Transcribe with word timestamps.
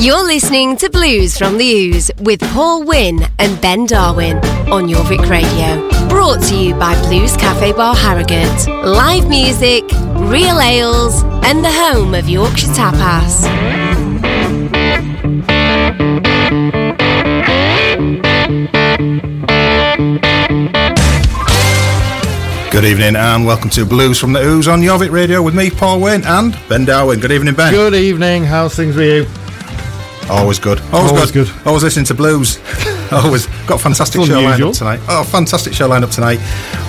You're 0.00 0.24
listening 0.24 0.78
to 0.78 0.88
Blues 0.88 1.36
from 1.36 1.58
the 1.58 1.70
Ooze 1.70 2.10
with 2.20 2.40
Paul 2.54 2.84
Wynn 2.84 3.20
and 3.38 3.60
Ben 3.60 3.84
Darwin 3.84 4.38
on 4.72 4.88
Jorvik 4.88 5.28
Radio. 5.28 6.08
Brought 6.08 6.42
to 6.44 6.56
you 6.56 6.74
by 6.74 6.98
Blues 7.02 7.36
Cafe 7.36 7.72
Bar 7.72 7.94
Harrogate. 7.94 8.66
Live 8.66 9.28
music, 9.28 9.84
real 10.14 10.58
ales, 10.58 11.22
and 11.44 11.62
the 11.62 11.70
home 11.70 12.14
of 12.14 12.30
Yorkshire 12.30 12.68
Tapas. 12.68 13.44
Good 22.70 22.86
evening 22.86 23.16
and 23.16 23.44
welcome 23.44 23.68
to 23.68 23.84
Blues 23.84 24.18
from 24.18 24.32
the 24.32 24.40
Ooze 24.40 24.66
on 24.66 24.80
Jorvik 24.80 25.10
Radio 25.10 25.42
with 25.42 25.54
me, 25.54 25.68
Paul 25.68 26.00
Wynn, 26.00 26.24
and 26.24 26.58
Ben 26.70 26.86
Darwin. 26.86 27.20
Good 27.20 27.32
evening, 27.32 27.54
Ben. 27.54 27.70
Good 27.70 27.94
evening. 27.94 28.44
How's 28.44 28.74
things 28.74 28.96
with 28.96 29.28
you? 29.28 29.39
Always 30.30 30.58
good. 30.58 30.80
Always, 30.92 31.12
Always 31.12 31.30
good. 31.32 31.46
good. 31.48 31.66
Always 31.66 31.82
listening 31.82 32.06
to 32.06 32.14
blues. 32.14 32.58
Always 33.12 33.46
got 33.66 33.80
a 33.80 33.82
fantastic 33.82 34.22
show 34.24 34.40
lined 34.40 34.62
up 34.62 34.74
tonight. 34.74 35.00
Oh, 35.08 35.24
fantastic 35.24 35.72
show 35.74 35.88
lined 35.88 36.04
up 36.04 36.10
tonight. 36.10 36.38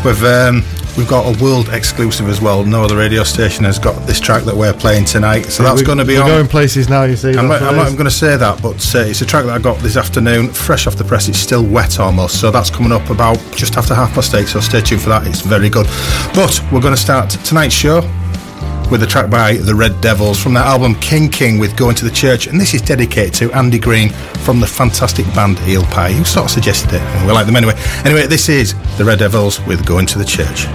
We've 0.05 0.23
um, 0.23 0.63
we've 0.98 1.08
got 1.08 1.26
a 1.36 1.44
world 1.44 1.70
exclusive 1.70 2.30
as 2.30 2.40
well. 2.41 2.63
No 2.63 2.84
other 2.84 2.96
radio 2.98 3.23
station 3.23 3.63
has 3.66 3.80
got 3.80 3.96
this 4.05 4.20
track 4.20 4.44
that 4.44 4.55
we're 4.55 4.73
playing 4.73 5.05
tonight, 5.05 5.44
so 5.46 5.63
that's 5.63 5.80
We- 5.82 5.85
going 5.85 5.98
to 5.98 6.05
be 6.05 6.16
we're 6.18 6.22
on. 6.23 6.27
going 6.30 6.48
places 6.48 6.90
now. 6.90 7.04
You 7.05 7.16
see. 7.16 7.30
I'm 7.30 7.48
not, 7.48 7.59
that's 7.59 7.63
I'm 7.63 7.76
not 7.76 7.85
even 7.88 7.96
going 7.96 8.05
to 8.09 8.12
say 8.16 8.38
that, 8.38 8.62
but 8.62 8.96
uh, 8.96 8.99
it's 8.99 9.22
a 9.22 9.26
track 9.26 9.46
that 9.46 9.54
I 9.55 9.60
got 9.60 9.80
this 9.80 9.98
afternoon, 9.98 10.49
fresh 10.49 10.85
off 10.85 10.96
the 10.96 11.04
press. 11.04 11.27
It's 11.27 11.40
still 11.40 11.63
wet 11.66 11.99
almost, 11.99 12.40
so 12.40 12.52
that's 12.52 12.70
coming 12.70 12.91
up 12.91 13.10
about 13.10 13.38
just 13.55 13.76
after 13.77 13.96
half 13.96 14.13
past 14.13 14.35
eight. 14.35 14.48
So 14.48 14.60
stay 14.60 14.82
tuned 14.82 15.02
for 15.02 15.10
that. 15.10 15.26
It's 15.26 15.41
very 15.41 15.70
good. 15.70 15.88
But 16.35 16.62
we're 16.71 16.82
going 16.82 16.94
to 16.96 17.02
start 17.02 17.32
tonight's 17.32 17.73
show 17.73 18.02
with 18.91 19.04
a 19.04 19.08
track 19.08 19.30
by 19.30 19.54
the 19.54 19.73
Red 19.73 20.02
Devils 20.02 20.38
from 20.38 20.54
their 20.54 20.63
album 20.63 20.95
King 20.95 21.30
King 21.30 21.58
with 21.58 21.77
Going 21.77 21.95
to 21.95 22.04
the 22.04 22.12
Church, 22.12 22.48
and 22.48 22.59
this 22.59 22.73
is 22.73 22.82
dedicated 22.82 23.34
to 23.36 23.52
Andy 23.54 23.80
Green 23.80 24.10
from 24.43 24.60
the 24.60 24.68
fantastic 24.68 25.26
band 25.34 25.57
Eel 25.62 25.84
Pie, 25.85 26.12
who 26.12 26.26
sort 26.26 26.46
of 26.46 26.52
suggested 26.52 26.93
it, 26.93 27.01
and 27.01 27.26
we 27.26 27.32
like 27.32 27.46
them 27.46 27.55
anyway. 27.55 27.74
Anyway, 28.04 28.27
this 28.27 28.49
is 28.49 28.76
the 28.98 29.05
Red 29.05 29.20
Devils 29.20 29.62
with 29.62 29.85
Going 29.85 30.05
to 30.07 30.20
the 30.20 30.26
Church. 30.26 30.68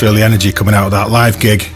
Feel 0.00 0.14
the 0.14 0.22
energy 0.22 0.50
coming 0.50 0.74
out 0.74 0.86
of 0.86 0.92
that 0.92 1.10
live 1.10 1.38
gig. 1.38 1.68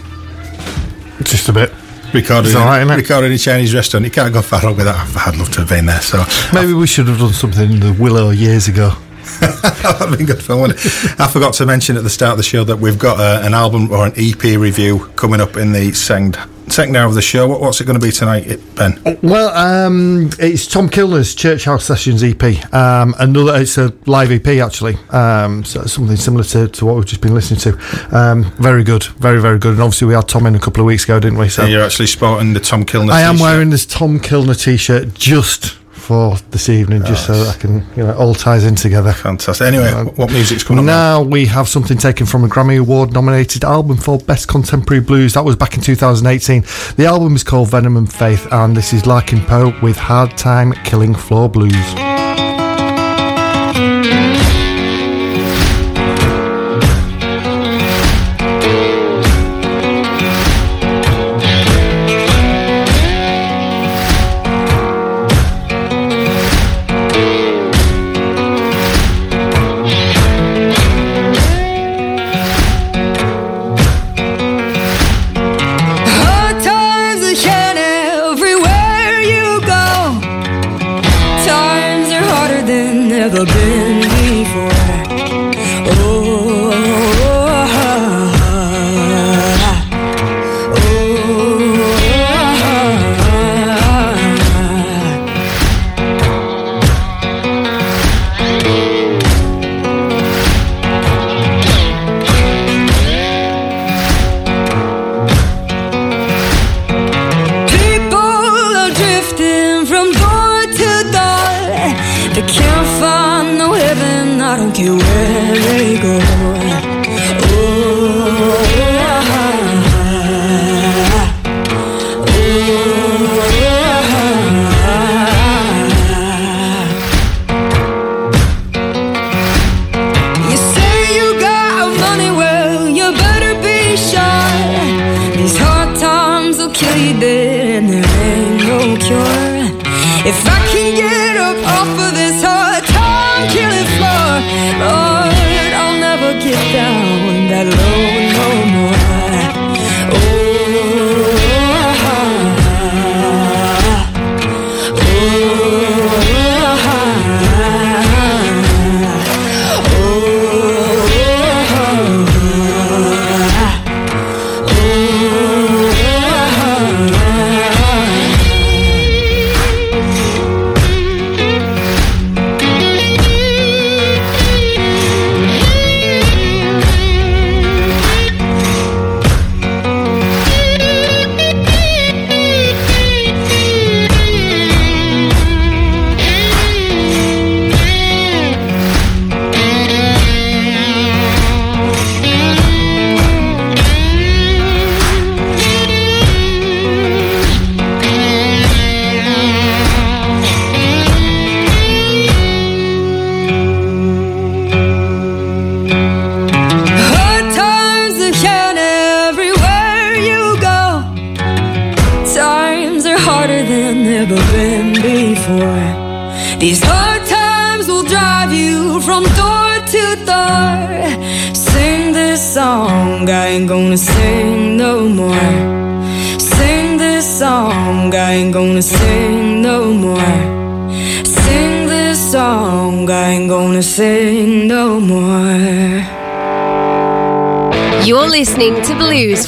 Just 1.24 1.50
a 1.50 1.52
bit. 1.52 1.70
Recorded, 2.14 2.46
It's 2.46 2.56
all 2.56 2.64
right, 2.64 2.82
recorded 2.82 3.26
in 3.26 3.32
a 3.32 3.38
Chinese 3.38 3.74
restaurant. 3.74 4.06
You 4.06 4.10
can't 4.10 4.32
go 4.32 4.40
far 4.40 4.62
wrong 4.62 4.76
with 4.76 4.86
that. 4.86 5.26
I'd 5.26 5.36
love 5.36 5.50
to 5.52 5.60
have 5.60 5.68
been 5.68 5.84
there. 5.84 6.00
So 6.00 6.24
Maybe 6.54 6.72
we 6.72 6.86
should 6.86 7.06
have 7.06 7.18
done 7.18 7.34
something 7.34 7.70
in 7.70 7.80
the 7.80 7.92
Willow 7.92 8.30
years 8.30 8.66
ago. 8.66 8.92
That'd 9.40 10.16
been 10.16 10.24
good 10.24 10.42
fun. 10.42 10.70
I 10.72 11.28
forgot 11.30 11.52
to 11.54 11.66
mention 11.66 11.98
at 11.98 12.02
the 12.02 12.08
start 12.08 12.30
of 12.30 12.36
the 12.38 12.44
show 12.44 12.64
that 12.64 12.78
we've 12.78 12.98
got 12.98 13.20
uh, 13.20 13.44
an 13.46 13.52
album 13.52 13.90
or 13.92 14.06
an 14.06 14.14
EP 14.16 14.42
review 14.58 15.00
coming 15.16 15.42
up 15.42 15.58
in 15.58 15.72
the 15.72 15.92
second 15.92 16.38
second 16.68 16.96
hour 16.96 17.06
of 17.06 17.14
the 17.14 17.22
show. 17.22 17.48
What, 17.48 17.60
what's 17.60 17.80
it 17.80 17.84
going 17.84 17.98
to 17.98 18.04
be 18.04 18.12
tonight, 18.12 18.60
Ben? 18.74 19.00
Well, 19.22 19.48
um, 19.56 20.30
it's 20.38 20.66
Tom 20.66 20.88
Kilner's 20.88 21.34
Church 21.34 21.64
House 21.64 21.84
Sessions 21.84 22.22
EP. 22.22 22.42
Um, 22.74 23.14
another, 23.18 23.60
it's 23.60 23.78
a 23.78 23.92
live 24.06 24.30
EP 24.30 24.46
actually. 24.62 24.96
Um, 25.10 25.64
so 25.64 25.84
something 25.84 26.16
similar 26.16 26.44
to, 26.44 26.68
to 26.68 26.86
what 26.86 26.96
we've 26.96 27.06
just 27.06 27.20
been 27.20 27.34
listening 27.34 27.60
to. 27.60 28.16
Um, 28.16 28.44
very 28.58 28.84
good, 28.84 29.04
very 29.04 29.40
very 29.40 29.58
good. 29.58 29.74
And 29.74 29.82
obviously 29.82 30.08
we 30.08 30.14
had 30.14 30.28
Tom 30.28 30.46
in 30.46 30.54
a 30.54 30.60
couple 30.60 30.82
of 30.82 30.86
weeks 30.86 31.04
ago, 31.04 31.20
didn't 31.20 31.38
we? 31.38 31.48
So 31.48 31.62
And 31.62 31.72
you're 31.72 31.82
actually 31.84 32.06
sporting 32.06 32.52
the 32.52 32.60
Tom 32.60 32.84
Kilner. 32.84 33.10
I 33.10 33.22
am 33.22 33.38
wearing 33.38 33.70
this 33.70 33.86
Tom 33.86 34.18
Kilner 34.20 34.60
T-shirt 34.60 35.14
just 35.14 35.76
for 36.04 36.36
this 36.50 36.68
evening, 36.68 37.02
just 37.04 37.26
so 37.26 37.32
that 37.32 37.56
I 37.56 37.58
can, 37.58 37.86
you 37.96 38.04
know, 38.04 38.14
all 38.14 38.34
ties 38.34 38.64
in 38.64 38.74
together. 38.74 39.12
Fantastic. 39.12 39.66
Anyway, 39.66 39.88
uh, 39.88 40.04
what 40.04 40.30
music's 40.30 40.62
coming 40.62 40.80
up? 40.80 40.86
Now 40.86 41.22
we 41.22 41.46
have 41.46 41.68
something 41.68 41.96
taken 41.96 42.26
from 42.26 42.44
a 42.44 42.48
Grammy 42.48 42.78
Award 42.78 43.12
nominated 43.12 43.64
album 43.64 43.96
for 43.96 44.18
Best 44.18 44.48
Contemporary 44.48 45.02
Blues. 45.02 45.32
That 45.34 45.44
was 45.44 45.56
back 45.56 45.74
in 45.76 45.82
2018. 45.82 46.62
The 46.96 47.06
album 47.06 47.34
is 47.34 47.42
called 47.42 47.70
Venom 47.70 47.96
and 47.96 48.12
Faith, 48.12 48.46
and 48.52 48.76
this 48.76 48.92
is 48.92 49.06
Larkin 49.06 49.40
Poe 49.40 49.72
with 49.82 49.96
Hard 49.96 50.36
Time 50.36 50.72
Killing 50.84 51.14
Floor 51.14 51.48
Blues. 51.48 52.23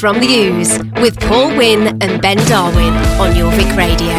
From 0.07 0.21
the 0.21 0.27
Ooze 0.27 0.79
with 1.01 1.19
Paul 1.19 1.49
Wynn 1.57 2.01
and 2.01 2.21
Ben 2.21 2.37
Darwin 2.47 2.93
on 3.19 3.35
Jorvik 3.35 3.75
Radio. 3.75 4.15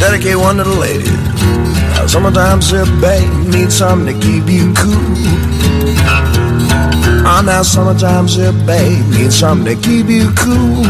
dedicate 0.00 0.36
one 0.36 0.56
to 0.56 0.64
the 0.64 0.74
ladies. 0.74 1.12
Now, 1.94 2.06
Sometimes 2.08 2.72
a 2.72 2.84
babe 3.00 3.54
needs 3.54 3.76
something 3.76 4.12
to 4.12 4.26
keep 4.26 4.48
you 4.48 4.74
cool. 4.74 5.14
Ah, 7.22 7.40
now 7.46 7.62
summertime's 7.62 8.36
a 8.38 8.52
babe 8.66 9.06
needs 9.10 9.38
something 9.38 9.76
to 9.76 9.80
keep 9.80 10.06
you 10.08 10.32
cool. 10.34 10.82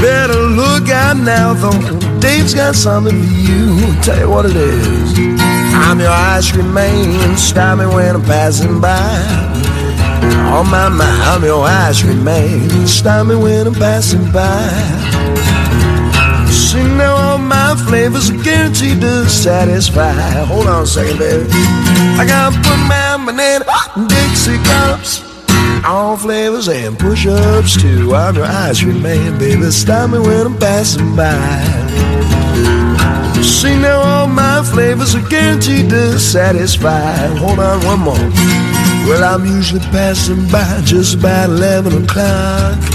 Better 0.00 0.38
look 0.38 0.88
out 0.88 1.16
now, 1.16 1.52
though. 1.54 2.20
Dave's 2.20 2.54
got 2.54 2.76
something 2.76 3.20
for 3.20 3.34
you. 3.34 4.00
Tell 4.02 4.20
you 4.20 4.30
what 4.30 4.46
it 4.46 4.54
is. 4.54 5.18
I'm 5.74 5.98
your 5.98 6.10
ice 6.10 6.52
cream 6.52 6.72
man. 6.72 7.36
Stop 7.36 7.78
me 7.80 7.86
when 7.86 8.14
I'm 8.14 8.22
passing 8.22 8.80
by. 8.80 9.59
On 10.50 10.68
my 10.68 10.88
mind, 10.88 11.22
I'm 11.22 11.44
your 11.44 11.66
cream 11.94 12.24
man. 12.24 12.86
Stop 12.86 13.26
me 13.26 13.36
when 13.36 13.66
I'm 13.66 13.74
passing 13.74 14.30
by. 14.32 14.68
See 16.50 16.82
now 16.82 17.14
all 17.14 17.38
my 17.38 17.74
flavors 17.86 18.30
are 18.30 18.42
guaranteed 18.42 19.00
to 19.00 19.28
satisfy. 19.28 20.12
Hold 20.44 20.66
on 20.66 20.82
a 20.82 20.86
second, 20.86 21.18
baby. 21.18 21.48
I 22.20 22.24
gotta 22.26 22.56
put 22.56 22.78
my 22.88 23.24
banana 23.24 23.64
Dixie 24.08 24.58
cups. 24.64 25.22
All 25.84 26.16
flavors 26.16 26.68
and 26.68 26.98
push-ups 26.98 27.80
too. 27.80 28.14
I'm 28.14 28.34
your 28.34 28.44
eyes 28.44 28.84
remain, 28.84 29.38
baby. 29.38 29.70
Stop 29.70 30.10
me 30.10 30.18
when 30.18 30.46
I'm 30.46 30.58
passing 30.58 31.16
by. 31.16 31.34
See 33.42 33.76
now 33.78 34.00
all 34.00 34.26
my 34.26 34.62
flavors 34.62 35.14
are 35.14 35.26
guaranteed 35.28 35.88
to 35.90 36.18
satisfy. 36.18 37.26
Hold 37.38 37.58
on 37.58 37.84
one 37.84 38.00
more. 38.00 38.89
Well, 39.10 39.24
I'm 39.24 39.44
usually 39.44 39.80
passing 39.90 40.46
by 40.52 40.82
just 40.84 41.16
about 41.16 41.50
11 41.50 42.04
o'clock. 42.04 42.78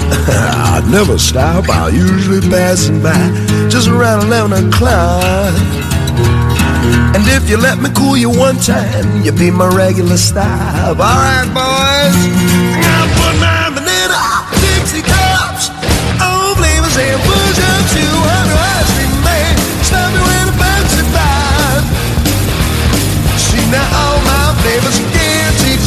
I 0.71 0.81
never 0.89 1.19
stop, 1.19 1.65
I'm 1.67 1.93
usually 1.93 2.39
passing 2.39 3.03
by 3.03 3.19
just 3.67 3.89
around 3.89 4.23
11 4.23 4.69
o'clock. 4.69 5.51
And 7.11 7.27
if 7.27 7.49
you 7.49 7.57
let 7.57 7.81
me 7.81 7.89
cool 7.93 8.15
you 8.15 8.29
one 8.29 8.55
time, 8.55 9.23
you'll 9.23 9.35
be 9.35 9.51
my 9.51 9.67
regular 9.75 10.15
stop. 10.15 10.95
Alright, 10.95 11.51
boys. 11.51 12.15
Now 12.79 13.03
put 13.19 13.35
my 13.43 13.75
banana 13.75 14.47
Dixie 14.63 15.03
cups 15.03 15.67
on 16.23 16.55
flavors 16.55 16.95
and 16.95 17.19
push 17.27 17.59
up 17.59 17.83
to 17.91 18.05
under 18.39 18.44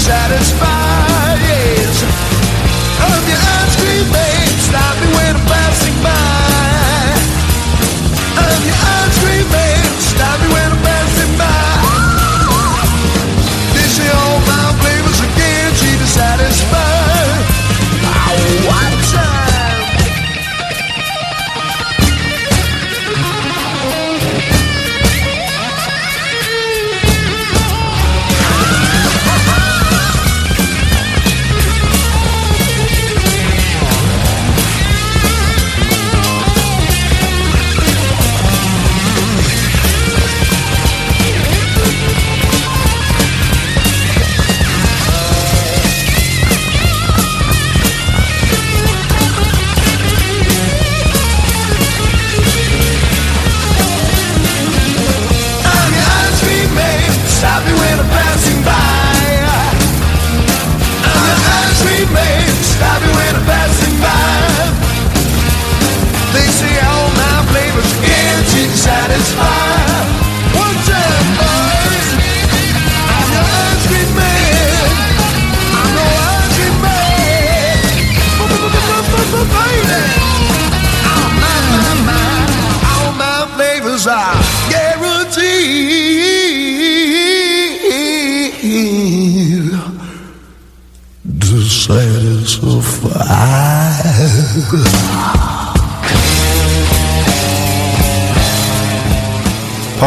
guaranteed 0.08 1.27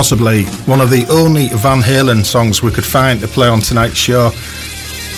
Possibly 0.02 0.46
one 0.66 0.82
of 0.82 0.90
the 0.90 1.06
only 1.12 1.50
Van 1.50 1.80
Halen 1.80 2.26
songs 2.26 2.64
we 2.64 2.72
could 2.72 2.84
find 2.84 3.20
to 3.20 3.28
play 3.28 3.48
on 3.48 3.60
tonight's 3.60 3.98
show. 3.98 4.32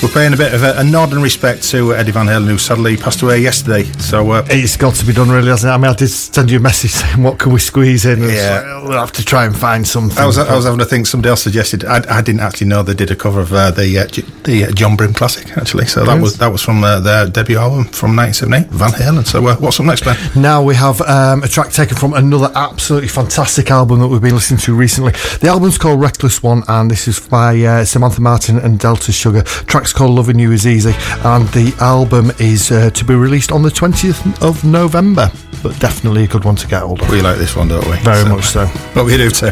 We're 0.04 0.10
paying 0.10 0.34
a 0.34 0.38
bit 0.38 0.54
of 0.54 0.62
a, 0.62 0.74
a 0.80 0.84
nod 0.84 1.14
and 1.14 1.24
respect 1.24 1.64
to 1.70 1.96
Eddie 1.96 2.12
Van 2.12 2.26
Halen, 2.26 2.48
who 2.48 2.58
sadly 2.58 2.98
passed 2.98 3.22
away 3.22 3.40
yesterday. 3.40 3.84
So, 4.14 4.30
uh, 4.30 4.46
It's 4.52 4.78
got 4.78 4.94
to 4.94 5.06
be 5.08 5.12
done, 5.12 5.32
really, 5.32 5.48
hasn't 5.48 5.72
it? 5.72 5.74
I 5.74 5.78
mean, 5.80 5.90
I 5.90 5.96
did 5.96 6.08
send 6.08 6.52
you 6.52 6.58
a 6.58 6.62
message 6.62 6.92
saying, 7.02 7.24
what 7.24 7.40
can 7.40 7.52
we 7.52 7.60
squeeze 7.60 8.06
in? 8.06 8.22
And 8.22 8.32
Yeah. 8.32 8.62
like, 8.76 8.84
we'll 8.88 9.00
have 9.00 9.12
to 9.14 9.26
try 9.26 9.44
and 9.44 9.58
find 9.58 9.88
something. 9.88 10.20
I 10.20 10.28
was, 10.28 10.38
I 10.38 10.56
was 10.56 10.66
having 10.66 10.78
to 10.78 10.86
think. 10.86 11.08
Somebody 11.08 11.30
else 11.32 11.42
suggested. 11.42 11.84
I, 11.84 12.04
I 12.08 12.22
didn't 12.22 12.42
actually 12.42 12.68
know 12.68 12.84
they 12.84 12.94
did 12.94 13.10
a 13.10 13.16
cover 13.16 13.40
of 13.40 13.52
uh, 13.52 13.72
the 13.72 13.98
uh, 13.98 14.06
J- 14.06 14.22
the 14.44 14.66
uh, 14.66 14.72
John 14.72 14.96
Brim 14.96 15.16
classic. 15.16 15.58
Actually, 15.58 15.88
so 15.88 16.06
that 16.06 16.14
Yes. 16.14 16.22
was 16.22 16.38
that 16.38 16.52
was 16.52 16.62
from 16.62 16.84
uh, 16.84 17.00
their 17.00 17.26
debut 17.28 17.58
album 17.58 17.86
from 17.86 18.16
1978, 18.16 18.68
Van 18.70 18.92
Halen. 18.92 19.26
So, 19.26 19.48
uh, 19.48 19.56
what's 19.56 19.80
up 19.80 19.88
next, 19.88 20.06
Ben? 20.06 20.16
Now 20.36 20.62
we 20.62 20.76
have 20.76 21.02
um, 21.02 21.42
a 21.42 21.48
track 21.48 21.72
taken 21.72 21.98
from 21.98 22.14
another 22.14 22.52
absolutely 22.54 23.10
fantastic 23.10 23.72
album 23.72 24.00
that 24.02 24.10
we've 24.10 24.22
been 24.22 24.36
listening 24.36 24.60
to 24.60 24.76
recently. 24.76 25.14
The 25.42 25.48
album's 25.48 25.80
called 25.80 26.00
Reckless 26.00 26.44
One, 26.44 26.62
and 26.68 26.92
this 26.92 27.08
is 27.08 27.20
by 27.20 27.60
uh, 27.62 27.84
Samantha 27.84 28.22
Martin 28.22 28.60
and 28.60 28.78
Delta 28.78 29.12
Sugar. 29.12 29.42
track's 29.42 29.92
called 29.92 30.12
Loving 30.12 30.38
You 30.38 30.52
Is 30.52 30.68
Easy, 30.68 30.94
and 31.24 31.48
the 31.50 31.74
album 31.82 32.32
is 32.38 32.72
uh, 32.72 32.92
to 32.92 33.04
be 33.04 33.16
released 33.16 33.52
on 33.52 33.64
the 33.64 33.70
20th 33.70 34.03
of 34.04 34.64
November. 34.66 35.32
But 35.62 35.80
definitely 35.80 36.26
a 36.26 36.28
good 36.28 36.44
one 36.44 36.56
to 36.58 36.68
get 36.68 36.82
hold 36.82 37.02
of. 37.02 37.10
We 37.10 37.22
like 37.22 37.38
this 37.38 37.56
one, 37.56 37.70
don't 37.70 37.86
we? 37.90 37.98
Very 38.00 38.28
much 38.28 38.46
so. 38.46 38.70
But 38.94 39.06
we 39.06 39.16
do 39.16 39.30
too. 39.30 39.52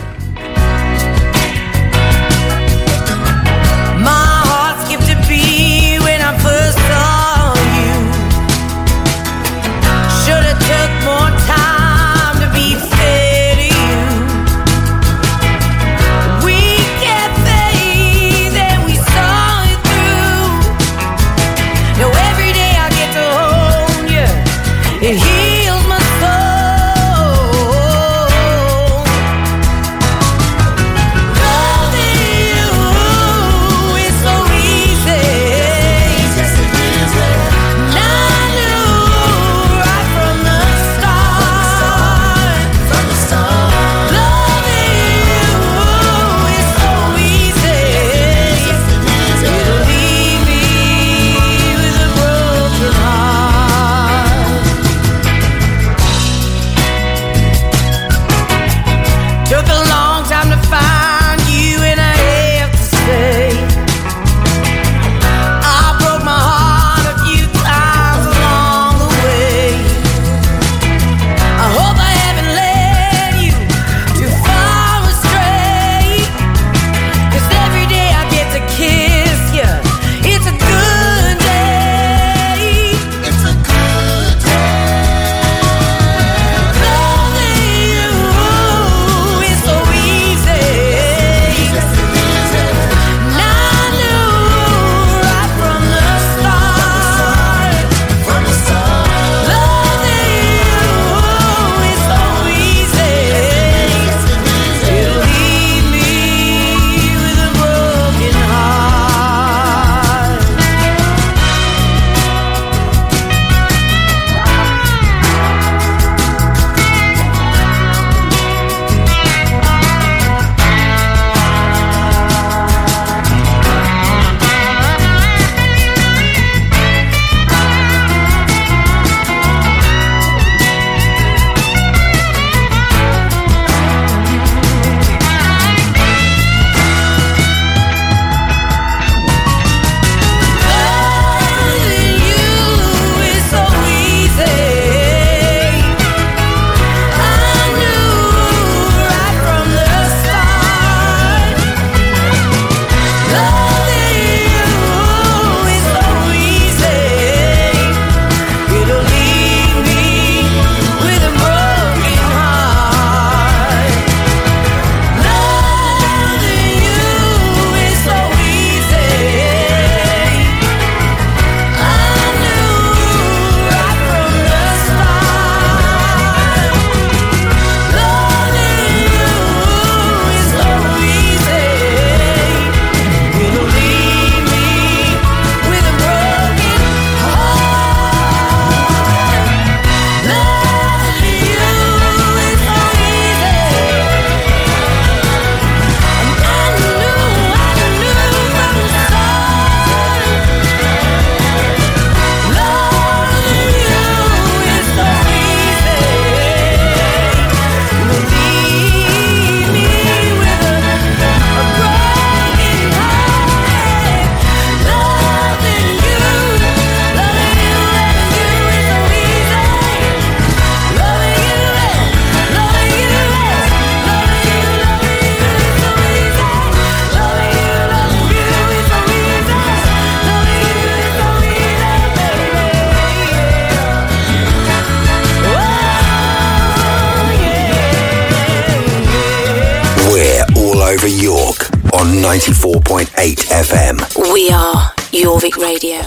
94.8 242.31 243.09
FM. 243.51 244.31
We 244.33 244.50
are 244.51 244.89
Jorvik 245.11 245.57
Radio. 245.57 246.00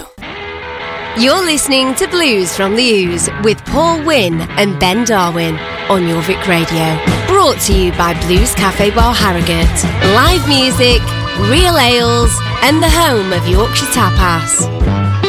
You're 1.23 1.45
listening 1.45 1.93
to 1.95 2.07
Blues 2.07 2.55
from 2.55 2.75
the 2.75 2.81
Ooze 2.81 3.29
with 3.43 3.63
Paul 3.65 4.03
Wynn 4.03 4.41
and 4.57 4.79
Ben 4.79 5.05
Darwin 5.05 5.53
on 5.87 6.01
Jorvik 6.01 6.47
Radio. 6.47 6.97
Brought 7.27 7.61
to 7.67 7.77
you 7.77 7.91
by 7.91 8.19
Blues 8.25 8.55
Cafe 8.55 8.89
Bar 8.89 9.13
Harrogate. 9.13 9.83
Live 10.15 10.47
music, 10.49 10.99
real 11.47 11.77
ales, 11.77 12.35
and 12.63 12.81
the 12.81 12.89
home 12.89 13.31
of 13.31 13.47
Yorkshire 13.47 13.85
Tapas. 13.93 15.24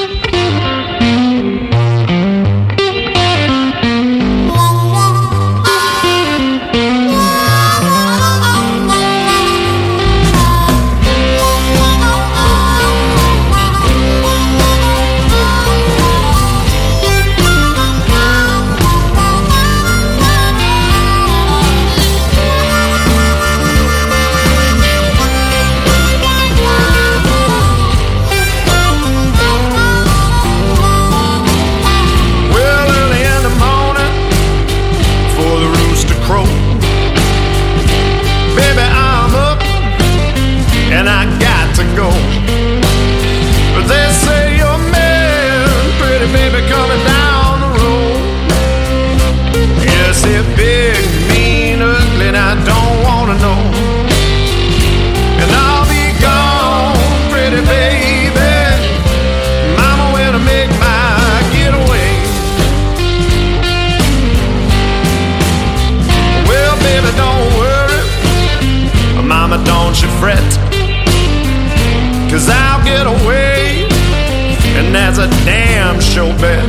has 75.17 75.25
a 75.25 75.45
damn 75.45 76.01
show 76.01 76.29
bed. 76.41 76.69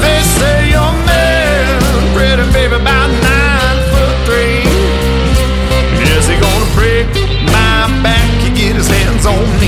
They 0.00 0.20
say 0.36 0.70
you're 0.70 0.96
mad, 1.08 1.80
pretty 2.12 2.44
baby, 2.52 2.76
about 2.76 3.08
nine 3.08 3.80
foot 3.88 4.16
three. 4.28 4.60
Is 6.16 6.28
he 6.28 6.36
gonna 6.36 6.74
break 6.76 7.08
my 7.48 7.88
back? 8.04 8.28
He 8.44 8.50
get 8.52 8.76
his 8.76 8.88
hands 8.88 9.24
on 9.24 9.59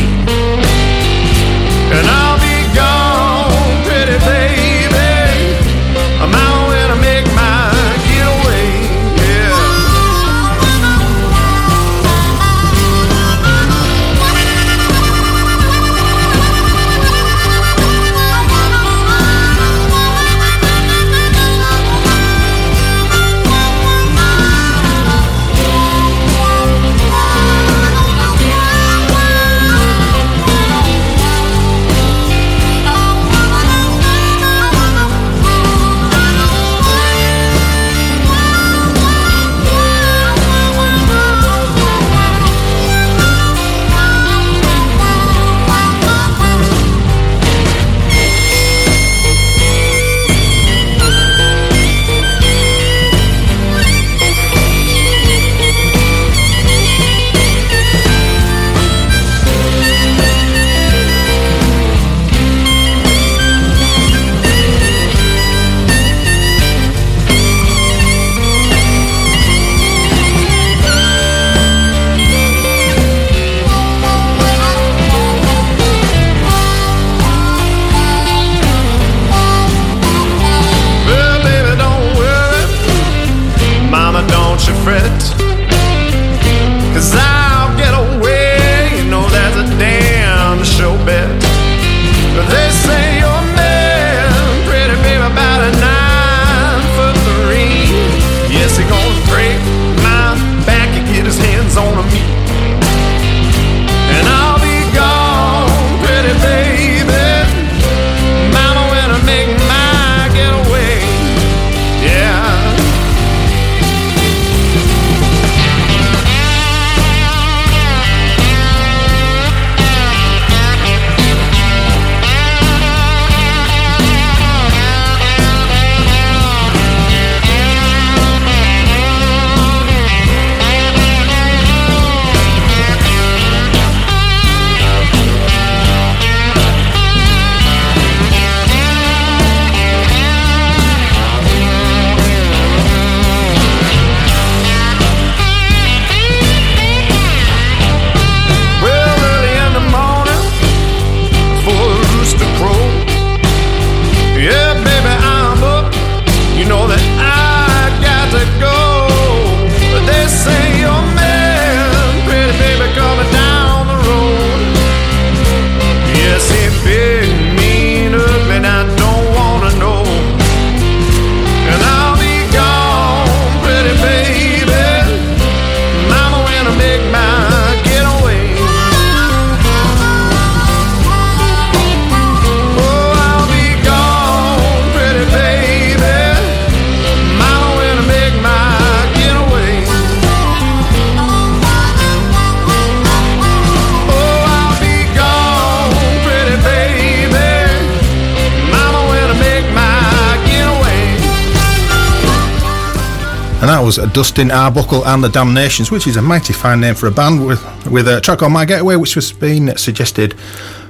Dustin 204.13 204.51
Arbuckle 204.51 205.07
and 205.07 205.25
the 205.25 205.29
Damnations, 205.29 205.91
which 205.91 206.07
is 206.07 206.17
a 206.17 206.23
mighty 206.23 206.53
fine 206.53 206.81
name 206.81 206.95
for 206.95 207.07
a 207.07 207.11
band 207.11 207.47
with 207.47 207.63
with 207.91 208.07
a 208.09 208.21
track 208.21 208.43
on 208.43 208.53
My 208.53 208.67
Getaway, 208.67 208.97
which 208.97 209.17
was 209.17 209.33
being 209.33 209.75
suggested 209.77 210.35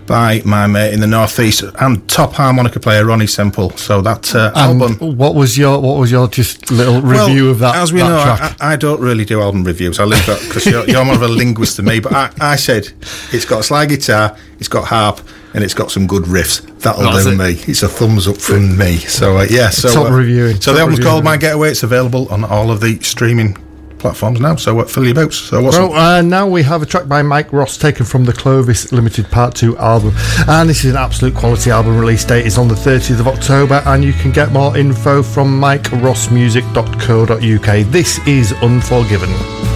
by 0.07 0.43
my 0.45 0.67
mate 0.67 0.93
in 0.93 0.99
the 0.99 1.07
northeast 1.07 1.63
and 1.81 2.09
top 2.09 2.33
harmonica 2.33 2.81
player 2.81 3.05
Ronnie 3.05 3.29
Semple. 3.29 3.71
So 3.77 4.03
that 4.03 4.35
uh, 4.35 4.51
album. 4.57 5.17
what 5.17 5.37
was 5.37 5.57
your 5.57 5.81
what 5.81 5.99
was 5.99 6.11
your 6.11 6.27
just 6.27 6.73
little 6.73 7.01
review 7.01 7.45
Well, 7.45 7.51
of 7.53 7.59
that? 7.61 7.77
As 7.77 7.93
we 7.93 8.01
that 8.01 8.09
know? 8.09 8.65
I, 8.67 8.73
I 8.73 8.77
don't 8.77 9.01
really 9.01 9.25
do 9.25 9.41
album 9.41 9.63
reviews. 9.63 10.01
I 10.01 10.05
leave 10.05 10.27
that 10.27 10.41
because 10.41 10.67
you're, 10.67 10.85
you're 10.89 11.05
more 11.05 11.15
of 11.15 11.23
a 11.23 11.29
linguist 11.29 11.77
than 11.77 11.87
me. 11.87 12.01
But 12.01 12.13
I, 12.13 12.33
I 12.41 12.57
said 12.57 12.89
it's 13.33 13.45
got 13.45 13.61
a 13.61 13.63
slide 13.63 13.89
guitar, 13.89 14.37
it's 14.59 14.69
got 14.69 14.87
harp, 14.87 15.21
and 15.55 15.63
it's 15.65 15.75
got 15.75 15.91
some 15.91 16.07
good 16.07 16.25
riffs. 16.25 16.61
That'll 16.81 17.03
That's 17.05 17.25
do 17.25 17.33
it. 17.33 17.37
me. 17.37 17.55
It's 17.67 17.83
a 17.83 17.89
thumbs 17.89 18.27
up 18.29 18.37
from 18.39 18.77
me. 18.79 18.97
So 18.99 19.39
uh, 19.39 19.47
yeah, 19.51 19.71
so 19.71 19.93
Top 19.93 20.11
uh, 20.11 20.15
reviewing, 20.15 20.57
So 20.57 20.73
top 20.73 20.75
the 20.75 20.81
album's 20.81 20.99
reviewing. 20.99 21.11
called 21.13 21.25
My 21.25 21.37
Getaway. 21.37 21.71
It's 21.71 21.83
available 21.83 22.29
on 22.33 22.45
all 22.45 22.71
of 22.71 22.81
the 22.81 22.99
streaming 23.01 23.57
platforms 23.99 24.41
now. 24.41 24.57
So 24.57 24.79
uh, 24.81 24.85
fill 24.85 25.05
your 25.05 25.15
boots. 25.15 25.37
So 25.37 25.63
what's 25.63 25.77
Well, 25.79 25.93
uh, 25.93 26.23
now 26.23 26.49
we 26.49 26.63
have 26.65 26.83
a 26.83 26.87
track 26.87 27.07
by 27.07 27.23
Mike 27.23 27.53
Ross 27.53 27.77
taken 27.79 28.05
from 28.05 28.25
the 28.25 28.33
Clovis 28.33 28.91
Limited 28.93 29.31
Part 29.31 29.55
2 29.55 29.79
album. 29.79 30.13
And 30.49 30.69
this 30.69 30.85
is 30.85 30.91
an 30.91 30.97
absolute 30.97 31.37
quality 31.37 31.71
album. 31.71 31.97
Release 31.99 32.25
date 32.25 32.45
is 32.45 32.59
on 32.59 32.67
the 32.67 32.75
30th 32.75 33.21
of 33.21 33.29
October, 33.29 33.81
and 33.87 34.03
you 34.03 34.13
can 34.13 34.33
get 34.33 34.51
more 34.51 34.77
info 34.77 35.23
from 35.23 35.61
mikerossmusic.co.uk. 35.61 37.87
This 37.93 38.19
is 38.27 38.53
Unforgiven. 38.55 39.72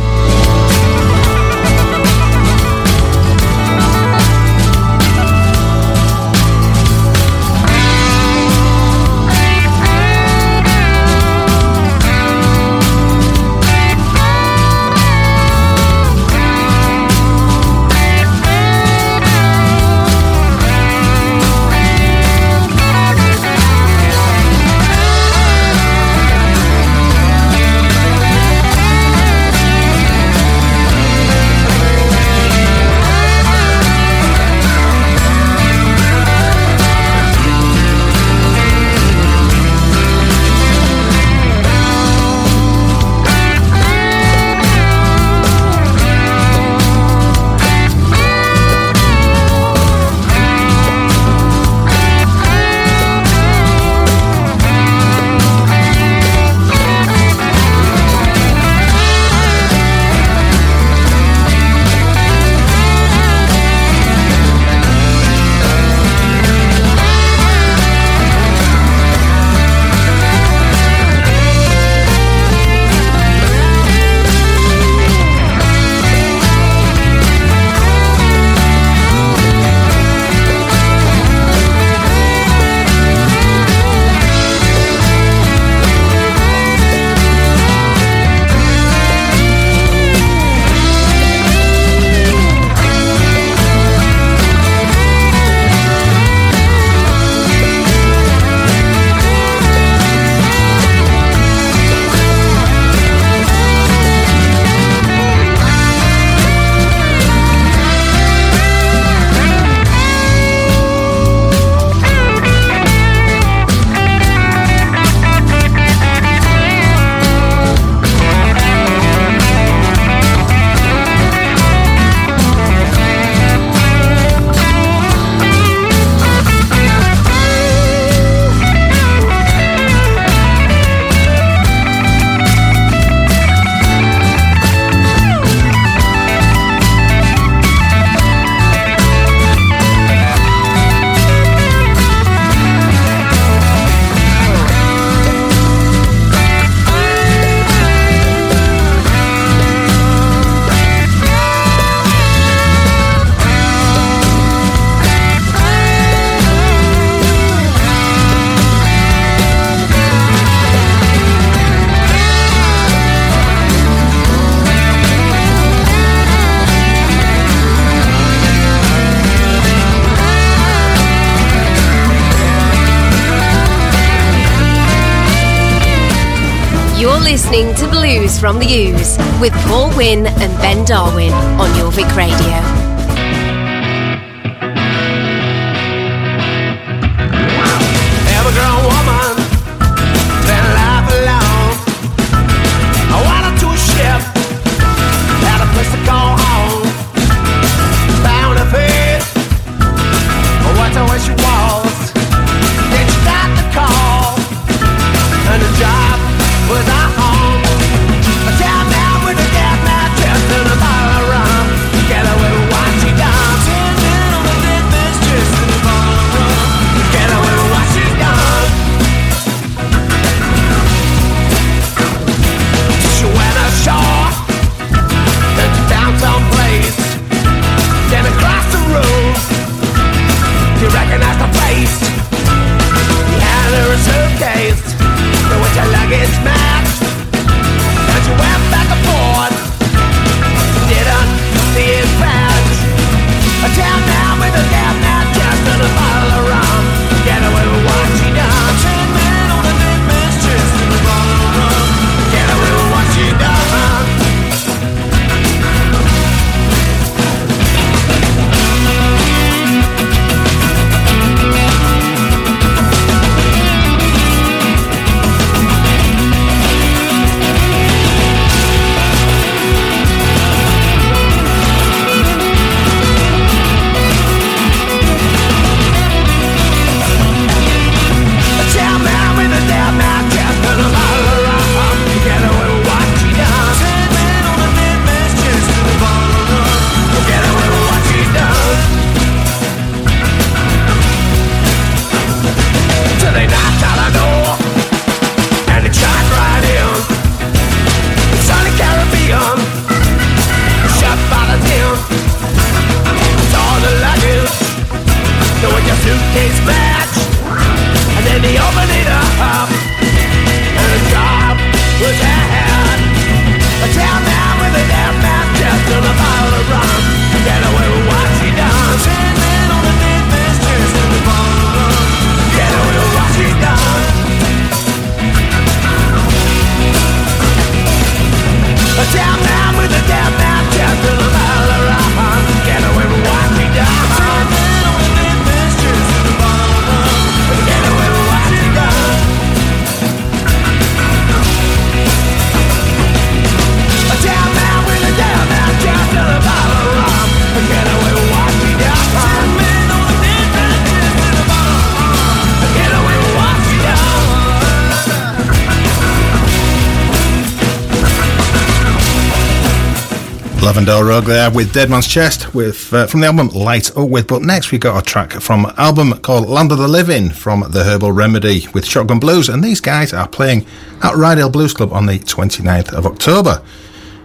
Rogue 361.17 361.25
there 361.25 361.51
with 361.51 361.73
Dead 361.73 361.89
Man's 361.89 362.07
Chest 362.07 362.55
with 362.55 362.93
uh, 362.93 363.07
from 363.07 363.21
the 363.21 363.27
album 363.27 363.49
Light 363.49 363.97
Up 363.97 364.11
With. 364.11 364.27
But 364.27 364.43
next 364.43 364.71
we 364.71 364.77
got 364.77 365.03
a 365.03 365.03
track 365.03 365.33
from 365.33 365.65
an 365.65 365.73
album 365.79 366.13
called 366.19 366.47
Land 366.47 366.73
of 366.73 366.79
the 366.79 366.89
Living 366.89 367.31
from 367.31 367.65
the 367.71 367.85
Herbal 367.85 368.13
Remedy 368.13 368.67
with 368.75 368.85
Shotgun 368.85 369.19
Blues. 369.19 369.49
And 369.49 369.65
these 369.65 369.81
guys 369.81 370.13
are 370.13 370.29
playing 370.29 370.67
at 371.03 371.15
Ryedale 371.15 371.51
Blues 371.51 371.73
Club 371.73 371.91
on 371.95 372.05
the 372.05 372.19
29th 372.19 372.93
of 372.93 373.07
October. 373.07 373.63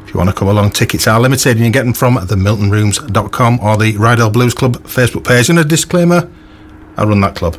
If 0.03 0.13
you 0.13 0.17
want 0.17 0.31
to 0.31 0.35
come 0.35 0.49
along, 0.49 0.71
tickets 0.71 1.07
are 1.07 1.17
limited 1.17 1.51
and 1.51 1.59
you 1.59 1.65
can 1.67 1.71
get 1.71 1.85
them 1.85 1.93
from 1.93 2.17
themiltonrooms.com 2.17 3.59
or 3.61 3.77
the 3.77 3.93
Ryedale 3.93 4.33
Blues 4.33 4.53
Club 4.53 4.75
Facebook 4.83 5.25
page. 5.25 5.49
And 5.49 5.59
a 5.59 5.63
disclaimer, 5.63 6.29
I 6.97 7.05
run 7.05 7.21
that 7.21 7.35
club. 7.35 7.55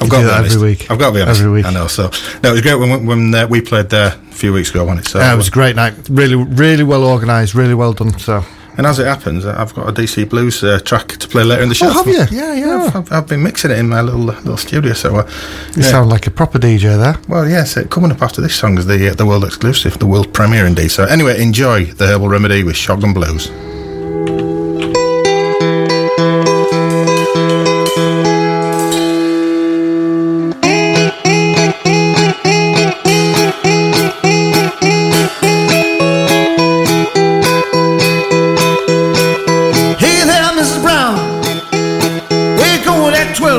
I've 0.00 0.02
You 0.02 0.10
got 0.10 0.16
to 0.18 0.22
be 0.24 0.24
that 0.28 0.44
every 0.44 0.68
week. 0.68 0.90
I've 0.90 0.98
got 0.98 1.08
to 1.08 1.14
be 1.14 1.22
honest. 1.22 1.40
Every 1.40 1.52
week. 1.52 1.64
I 1.64 1.72
know. 1.72 1.86
So 1.86 2.10
no, 2.42 2.50
it 2.50 2.52
was 2.52 2.60
great 2.60 2.74
when 2.74 3.06
when 3.06 3.34
uh, 3.34 3.46
we 3.46 3.62
played 3.62 3.88
there 3.88 4.17
few 4.38 4.52
weeks 4.52 4.70
ago, 4.70 4.84
wasn't 4.84 5.06
it? 5.06 5.10
So 5.10 5.18
Yeah, 5.18 5.34
it 5.34 5.36
was 5.36 5.48
a 5.48 5.52
great 5.52 5.76
night. 5.76 5.94
Really, 6.08 6.36
really 6.36 6.84
well 6.84 7.04
organised. 7.04 7.54
Really 7.54 7.74
well 7.74 7.92
done. 7.92 8.18
So 8.18 8.44
And 8.76 8.86
as 8.86 9.00
it 9.00 9.06
happens, 9.06 9.44
I've 9.44 9.74
got 9.74 9.88
a 9.88 9.92
DC 9.92 10.28
Blues 10.28 10.62
uh, 10.62 10.78
track 10.78 11.08
to 11.08 11.26
play 11.26 11.42
later 11.42 11.62
in 11.62 11.68
the 11.68 11.74
show. 11.74 11.88
Oh, 11.88 11.92
have 11.92 12.06
you? 12.06 12.24
Yeah, 12.30 12.54
yeah. 12.54 12.84
I've, 12.84 12.96
I've, 12.96 13.12
I've 13.12 13.26
been 13.26 13.42
mixing 13.42 13.72
it 13.72 13.78
in 13.78 13.88
my 13.88 14.00
little 14.00 14.20
little 14.20 14.56
studio. 14.56 14.92
So, 14.92 15.16
uh, 15.16 15.30
you 15.74 15.82
yeah. 15.82 15.90
sound 15.90 16.08
like 16.10 16.28
a 16.28 16.30
proper 16.30 16.58
DJ 16.60 16.96
there. 16.96 17.16
well, 17.28 17.48
yes. 17.48 17.76
uh, 17.76 17.84
coming 17.88 18.12
up 18.12 18.22
after 18.22 18.40
this 18.40 18.54
song 18.54 18.78
is 18.78 18.86
the 18.86 19.10
uh, 19.10 19.14
the 19.14 19.26
world 19.26 19.44
exclusive, 19.44 19.98
the 19.98 20.06
world 20.06 20.32
premiere 20.32 20.66
indeed. 20.66 20.90
So, 20.90 21.04
anyway, 21.04 21.42
enjoy 21.42 21.86
the 21.86 22.06
Herbal 22.06 22.28
Remedy 22.28 22.62
with 22.62 22.76
Shotgun 22.76 23.12
Blues. 23.12 23.50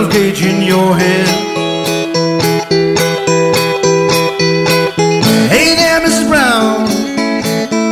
Gauge 0.10 0.44
in 0.44 0.62
your 0.62 0.96
hand? 0.96 1.30
Hey 5.54 5.76
there, 5.76 6.00
Mrs. 6.02 6.28
Brown. 6.28 6.88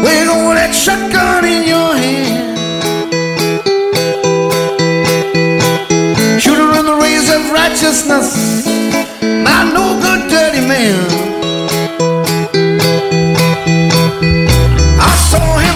Where 0.03 0.25
go 0.25 0.49
with 0.49 0.57
that 0.57 0.73
shotgun 0.73 1.45
in 1.45 1.67
your 1.67 1.95
hand? 1.95 2.57
Shooter 6.41 6.79
in 6.79 6.85
the 6.85 6.95
rays 6.95 7.29
of 7.29 7.51
righteousness. 7.51 8.65
Not 9.21 9.73
no 9.73 9.99
good, 10.01 10.29
dirty 10.29 10.61
man. 10.65 10.99
I 14.99 15.13
saw 15.29 15.57
him 15.65 15.66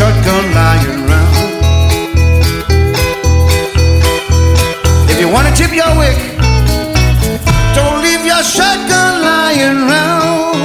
shotgun 0.00 0.44
lying 0.54 1.00
around. 1.04 1.36
If 5.10 5.20
you 5.20 5.28
want 5.30 5.46
to 5.48 5.54
tip 5.54 5.72
your 5.76 5.92
wick, 5.98 6.16
don't 7.76 8.00
leave 8.02 8.24
your 8.24 8.42
shotgun 8.42 9.12
lying 9.20 9.76
round. 9.92 10.56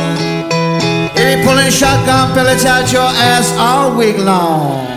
If 1.17 1.37
you're 1.37 1.43
pulling 1.45 1.69
shotgun 1.69 2.33
pellets 2.33 2.63
out 2.65 2.89
your 2.93 3.01
ass 3.01 3.51
all 3.57 3.97
week 3.97 4.17
long. 4.19 4.87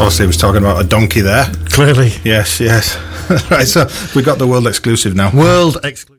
Obviously, 0.00 0.22
he 0.24 0.26
was 0.28 0.38
talking 0.38 0.62
about 0.62 0.82
a 0.82 0.88
donkey 0.88 1.20
there. 1.20 1.44
Clearly, 1.66 2.12
Yes, 2.24 2.58
yes. 2.60 2.96
right, 3.50 3.66
so 3.68 3.86
we 4.16 4.22
got 4.22 4.38
the 4.38 4.46
world 4.46 4.66
exclusive 4.66 5.14
now. 5.14 5.30
world 5.36 5.76
exclusive. 5.84 6.16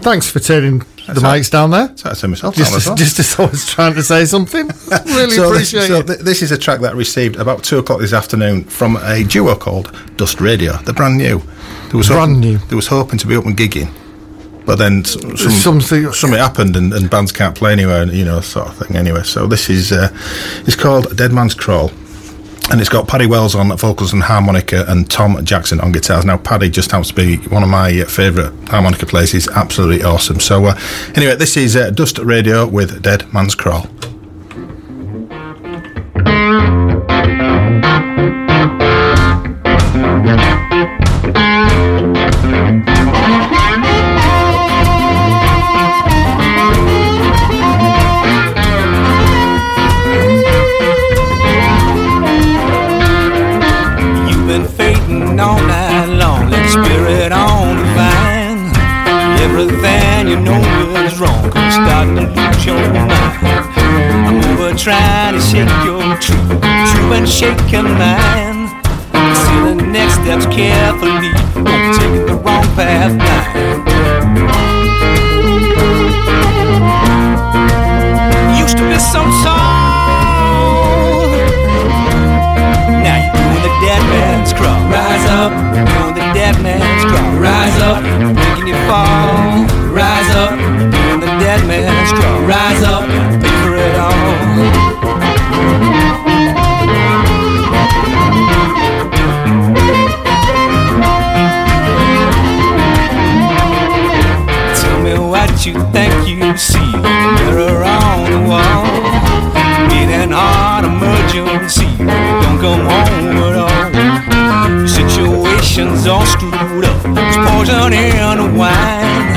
Thanks 0.00 0.28
for 0.28 0.40
turning 0.40 0.82
the 1.06 1.20
That's 1.20 1.48
mics 1.48 1.50
down 1.50 1.70
there. 1.70 1.92
So 1.96 2.10
I 2.10 2.12
said 2.14 2.30
myself 2.30 2.54
Just, 2.56 2.74
as 2.74 2.94
just 2.98 3.18
as 3.18 3.38
I 3.38 3.46
was 3.46 3.66
trying 3.66 3.94
to 3.94 4.02
say 4.02 4.24
something. 4.24 4.66
really 5.06 5.30
so 5.30 5.52
this, 5.52 5.72
appreciate 5.72 5.86
so 5.88 5.98
it. 6.00 6.06
th- 6.06 6.18
this 6.20 6.42
is 6.42 6.50
a 6.52 6.58
track 6.58 6.80
that 6.80 6.92
I 6.92 6.96
received 6.96 7.36
about 7.36 7.62
two 7.62 7.78
o'clock 7.78 8.00
this 8.00 8.12
afternoon 8.12 8.64
from 8.64 8.96
a 8.98 9.22
duo 9.24 9.54
called 9.54 9.94
Dust 10.16 10.40
Radio. 10.40 10.72
They're 10.78 10.94
brand 10.94 11.16
new. 11.18 11.38
They 11.38 11.88
There 11.90 11.98
was 11.98 12.08
Brand 12.08 12.34
hoping, 12.36 12.40
new. 12.40 12.58
There 12.58 12.76
was 12.76 12.88
hoping 12.88 13.18
to 13.20 13.26
be 13.26 13.36
up 13.36 13.46
and 13.46 13.56
gigging, 13.56 13.92
but 14.66 14.76
then 14.76 15.04
some, 15.04 15.36
Something- 15.36 16.12
something 16.12 16.38
happened 16.38 16.74
and, 16.76 16.92
and 16.92 17.08
bands 17.08 17.30
can't 17.32 17.54
play 17.54 17.72
anywhere, 17.72 18.02
and 18.02 18.12
you 18.12 18.24
know, 18.24 18.40
sort 18.40 18.66
of 18.68 18.76
thing. 18.76 18.96
Anyway, 18.96 19.22
so 19.22 19.46
this 19.46 19.70
is 19.70 19.92
uh, 19.92 20.08
it's 20.66 20.76
called 20.76 21.16
Dead 21.16 21.32
Man's 21.32 21.54
Crawl. 21.54 21.90
And 22.68 22.80
it's 22.80 22.90
got 22.90 23.06
Paddy 23.06 23.26
Wells 23.26 23.54
on 23.54 23.74
vocals 23.76 24.12
and 24.12 24.22
harmonica 24.22 24.84
and 24.88 25.08
Tom 25.08 25.42
Jackson 25.44 25.80
on 25.80 25.92
guitars. 25.92 26.24
Now, 26.24 26.36
Paddy 26.36 26.68
just 26.68 26.90
happens 26.90 27.08
to 27.08 27.14
be 27.14 27.36
one 27.48 27.62
of 27.62 27.68
my 27.68 28.02
favourite 28.04 28.52
harmonica 28.68 29.06
players. 29.06 29.30
He's 29.30 29.48
absolutely 29.48 30.02
awesome. 30.02 30.40
So, 30.40 30.64
uh, 30.66 30.78
anyway, 31.14 31.36
this 31.36 31.56
is 31.56 31.76
uh, 31.76 31.90
Dust 31.90 32.18
Radio 32.18 32.66
with 32.66 33.02
Dead 33.02 33.32
Man's 33.32 33.54
Crawl. 33.54 33.86
And 67.26 67.34
shaking 67.34 67.90
mind. 67.98 68.68
See 69.42 69.58
the 69.66 69.74
next 69.90 70.14
steps 70.14 70.46
carefully, 70.46 71.32
don't 71.54 71.94
take 71.98 72.26
the 72.26 72.34
wrong 72.44 72.66
path 72.76 73.14
now. 73.16 73.44
Used 78.58 78.76
to 78.78 78.84
be 78.88 78.98
so 78.98 79.22
tall. 79.42 79.56
Now 83.02 83.16
you're 83.22 83.34
doing 83.34 83.62
the 83.66 83.72
dead 83.82 84.02
man's 84.14 84.52
crawl. 84.52 84.80
Rise 84.90 85.26
up, 85.42 85.52
doing 85.74 86.14
the 86.14 86.26
dead 86.32 86.56
man's 86.62 87.04
crawl. 87.10 87.32
Rise 87.40 87.80
up, 87.82 88.02
making 88.34 88.68
you 88.68 88.78
fall. 88.86 89.66
Rise 89.90 90.30
up, 90.36 90.54
All 116.08 116.24
screwed 116.24 116.54
up. 116.84 117.02
There's 117.02 117.36
poison 117.50 117.92
in 117.92 118.38
the 118.38 118.46
wine. 118.56 119.34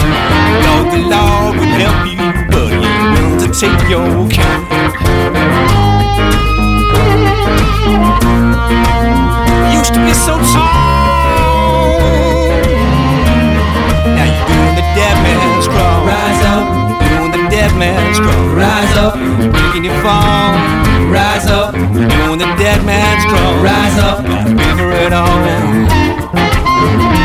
Thought 0.61 0.88
the 0.93 1.01
law 1.09 1.49
would 1.57 1.74
help 1.82 2.05
you, 2.05 2.22
but 2.45 2.70
you 2.70 2.86
willing 3.09 3.41
to 3.41 3.49
take 3.49 3.82
your 3.89 4.05
kind. 4.30 4.70
Used 9.74 9.97
to 9.97 10.01
be 10.05 10.13
so 10.13 10.38
tall. 10.53 10.70
Now 14.13 14.30
you're 14.30 14.45
doing 14.53 14.76
the 14.78 14.86
dead 14.93 15.17
man's 15.26 15.65
crawl. 15.65 16.05
Rise 16.05 16.43
up, 16.53 16.70
doing 17.01 17.34
the 17.34 17.49
dead 17.49 17.74
man's 17.82 18.20
crawl. 18.22 18.45
Rise 18.53 18.95
up, 18.95 19.17
making 19.17 19.89
you 19.89 19.95
fall. 20.05 20.53
Rise 21.09 21.49
up, 21.49 21.74
doing 21.74 22.38
the 22.38 22.49
dead 22.61 22.86
man's 22.86 23.26
crawl. 23.26 23.57
Rise 23.57 23.97
up, 23.97 24.22
for 24.78 24.91
it 24.93 25.13
all. 25.13 26.28
Used 26.80 27.18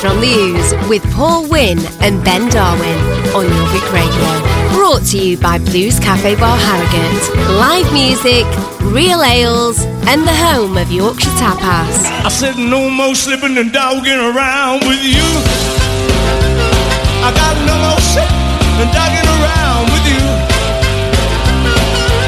from 0.00 0.20
the 0.20 0.28
Ooze 0.28 0.88
with 0.88 1.02
Paul 1.14 1.48
Wynn 1.48 1.78
and 2.00 2.22
Ben 2.22 2.48
Darwin 2.50 2.98
on 3.32 3.46
Jorvik 3.48 3.88
Radio. 3.92 4.28
Brought 4.76 5.04
to 5.12 5.18
you 5.18 5.38
by 5.38 5.58
Blues 5.58 5.98
Cafe 5.98 6.36
Bar 6.36 6.58
Harrogate. 6.58 7.24
Live 7.56 7.88
music, 7.92 8.44
real 8.92 9.22
ales, 9.22 9.84
and 10.04 10.22
the 10.28 10.34
home 10.34 10.76
of 10.76 10.92
Yorkshire 10.92 11.30
Tapas. 11.40 11.96
I 12.24 12.28
said 12.28 12.56
no 12.58 12.90
more 12.90 13.14
slipping 13.14 13.56
and 13.56 13.72
dogging 13.72 14.20
around 14.20 14.84
with 14.84 15.00
you. 15.02 15.24
I 17.24 17.32
got 17.32 17.56
no 17.64 17.74
more 17.80 18.02
slipping 18.12 18.76
and 18.84 18.90
dogging 18.92 19.28
around 19.32 19.84
with 19.96 20.04
you. 20.12 20.24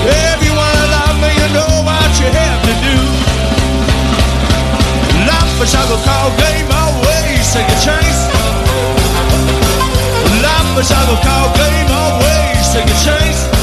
If 0.09 0.39
you 0.41 0.53
wanna 0.57 0.87
love 0.97 1.17
me, 1.21 1.31
you 1.37 1.49
know 1.53 1.73
what 1.85 2.11
you 2.17 2.29
have 2.33 2.61
to 2.65 2.75
do. 2.89 2.97
Love 5.29 5.51
for 5.61 5.67
shall 5.67 5.85
call 6.07 6.33
game 6.39 6.78
take 7.53 7.67
a 7.67 7.81
chance. 7.81 8.29
Love 10.43 10.77
for 10.77 10.85
shall 10.85 11.07
call 11.25 11.49
game 11.57 11.91
always 11.91 12.73
take 12.75 12.85
a 12.85 12.99
chance. 13.05 13.58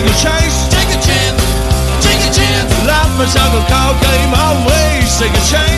take 0.00 0.10
a 0.10 0.22
chance. 0.22 0.68
Take 0.68 0.88
a 0.88 1.00
chance. 1.02 1.42
Take 2.00 2.20
a 2.20 2.32
chance. 2.32 2.72
Life 2.86 3.20
is 3.20 3.34
like 3.36 3.52
a 3.52 3.64
card 3.68 4.00
game, 4.00 4.32
always 4.34 5.18
take 5.18 5.32
a 5.32 5.44
chance. 5.50 5.69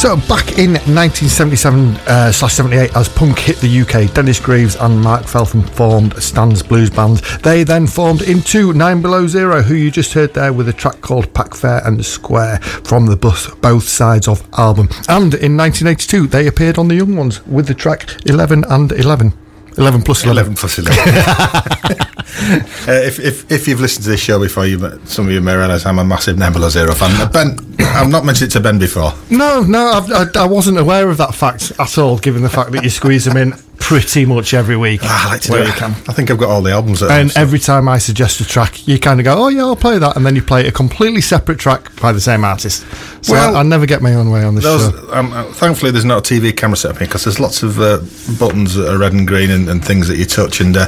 So 0.00 0.16
back 0.16 0.56
in 0.56 0.72
1977 0.88 1.96
uh, 2.08 2.32
slash 2.32 2.54
78, 2.54 2.96
as 2.96 3.06
punk 3.06 3.38
hit 3.38 3.58
the 3.58 3.82
UK, 3.82 4.10
Dennis 4.14 4.40
Greaves 4.40 4.74
and 4.76 4.98
Mark 4.98 5.26
Feltham 5.26 5.60
formed 5.60 6.14
Stan's 6.14 6.62
Blues 6.62 6.88
Band. 6.88 7.18
They 7.42 7.64
then 7.64 7.86
formed 7.86 8.22
into 8.22 8.72
Nine 8.72 9.02
Below 9.02 9.26
Zero, 9.26 9.60
who 9.60 9.74
you 9.74 9.90
just 9.90 10.14
heard 10.14 10.32
there 10.32 10.54
with 10.54 10.70
a 10.70 10.72
track 10.72 11.02
called 11.02 11.34
Pack 11.34 11.54
Fair 11.54 11.86
and 11.86 12.02
Square 12.02 12.60
from 12.60 13.04
the 13.04 13.16
both, 13.16 13.60
both 13.60 13.86
sides 13.86 14.26
of 14.26 14.42
album. 14.56 14.88
And 15.10 15.34
in 15.34 15.54
1982, 15.54 16.28
they 16.28 16.46
appeared 16.46 16.78
on 16.78 16.88
The 16.88 16.94
Young 16.94 17.14
Ones 17.14 17.46
with 17.46 17.66
the 17.66 17.74
track 17.74 18.08
11 18.24 18.64
and 18.70 18.92
11. 18.92 19.34
11 19.76 20.00
plus 20.00 20.24
11. 20.24 20.54
11 20.54 20.54
plus 20.56 20.78
11. 20.78 22.06
uh, 22.40 22.92
if, 22.92 23.18
if, 23.20 23.50
if 23.50 23.68
you've 23.68 23.80
listened 23.80 24.04
to 24.04 24.10
this 24.10 24.20
show 24.20 24.38
before, 24.40 24.66
you 24.66 24.78
some 25.04 25.26
of 25.26 25.32
you 25.32 25.40
may 25.40 25.54
realise 25.56 25.84
I'm 25.86 25.98
a 25.98 26.04
massive 26.04 26.38
Nine 26.38 26.52
Below 26.52 26.68
Zero 26.68 26.94
fan. 26.94 27.10
Uh, 27.20 27.28
Ben, 27.30 27.58
I've 27.80 28.10
not 28.10 28.24
mentioned 28.24 28.50
it 28.50 28.52
to 28.54 28.60
Ben 28.60 28.78
before. 28.78 29.12
No, 29.30 29.62
no, 29.62 29.86
I've, 29.92 30.10
I, 30.36 30.42
I 30.42 30.46
wasn't 30.46 30.78
aware 30.78 31.08
of 31.10 31.16
that 31.18 31.34
fact 31.34 31.72
at 31.78 31.98
all, 31.98 32.18
given 32.18 32.42
the 32.42 32.48
fact 32.50 32.72
that 32.72 32.82
you 32.84 32.90
squeeze 32.90 33.24
them 33.24 33.36
in 33.36 33.52
pretty 33.78 34.26
much 34.26 34.52
every 34.52 34.76
week. 34.76 35.00
Ah, 35.02 35.26
I 35.28 35.32
like 35.32 35.40
to 35.42 35.52
do 35.52 35.58
you 35.58 35.72
can. 35.72 35.90
I 36.06 36.12
think 36.12 36.30
I've 36.30 36.38
got 36.38 36.50
all 36.50 36.60
the 36.62 36.70
albums 36.70 37.02
at 37.02 37.10
home, 37.10 37.20
And 37.20 37.32
so- 37.32 37.40
every 37.40 37.58
time 37.58 37.88
I 37.88 37.98
suggest 37.98 38.40
a 38.40 38.46
track, 38.46 38.86
you 38.86 38.98
kind 38.98 39.18
of 39.20 39.24
go, 39.24 39.34
"Oh 39.44 39.48
yeah, 39.48 39.62
I'll 39.62 39.74
play 39.76 39.98
that," 39.98 40.16
and 40.16 40.24
then 40.24 40.36
you 40.36 40.42
play 40.42 40.66
a 40.66 40.72
completely 40.72 41.20
separate 41.22 41.58
track 41.58 41.94
by 42.00 42.12
the 42.12 42.20
same 42.20 42.44
artist. 42.44 42.84
So 43.22 43.32
Well, 43.32 43.56
I, 43.56 43.60
I 43.60 43.62
never 43.62 43.86
get 43.86 44.02
my 44.02 44.14
own 44.14 44.30
way 44.30 44.44
on 44.44 44.54
this 44.54 44.64
Those, 44.64 44.90
show. 44.92 45.12
um, 45.14 45.32
uh, 45.32 45.44
thankfully, 45.52 45.90
there's 45.92 46.04
not 46.04 46.30
a 46.30 46.34
TV 46.34 46.54
camera 46.56 46.76
set 46.76 46.90
up 46.92 46.98
here 46.98 47.06
because 47.06 47.24
there's 47.24 47.40
lots 47.40 47.62
of 47.62 47.80
uh, 47.80 47.98
buttons 48.38 48.74
that 48.74 48.92
are 48.94 48.98
red 48.98 49.12
and 49.12 49.26
green 49.26 49.50
and, 49.50 49.68
and 49.68 49.84
things 49.84 50.08
that 50.08 50.16
you 50.18 50.24
touch. 50.26 50.60
And 50.60 50.76
uh, 50.76 50.86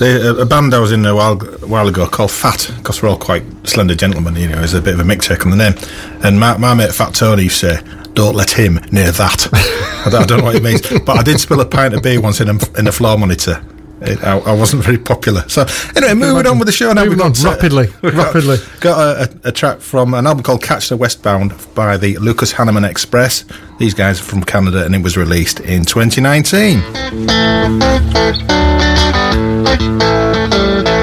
they, 0.00 0.16
a, 0.16 0.34
a 0.34 0.46
band 0.46 0.74
I 0.74 0.80
was 0.80 0.92
in 0.92 1.04
a 1.04 1.14
while, 1.14 1.36
while 1.36 1.86
ago 1.86 2.06
called 2.08 2.30
Fat, 2.30 2.72
because 2.78 3.02
we're 3.02 3.10
all 3.10 3.18
quite 3.18 3.44
slender 3.64 3.94
gentlemen, 3.94 4.34
you 4.34 4.48
know, 4.48 4.56
there's 4.56 4.74
a 4.74 4.80
bit 4.80 4.94
of 4.94 5.00
a 5.00 5.04
mix 5.04 5.28
take 5.28 5.44
on 5.44 5.50
the 5.50 5.56
name. 5.56 5.74
And 6.24 6.40
my, 6.40 6.56
my 6.56 6.72
mate 6.74 6.92
Fat 6.92 7.14
Tony 7.14 7.44
used 7.44 7.60
to 7.60 7.76
say, 7.76 7.82
don't 8.14 8.34
let 8.34 8.50
him 8.50 8.80
near 8.90 9.12
that. 9.12 9.48
I, 10.06 10.10
don't, 10.10 10.38
know 10.38 10.44
what 10.44 10.56
it 10.56 10.62
means. 10.62 10.80
But 11.04 11.18
I 11.18 11.22
did 11.22 11.38
spill 11.38 11.60
a 11.60 11.66
pint 11.66 11.94
of 11.94 12.02
beer 12.02 12.20
once 12.20 12.40
in 12.40 12.48
a, 12.48 12.58
in 12.78 12.88
a 12.88 12.92
floor 12.92 13.18
monitor. 13.18 13.62
It, 14.00 14.24
I, 14.24 14.38
I 14.38 14.54
wasn't 14.54 14.82
very 14.82 14.96
popular. 14.96 15.46
So, 15.48 15.66
anyway, 15.94 16.14
moving 16.14 16.46
on 16.46 16.58
with 16.58 16.66
the 16.66 16.72
show 16.72 16.90
now. 16.94 17.04
Moving 17.04 17.18
we've 17.18 17.26
on, 17.26 17.32
got, 17.32 17.44
uh, 17.44 17.50
rapidly, 17.50 17.88
we've 18.02 18.14
got- 18.14 18.26
rapidly. 18.34 18.56
Got 18.80 18.98
a, 18.98 19.30
a, 19.44 19.48
a 19.48 19.52
track 19.52 19.80
from 19.80 20.14
an 20.14 20.26
album 20.26 20.42
called 20.42 20.62
Catch 20.62 20.88
the 20.88 20.96
Westbound 20.96 21.52
by 21.74 21.98
the 21.98 22.16
Lucas 22.16 22.54
Haneman 22.54 22.88
Express. 22.88 23.44
These 23.78 23.92
guys 23.92 24.18
are 24.18 24.24
from 24.24 24.42
Canada 24.42 24.86
and 24.86 24.94
it 24.94 25.02
was 25.02 25.18
released 25.18 25.60
in 25.60 25.84
2019. 25.84 26.80
It 29.72 30.99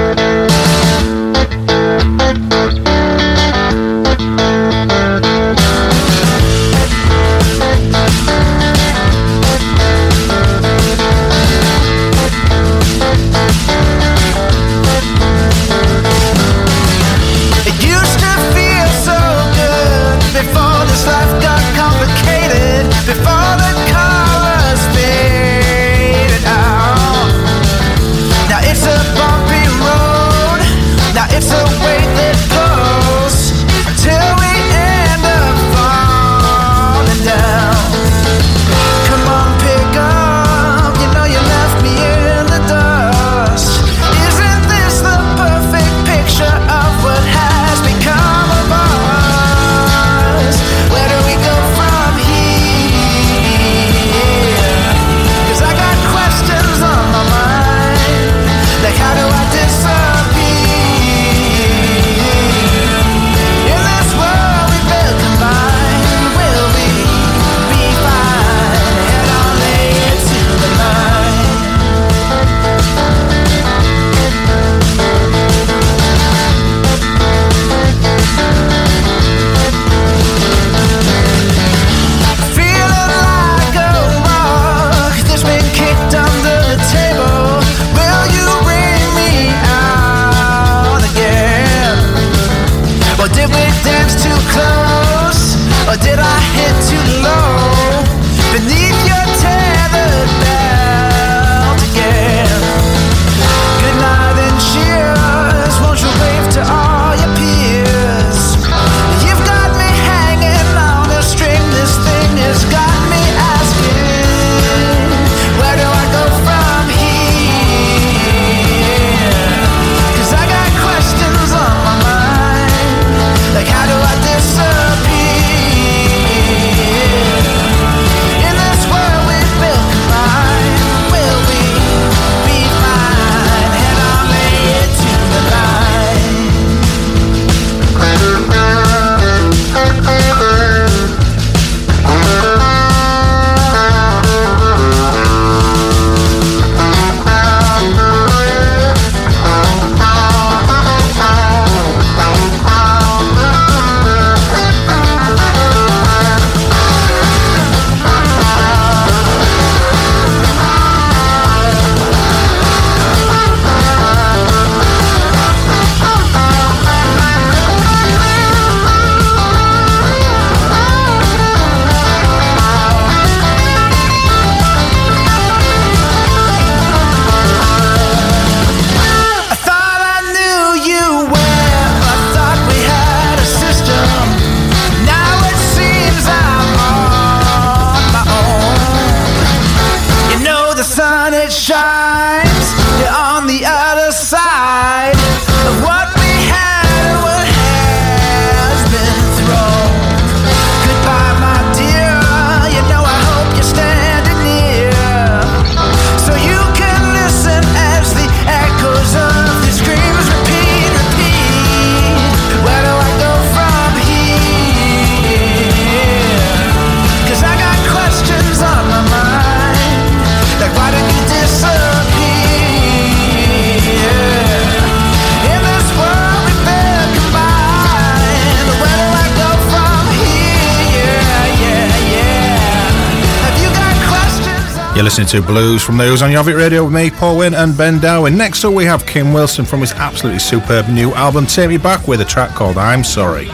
listening 235.18 235.42
to 235.42 235.46
Blues 235.46 235.82
from 235.82 236.00
Ooze 236.00 236.22
on 236.22 236.30
Jorvik 236.30 236.56
Radio 236.56 236.84
with 236.84 236.94
me, 236.94 237.10
Paul 237.10 237.38
Wynn 237.38 237.54
and 237.54 237.76
Ben 237.76 237.98
Darwin. 237.98 238.36
Next 238.36 238.64
up, 238.64 238.72
we 238.72 238.84
have 238.84 239.04
Kim 239.04 239.32
Wilson 239.32 239.64
from 239.64 239.80
his 239.80 239.92
absolutely 239.92 240.38
superb 240.38 240.88
new 240.88 241.12
album, 241.14 241.44
Take 241.44 241.70
Me 241.70 241.76
Back, 241.76 242.06
with 242.06 242.20
a 242.20 242.24
track 242.24 242.50
called 242.50 242.78
I'm 242.78 243.02
Sorry. 243.02 243.48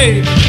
Swear 0.00 0.39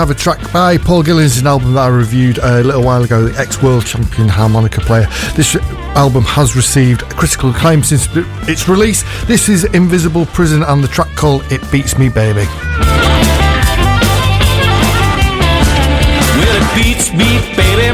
have 0.00 0.10
a 0.10 0.14
track 0.14 0.40
by 0.50 0.78
Paul 0.78 1.02
Gillies, 1.02 1.42
an 1.42 1.46
album 1.46 1.74
that 1.74 1.80
I 1.80 1.88
reviewed 1.88 2.38
a 2.38 2.64
little 2.64 2.82
while 2.82 3.04
ago, 3.04 3.22
the 3.22 3.38
ex 3.38 3.62
world 3.62 3.84
champion 3.84 4.28
harmonica 4.28 4.80
player. 4.80 5.06
This 5.36 5.56
album 5.94 6.24
has 6.24 6.56
received 6.56 7.02
critical 7.02 7.50
acclaim 7.50 7.82
since 7.82 8.08
its 8.48 8.66
release. 8.66 9.04
This 9.26 9.50
is 9.50 9.64
Invisible 9.74 10.24
Prison 10.24 10.62
and 10.62 10.82
the 10.82 10.88
track 10.88 11.14
called 11.16 11.44
It 11.52 11.60
Beats 11.70 11.98
Me 11.98 12.08
Baby. 12.08 12.46
Well, 16.40 16.54
it 16.56 16.64
beats 16.72 17.12
me, 17.12 17.44
baby. 17.52 17.92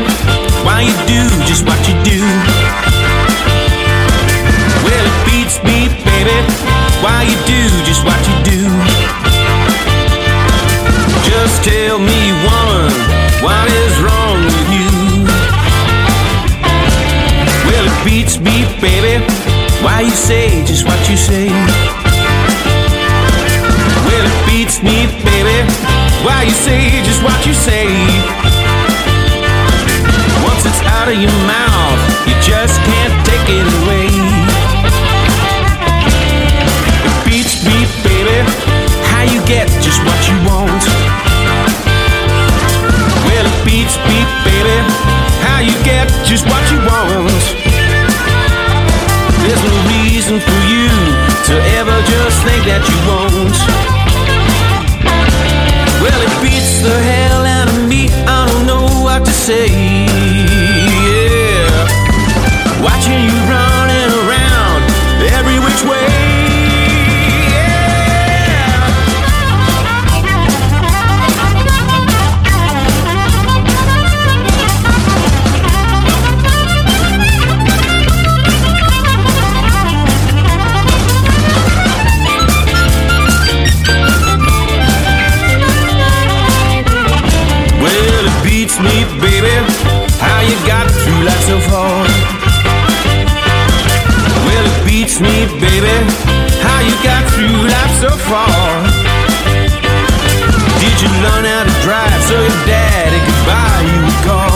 Why 0.63 0.87
you 0.87 0.95
do 1.11 1.27
just 1.43 1.67
what 1.67 1.81
you 1.91 1.95
do? 2.07 2.23
Well, 4.87 5.07
it 5.11 5.19
beats 5.27 5.59
me, 5.67 5.91
baby. 6.07 6.39
Why 7.03 7.27
you 7.27 7.35
do 7.51 7.56
what 13.47 13.69
is 13.71 13.95
wrong 14.03 14.43
with 14.43 14.69
you? 14.75 14.91
Well, 17.71 17.85
it 17.87 17.99
beats 18.03 18.43
me, 18.43 18.67
baby. 18.83 19.23
Why 19.87 20.01
you 20.03 20.11
say 20.11 20.65
just 20.67 20.85
what 20.85 20.99
you 21.09 21.17
say? 21.17 21.47
Well, 24.07 24.25
it 24.27 24.39
beats 24.51 24.83
me, 24.83 25.07
baby. 25.23 25.59
Why 26.27 26.43
you 26.51 26.57
say 26.67 26.81
just 27.07 27.23
what 27.23 27.39
you 27.47 27.55
say? 27.55 27.87
Once 30.43 30.63
it's 30.67 30.83
out 30.99 31.07
of 31.07 31.15
your 31.15 31.39
mouth, 31.47 32.03
you 32.27 32.35
just 32.43 32.75
can't 32.83 33.15
take 33.31 33.47
it 33.47 33.67
away. 33.79 34.11
It 37.07 37.15
beats 37.23 37.63
me, 37.63 37.79
baby. 38.03 38.39
How 39.11 39.23
you 39.23 39.39
get 39.47 39.71
just 39.87 40.03
what 40.03 40.19
you 40.27 40.37
want? 40.51 40.96
How 45.57 45.63
you 45.63 45.73
get 45.85 46.07
just 46.29 46.45
what 46.45 46.61
you 46.71 46.77
want? 46.85 47.33
There's 49.41 49.63
no 49.65 49.73
reason 49.89 50.37
for 50.39 50.59
you 50.69 50.93
to 51.49 51.55
ever 51.81 51.97
just 52.13 52.45
think 52.45 52.63
that 52.69 52.85
you 52.85 52.99
won't. 53.09 53.57
Well, 56.03 56.21
it 56.21 56.35
beats 56.45 56.83
the 56.83 56.93
hell 56.93 57.47
out 57.47 57.69
of 57.73 57.89
me. 57.89 58.11
I 58.29 58.45
don't 58.53 58.67
know 58.67 58.85
what 59.01 59.25
to 59.25 59.33
say. 59.33 59.69
Yeah. 61.09 61.89
Watching 62.85 63.25
you 63.25 63.37
running 63.49 63.66
of 91.57 91.65
home. 91.73 92.13
Well, 94.45 94.65
it 94.69 94.79
beats 94.85 95.21
me, 95.21 95.49
baby, 95.57 95.97
how 96.61 96.81
you 96.85 96.95
got 97.01 97.25
through 97.33 97.57
life 97.73 97.95
so 98.05 98.13
far. 98.29 98.69
Did 100.83 100.97
you 101.01 101.11
learn 101.25 101.45
how 101.49 101.65
to 101.65 101.75
drive 101.81 102.21
so 102.29 102.37
your 102.37 102.61
daddy 102.69 103.21
could 103.25 103.43
buy 103.49 103.77
you 103.89 104.01
a 104.05 104.17
car? 104.29 104.53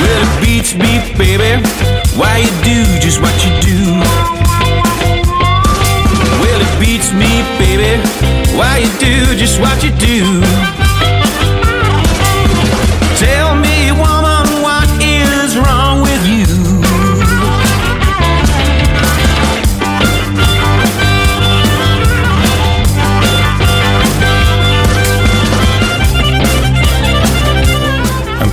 Well, 0.00 0.18
it 0.24 0.34
beats 0.40 0.72
me, 0.74 0.92
baby, 1.20 1.52
why 2.16 2.38
you 2.44 2.52
do 2.64 2.78
just 3.04 3.20
what 3.20 3.36
you 3.44 3.52
do. 3.60 3.80
Well, 6.40 6.60
it 6.66 6.72
beats 6.80 7.12
me, 7.12 7.44
baby, 7.60 8.00
why 8.56 8.78
you 8.78 8.90
do 8.98 9.36
just 9.36 9.60
what 9.60 9.84
you 9.84 9.92
do. 10.00 10.81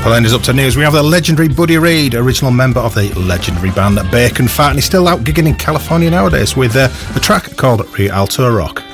And 0.09 0.25
Palenda's 0.25 0.33
up 0.33 0.41
to 0.43 0.53
news. 0.53 0.75
We 0.75 0.81
have 0.81 0.93
the 0.93 1.03
legendary 1.03 1.49
Buddy 1.49 1.77
Reed, 1.77 2.15
original 2.15 2.49
member 2.49 2.79
of 2.79 2.95
the 2.95 3.13
legendary 3.13 3.69
band 3.69 3.99
Bacon 4.09 4.47
Fat, 4.47 4.69
and 4.69 4.77
he's 4.77 4.85
still 4.85 5.07
out 5.07 5.19
gigging 5.19 5.47
in 5.47 5.53
California 5.53 6.09
nowadays 6.09 6.55
with 6.55 6.75
uh, 6.75 6.89
a 7.15 7.19
track 7.19 7.55
called 7.57 7.87
Rialto 7.95 8.51
Rock. 8.51 8.88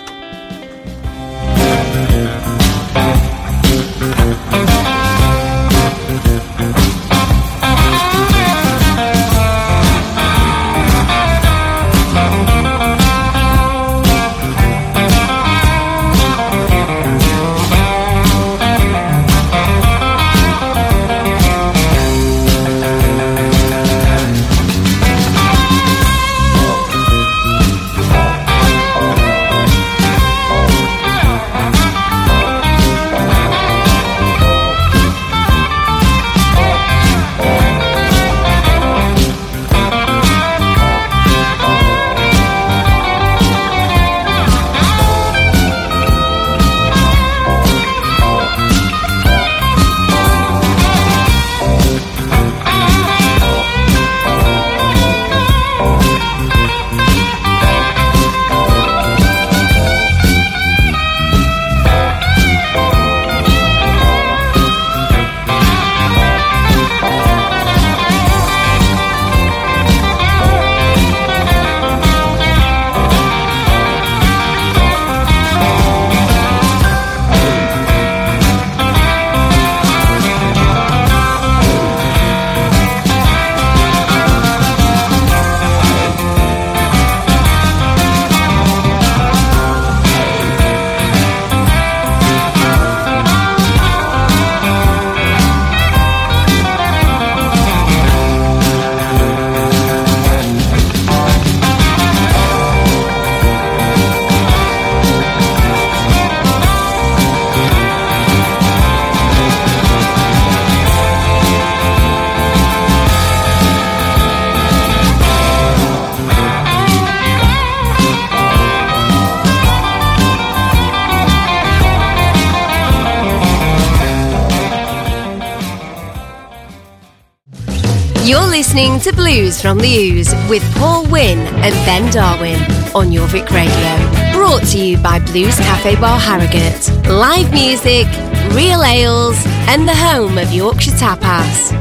The 129.74 129.98
Ooze 129.98 130.32
with 130.48 130.62
Paul 130.76 131.08
Wynn 131.08 131.40
and 131.40 131.74
Ben 131.88 132.12
Darwin 132.14 132.62
on 132.94 133.08
Jorvik 133.12 133.50
Radio. 133.50 134.32
Brought 134.32 134.64
to 134.70 134.78
you 134.78 134.96
by 135.00 135.18
Blues 135.18 135.58
Cafe 135.58 135.96
Bar 136.00 136.20
Harrogate. 136.20 136.88
Live 137.10 137.52
music, 137.52 138.06
real 138.54 138.84
ales, 138.84 139.44
and 139.68 139.88
the 139.88 139.96
home 139.96 140.38
of 140.38 140.52
Yorkshire 140.54 140.92
Tapas. 140.92 141.75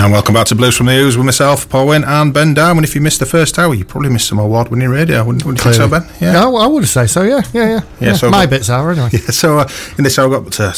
And 0.00 0.12
welcome 0.12 0.32
back 0.32 0.46
to 0.46 0.54
Blues 0.54 0.78
from 0.78 0.86
the 0.86 0.94
Ooze 0.96 1.18
with 1.18 1.26
myself, 1.26 1.68
Paul 1.68 1.88
Wynn, 1.88 2.04
and 2.04 2.32
Ben 2.32 2.54
Darwin. 2.54 2.84
If 2.84 2.94
you 2.94 3.02
missed 3.02 3.20
the 3.20 3.26
first 3.26 3.58
hour, 3.58 3.74
you 3.74 3.84
probably 3.84 4.08
missed 4.08 4.28
some 4.28 4.38
award 4.38 4.68
winning 4.68 4.88
radio, 4.88 5.22
wouldn't, 5.22 5.44
wouldn't 5.44 5.62
you 5.62 5.72
think 5.72 5.76
so, 5.76 5.88
Ben? 5.88 6.10
Yeah, 6.22 6.42
I, 6.42 6.48
I 6.48 6.66
would 6.66 6.88
say 6.88 7.06
so. 7.06 7.22
Yeah, 7.22 7.42
yeah, 7.52 7.68
yeah. 7.68 7.80
Yeah, 8.00 8.12
so 8.14 8.30
my 8.30 8.46
got- 8.46 8.50
bits 8.50 8.70
are 8.70 8.90
anyway. 8.90 9.10
Yeah, 9.12 9.18
so 9.30 9.58
uh, 9.58 9.68
in 9.98 10.04
this 10.04 10.18
hour, 10.18 10.34
I've 10.34 10.44
got 10.44 10.58
uh, 10.58 10.72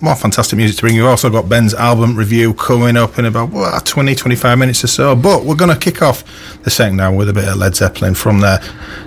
more 0.00 0.16
fantastic 0.16 0.56
music 0.56 0.76
to 0.76 0.82
bring 0.82 0.96
you. 0.96 1.06
Also 1.06 1.28
got 1.28 1.50
Ben's 1.50 1.74
album 1.74 2.16
review 2.16 2.54
coming 2.54 2.96
up 2.96 3.18
in 3.18 3.26
about 3.26 3.50
well, 3.50 3.78
20, 3.78 4.14
25 4.14 4.58
minutes 4.58 4.82
or 4.82 4.86
so. 4.88 5.14
But 5.14 5.44
we're 5.44 5.54
going 5.54 5.72
to 5.72 5.78
kick 5.78 6.00
off 6.00 6.24
the 6.62 6.70
second 6.70 6.98
hour 6.98 7.14
with 7.14 7.28
a 7.28 7.34
bit 7.34 7.48
of 7.48 7.56
Led 7.56 7.76
Zeppelin 7.76 8.14
from 8.14 8.40
their 8.40 8.58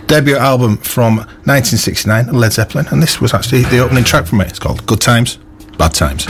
debut 0.06 0.38
album 0.38 0.78
from 0.78 1.18
1969, 1.18 2.28
Led 2.28 2.54
Zeppelin. 2.54 2.86
And 2.92 3.02
this 3.02 3.20
was 3.20 3.34
actually 3.34 3.64
the 3.64 3.80
opening 3.80 4.04
track 4.04 4.28
from 4.28 4.42
it. 4.42 4.48
It's 4.50 4.60
called 4.60 4.86
Good 4.86 5.02
Times, 5.02 5.40
Bad 5.80 5.96
Times. 5.96 6.28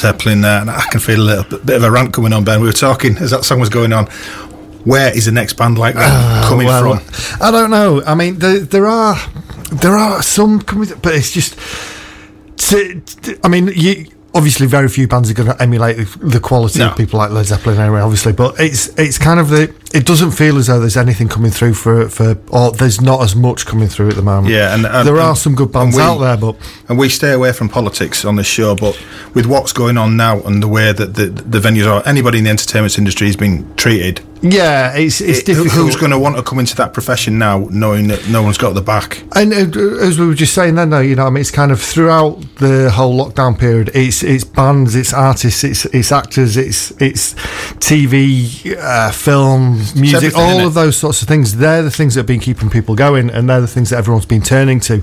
Zeppelin 0.00 0.40
there, 0.40 0.60
and 0.60 0.70
I 0.70 0.82
can 0.90 1.00
feel 1.00 1.20
a 1.20 1.22
little 1.22 1.58
bit, 1.58 1.76
of 1.76 1.84
a 1.84 1.90
rant 1.90 2.12
coming 2.12 2.32
on, 2.32 2.44
Ben. 2.44 2.60
We 2.60 2.66
were 2.66 2.72
talking 2.72 3.16
as 3.18 3.30
that 3.30 3.44
song 3.44 3.60
was 3.60 3.68
going 3.68 3.92
on. 3.92 4.06
Where 4.84 5.14
is 5.14 5.26
the 5.26 5.32
next 5.32 5.54
band 5.54 5.76
like 5.78 5.94
that 5.94 6.10
ah, 6.10 6.46
coming 6.48 6.66
well, 6.66 6.96
from? 6.96 7.46
I 7.46 7.50
don't 7.50 7.70
know. 7.70 8.02
I 8.06 8.14
mean, 8.14 8.38
there, 8.38 8.60
there 8.60 8.86
are 8.86 9.16
there 9.72 9.96
are 9.96 10.22
some 10.22 10.60
coming, 10.62 10.88
but 11.02 11.14
it's 11.14 11.32
just. 11.32 11.56
I 13.44 13.48
mean, 13.48 13.68
you, 13.74 14.06
obviously, 14.34 14.66
very 14.66 14.88
few 14.88 15.08
bands 15.08 15.30
are 15.30 15.34
going 15.34 15.48
to 15.48 15.60
emulate 15.62 15.96
the, 15.96 16.18
the 16.26 16.40
quality 16.40 16.78
No. 16.78 16.90
of 16.90 16.96
people 16.96 17.18
like 17.18 17.30
Led 17.30 17.46
Zeppelin, 17.46 17.78
anyway. 17.78 18.00
Obviously, 18.00 18.32
but 18.32 18.58
it's 18.58 18.88
it's 18.98 19.18
kind 19.18 19.40
of 19.40 19.48
the. 19.50 19.74
It 19.92 20.06
doesn't 20.06 20.30
feel 20.30 20.56
as 20.56 20.68
though 20.68 20.78
there's 20.78 20.96
anything 20.96 21.28
coming 21.28 21.50
through 21.50 21.74
for 21.74 22.08
for, 22.08 22.38
or 22.52 22.70
there's 22.70 23.00
not 23.00 23.22
as 23.22 23.34
much 23.34 23.66
coming 23.66 23.88
through 23.88 24.10
at 24.10 24.14
the 24.14 24.22
moment. 24.22 24.54
Yeah, 24.54 24.72
and, 24.74 24.86
and 24.86 25.06
there 25.06 25.18
are 25.18 25.30
and- 25.30 25.38
some 25.38 25.56
good 25.56 25.72
bands 25.72 25.96
we- 25.96 26.02
out 26.02 26.18
there, 26.18 26.36
but 26.36 26.56
and 26.88 26.96
we 26.96 27.08
stay 27.08 27.32
away 27.32 27.52
from 27.52 27.68
politics 27.68 28.24
on 28.24 28.36
this 28.36 28.46
show. 28.46 28.76
But 28.76 28.96
with 29.34 29.46
what's 29.46 29.72
going 29.72 29.98
on 29.98 30.16
now 30.16 30.40
and 30.42 30.62
the 30.62 30.68
way 30.68 30.92
that 30.92 31.14
the, 31.14 31.26
the 31.26 31.58
venues 31.58 31.86
are, 31.90 32.06
anybody 32.08 32.38
in 32.38 32.44
the 32.44 32.50
entertainment 32.50 32.98
industry 32.98 33.28
is 33.28 33.36
being 33.36 33.74
treated. 33.74 34.20
Yeah, 34.42 34.94
it's 34.96 35.20
it's 35.20 35.40
it- 35.40 35.46
difficult. 35.46 35.72
Who's 35.72 35.96
going 35.96 36.12
to 36.12 36.18
want 36.18 36.36
to 36.36 36.42
come 36.42 36.58
into 36.58 36.74
that 36.76 36.92
profession 36.94 37.38
now, 37.38 37.66
knowing 37.70 38.08
that 38.08 38.28
no 38.28 38.42
one's 38.42 38.58
got 38.58 38.74
the 38.74 38.80
back? 38.80 39.22
And 39.34 39.52
uh, 39.52 39.80
as 40.06 40.18
we 40.18 40.26
were 40.26 40.34
just 40.34 40.54
saying 40.54 40.74
then, 40.76 40.90
though, 40.90 41.00
you 41.00 41.14
know, 41.14 41.26
I 41.26 41.30
mean, 41.30 41.40
it's 41.40 41.50
kind 41.50 41.70
of 41.72 41.80
throughout 41.80 42.40
the 42.56 42.90
whole 42.90 43.16
lockdown 43.18 43.58
period. 43.58 43.90
It's 43.94 44.22
it's 44.22 44.44
bands, 44.44 44.94
it's 44.94 45.12
artists, 45.12 45.64
it's 45.64 45.84
it's 45.86 46.12
actors, 46.12 46.56
it's 46.56 46.90
it's 47.00 47.34
TV, 47.80 48.76
uh, 48.78 49.10
film, 49.10 49.78
music, 49.94 50.36
all 50.36 50.66
of 50.66 50.74
those 50.74 50.96
sorts 50.96 51.22
of 51.22 51.28
things. 51.28 51.56
They're 51.56 51.82
the 51.82 51.90
things 51.90 52.14
that 52.14 52.20
have 52.20 52.26
been 52.26 52.40
keeping 52.40 52.70
people 52.70 52.94
going, 52.94 53.30
and 53.30 53.48
they're 53.48 53.60
the 53.60 53.66
things 53.66 53.90
that 53.90 53.98
everyone's 53.98 54.26
been 54.26 54.42
turning 54.42 54.80
to, 54.80 55.02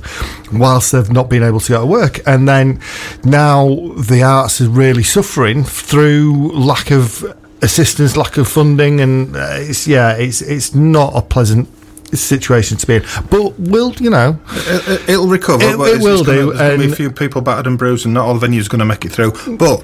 whilst 0.54 0.92
they've 0.92 1.12
not 1.12 1.30
been 1.30 1.44
able 1.44 1.60
to 1.60 1.70
go 1.70 1.82
to 1.82 1.86
work. 1.86 2.20
And 2.28 2.48
then 2.48 2.80
now 3.24 3.94
the 3.98 4.24
arts 4.24 4.62
is 4.62 4.68
really 4.68 5.04
suffering 5.04 5.64
through 5.64 6.52
lack 6.54 6.92
of 6.92 7.24
assistance, 7.62 8.16
lack 8.18 8.38
of 8.38 8.48
funding, 8.48 9.00
and 9.02 9.36
uh, 9.36 9.48
it's 9.58 9.88
yeah, 9.88 10.14
it's 10.16 10.42
it's 10.42 10.74
not 10.76 11.14
a 11.16 11.22
pleasant 11.22 11.68
situation 12.14 12.78
to 12.78 12.88
be 12.88 12.96
in. 12.98 13.04
But 13.30 13.60
we'll 13.60 13.94
you 13.96 14.10
know? 14.10 14.40
It, 14.52 14.88
it, 15.02 15.10
it'll 15.10 15.28
recover. 15.28 15.64
It- 15.64 15.72
it 15.72 16.02
will 16.02 16.24
gonna- 16.24 16.38
do, 16.38 16.54
There's 16.54 16.78
going 16.78 16.92
a 16.92 16.96
few 16.96 17.12
people 17.12 17.42
battered 17.42 17.68
and 17.68 17.78
bruised, 17.78 18.06
and 18.06 18.14
not 18.14 18.26
all 18.26 18.36
the 18.38 18.48
venues 18.48 18.70
going 18.70 18.80
to 18.80 18.86
make 18.86 19.06
it 19.06 19.12
through. 19.12 19.34
But 19.58 19.84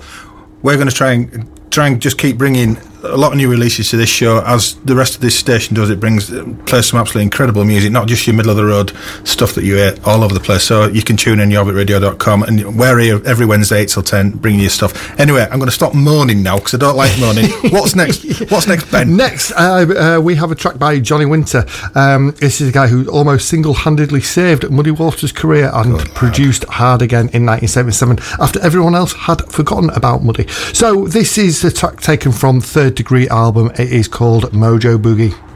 we're 0.61 0.75
going 0.75 0.87
to 0.89 0.95
try 0.95 1.11
and 1.13 1.49
try 1.71 1.87
and 1.87 2.01
just 2.01 2.17
keep 2.17 2.37
bringing 2.37 2.77
a 3.03 3.17
lot 3.17 3.31
of 3.31 3.37
new 3.37 3.49
releases 3.49 3.89
to 3.89 3.97
this 3.97 4.09
show 4.09 4.41
as 4.45 4.75
the 4.85 4.95
rest 4.95 5.15
of 5.15 5.21
this 5.21 5.37
station 5.37 5.75
does. 5.75 5.89
It 5.89 5.99
brings 5.99 6.29
plays 6.65 6.87
some 6.87 6.99
absolutely 6.99 7.23
incredible 7.23 7.65
music, 7.65 7.91
not 7.91 8.07
just 8.07 8.25
your 8.25 8.35
middle 8.35 8.51
of 8.51 8.57
the 8.57 8.65
road 8.65 8.93
stuff 9.25 9.53
that 9.55 9.63
you 9.63 9.75
hear 9.75 9.95
all 10.05 10.23
over 10.23 10.33
the 10.33 10.39
place. 10.39 10.63
So 10.63 10.87
you 10.87 11.03
can 11.03 11.17
tune 11.17 11.39
in 11.39 11.49
jorvikradio.com 11.49 12.43
and 12.43 12.77
we're 12.77 12.99
here 12.99 13.21
every 13.25 13.45
Wednesday 13.45 13.81
eight 13.81 13.89
till 13.89 14.03
ten 14.03 14.31
bringing 14.31 14.61
you 14.61 14.69
stuff. 14.69 15.19
Anyway, 15.19 15.41
I'm 15.41 15.59
going 15.59 15.69
to 15.69 15.71
stop 15.71 15.93
moaning 15.93 16.43
now 16.43 16.57
because 16.57 16.73
I 16.73 16.77
don't 16.77 16.95
like 16.95 17.19
moaning. 17.19 17.49
What's 17.71 17.95
next? 17.95 18.23
What's 18.51 18.67
next, 18.67 18.89
Ben? 18.91 19.17
Next, 19.17 19.51
uh, 19.51 20.17
uh, 20.17 20.21
we 20.21 20.35
have 20.35 20.51
a 20.51 20.55
track 20.55 20.79
by 20.79 20.99
Johnny 20.99 21.25
Winter. 21.25 21.65
Um, 21.95 22.31
this 22.39 22.61
is 22.61 22.69
a 22.69 22.71
guy 22.71 22.87
who 22.87 23.09
almost 23.09 23.49
single-handedly 23.49 24.21
saved 24.21 24.69
Muddy 24.69 24.91
Waters' 24.91 25.31
career 25.31 25.69
and 25.73 25.99
produced 26.13 26.63
Hard 26.65 27.01
Again 27.01 27.29
in 27.33 27.45
1977 27.45 28.19
after 28.39 28.61
everyone 28.61 28.95
else 28.95 29.13
had 29.13 29.41
forgotten 29.51 29.89
about 29.91 30.23
Muddy. 30.23 30.47
So 30.73 31.07
this 31.07 31.37
is 31.37 31.63
a 31.63 31.71
track 31.71 31.99
taken 31.99 32.31
from 32.31 32.61
Third 32.61 32.92
Degree 32.95 33.27
album. 33.29 33.71
It 33.77 33.91
is 33.91 34.07
called 34.07 34.51
Mojo 34.51 34.97
Boogie. 34.97 35.52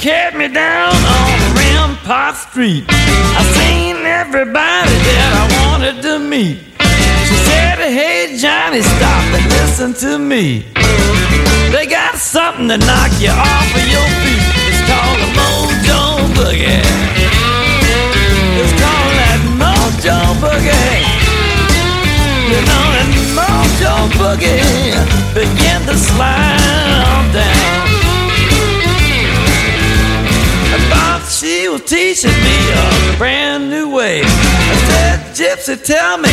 Carried 0.00 0.34
me 0.34 0.48
down 0.48 0.96
on 0.96 1.54
Rampart 1.54 2.34
Street. 2.34 2.84
I 2.88 3.44
seen 3.52 4.00
everybody 4.00 4.96
that 4.96 5.30
I 5.36 5.44
wanted 5.60 6.00
to 6.08 6.16
meet. 6.18 6.56
She 7.28 7.36
said, 7.44 7.76
Hey 7.84 8.32
Johnny, 8.40 8.80
stop 8.80 9.28
and 9.36 9.44
listen 9.60 9.92
to 10.08 10.16
me. 10.16 10.64
They 11.68 11.84
got 11.84 12.16
something 12.16 12.68
to 12.72 12.78
knock 12.80 13.12
you 13.20 13.28
off 13.28 13.68
of 13.76 13.86
your 13.92 14.08
feet. 14.24 14.40
It's 14.72 14.80
called 14.88 15.20
a 15.20 15.28
mojo 15.36 16.00
boogie. 16.32 16.80
It's 18.56 18.72
called 18.80 19.14
that 19.20 19.40
mojo 19.60 20.16
boogie. 20.40 21.04
You 22.48 22.60
know 22.64 22.84
that 22.96 23.08
mojo 23.36 24.08
boogie 24.16 24.64
begin 25.36 25.84
to 25.84 25.92
slide 25.92 27.28
down. 27.36 27.59
She 31.70 31.74
was 31.74 31.88
teaching 31.88 32.38
me 32.42 32.56
a 32.72 33.16
brand 33.16 33.70
new 33.70 33.94
way. 33.94 34.22
I 34.24 34.74
said, 34.88 35.18
Gypsy, 35.38 35.76
tell 35.84 36.18
me, 36.18 36.30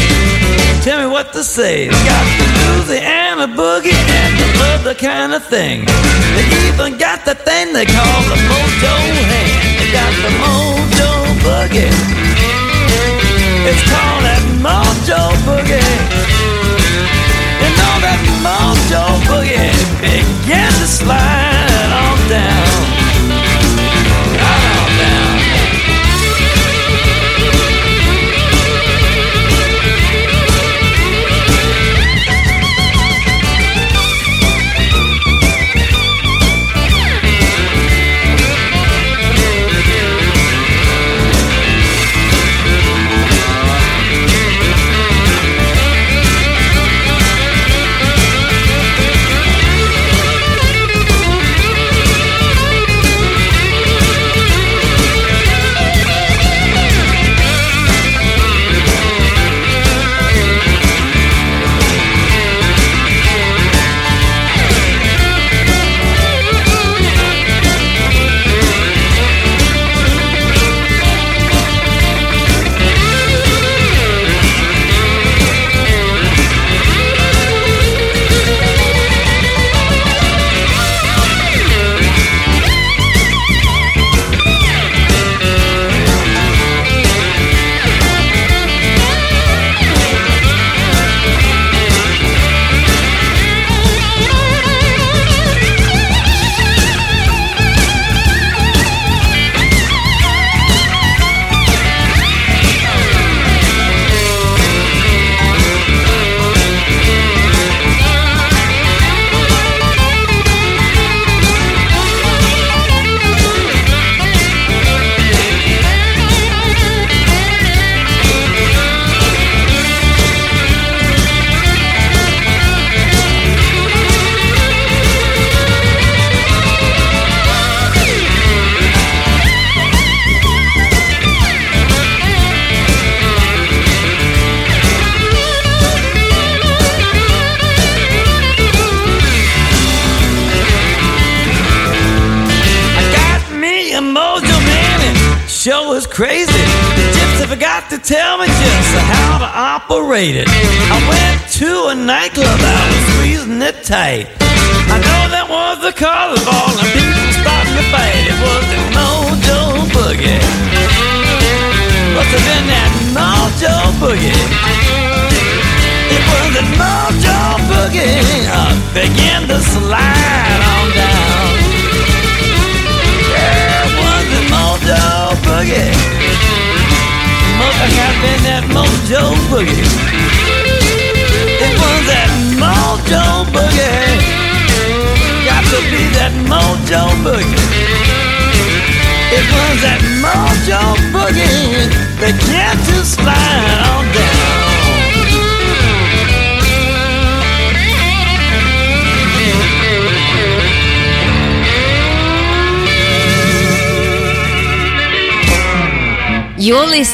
tell 0.82 1.06
me 1.06 1.12
what 1.12 1.32
to 1.34 1.44
say. 1.44 1.86
They 1.86 1.94
got 1.94 2.26
the 2.40 2.46
Louisiana 2.58 3.48
boogie 3.48 3.94
and 3.94 4.34
the 4.40 4.50
other 4.74 4.96
kind 4.96 5.34
of 5.34 5.46
thing. 5.46 5.86
They 5.86 6.46
even 6.68 6.98
got 6.98 7.26
the 7.26 7.36
thing 7.36 7.74
they 7.74 7.86
call 7.86 8.22
the 8.32 8.38
mojo 8.50 8.96
hand. 9.30 9.78
They 9.78 9.90
got 9.94 10.14
the 10.26 10.32
mojo 10.42 11.10
boogie. 11.46 11.94
It's 13.70 13.84
called 13.92 14.24
that 14.26 14.44
mojo 14.66 15.22
boogie. 15.46 15.86
You 17.62 17.70
know 17.78 17.96
that 18.06 18.22
mojo 18.42 19.04
boogie 19.28 19.70
began 20.02 20.72
to 20.72 20.88
slide 20.88 21.57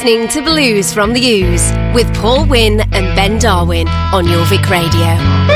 listening 0.04 0.28
to 0.28 0.42
Blues 0.42 0.92
from 0.92 1.14
the 1.14 1.20
Ooze 1.26 1.72
with 1.94 2.12
Paul 2.14 2.44
Wynn 2.44 2.80
and 2.92 3.16
Ben 3.16 3.38
Darwin 3.38 3.88
on 3.88 4.26
Jorvik 4.26 4.68
Radio. 4.68 5.53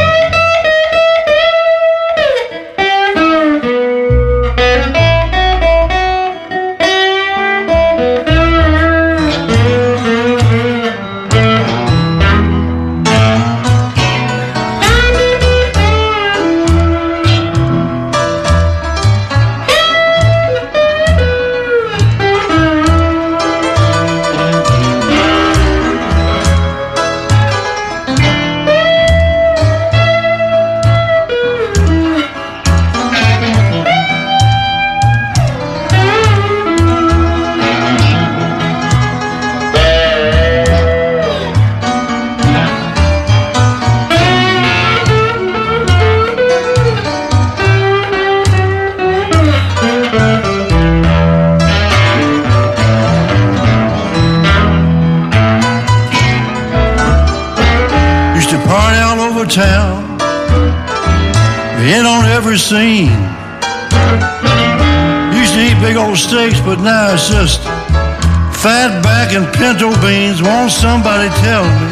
Beans. 70.01 70.43
Won't 70.43 70.71
somebody 70.71 71.29
tell 71.41 71.65
me? 71.65 71.89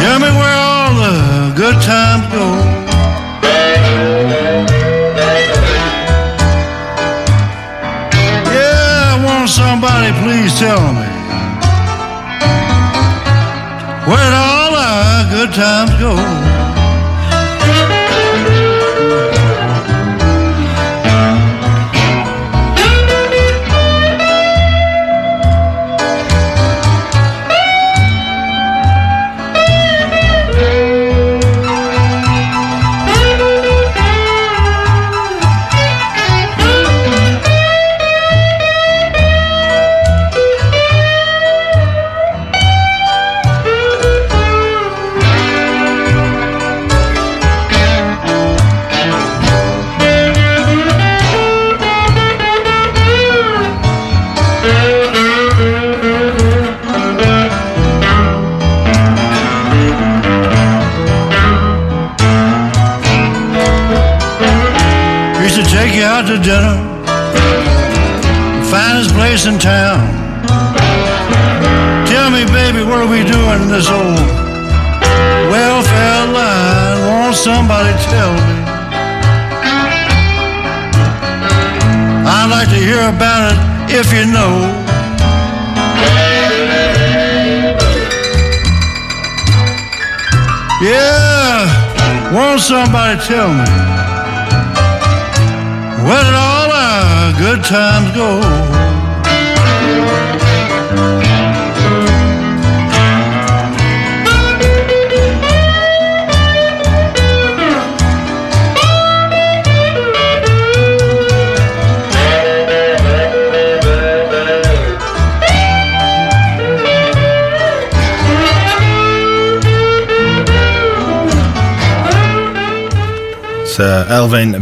Tell 0.00 0.18
me 0.20 0.30
where 0.38 0.56
all 0.56 0.94
the 0.94 1.52
good 1.56 1.78
times 1.82 2.26
go. 2.32 2.46
Yeah, 8.52 9.24
won't 9.24 9.50
somebody 9.50 10.12
please 10.22 10.58
tell 10.58 10.80
me? 10.92 11.08
Where 14.10 14.32
all 14.32 14.72
our 14.74 15.30
good 15.30 15.52
times 15.52 15.92
go? 16.00 16.47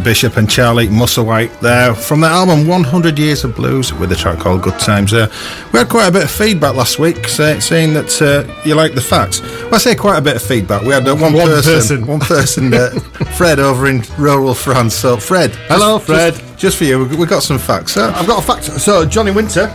Bishop 0.06 0.36
and 0.36 0.48
Charlie 0.48 0.86
Musselwhite 0.86 1.58
there 1.58 1.92
from 1.92 2.20
the 2.20 2.28
album 2.28 2.68
100 2.68 3.18
Years 3.18 3.42
of 3.42 3.56
Blues 3.56 3.92
with 3.92 4.12
a 4.12 4.14
track 4.14 4.38
called 4.38 4.62
Good 4.62 4.78
Times. 4.78 5.12
Uh, 5.12 5.26
we 5.72 5.80
had 5.80 5.88
quite 5.88 6.06
a 6.06 6.12
bit 6.12 6.22
of 6.22 6.30
feedback 6.30 6.76
last 6.76 7.00
week 7.00 7.26
say, 7.26 7.58
saying 7.58 7.92
that 7.94 8.22
uh, 8.22 8.62
you 8.64 8.76
like 8.76 8.94
the 8.94 9.00
facts. 9.00 9.40
Well, 9.40 9.74
I 9.74 9.78
say 9.78 9.96
quite 9.96 10.16
a 10.16 10.20
bit 10.20 10.36
of 10.36 10.42
feedback. 10.42 10.82
We 10.82 10.90
had 10.90 11.08
uh, 11.08 11.16
one, 11.16 11.32
One 11.32 11.48
person, 11.48 11.72
person. 11.74 12.06
one 12.06 12.20
person, 12.20 12.72
uh, 12.72 12.90
Fred 13.36 13.58
over 13.58 13.88
in 13.88 14.04
rural 14.16 14.54
France. 14.54 14.94
So, 14.94 15.16
Fred, 15.16 15.50
just- 15.50 15.62
Hello, 15.68 15.98
Fred. 15.98 16.34
Just, 16.34 16.56
just 16.58 16.76
for 16.76 16.84
you, 16.84 17.04
we- 17.04 17.16
we've 17.16 17.28
got 17.28 17.42
some 17.42 17.58
facts. 17.58 17.96
I've 17.96 18.28
got 18.28 18.38
a 18.44 18.46
fact. 18.46 18.62
So 18.80 19.04
Johnny 19.04 19.32
Winter, 19.32 19.66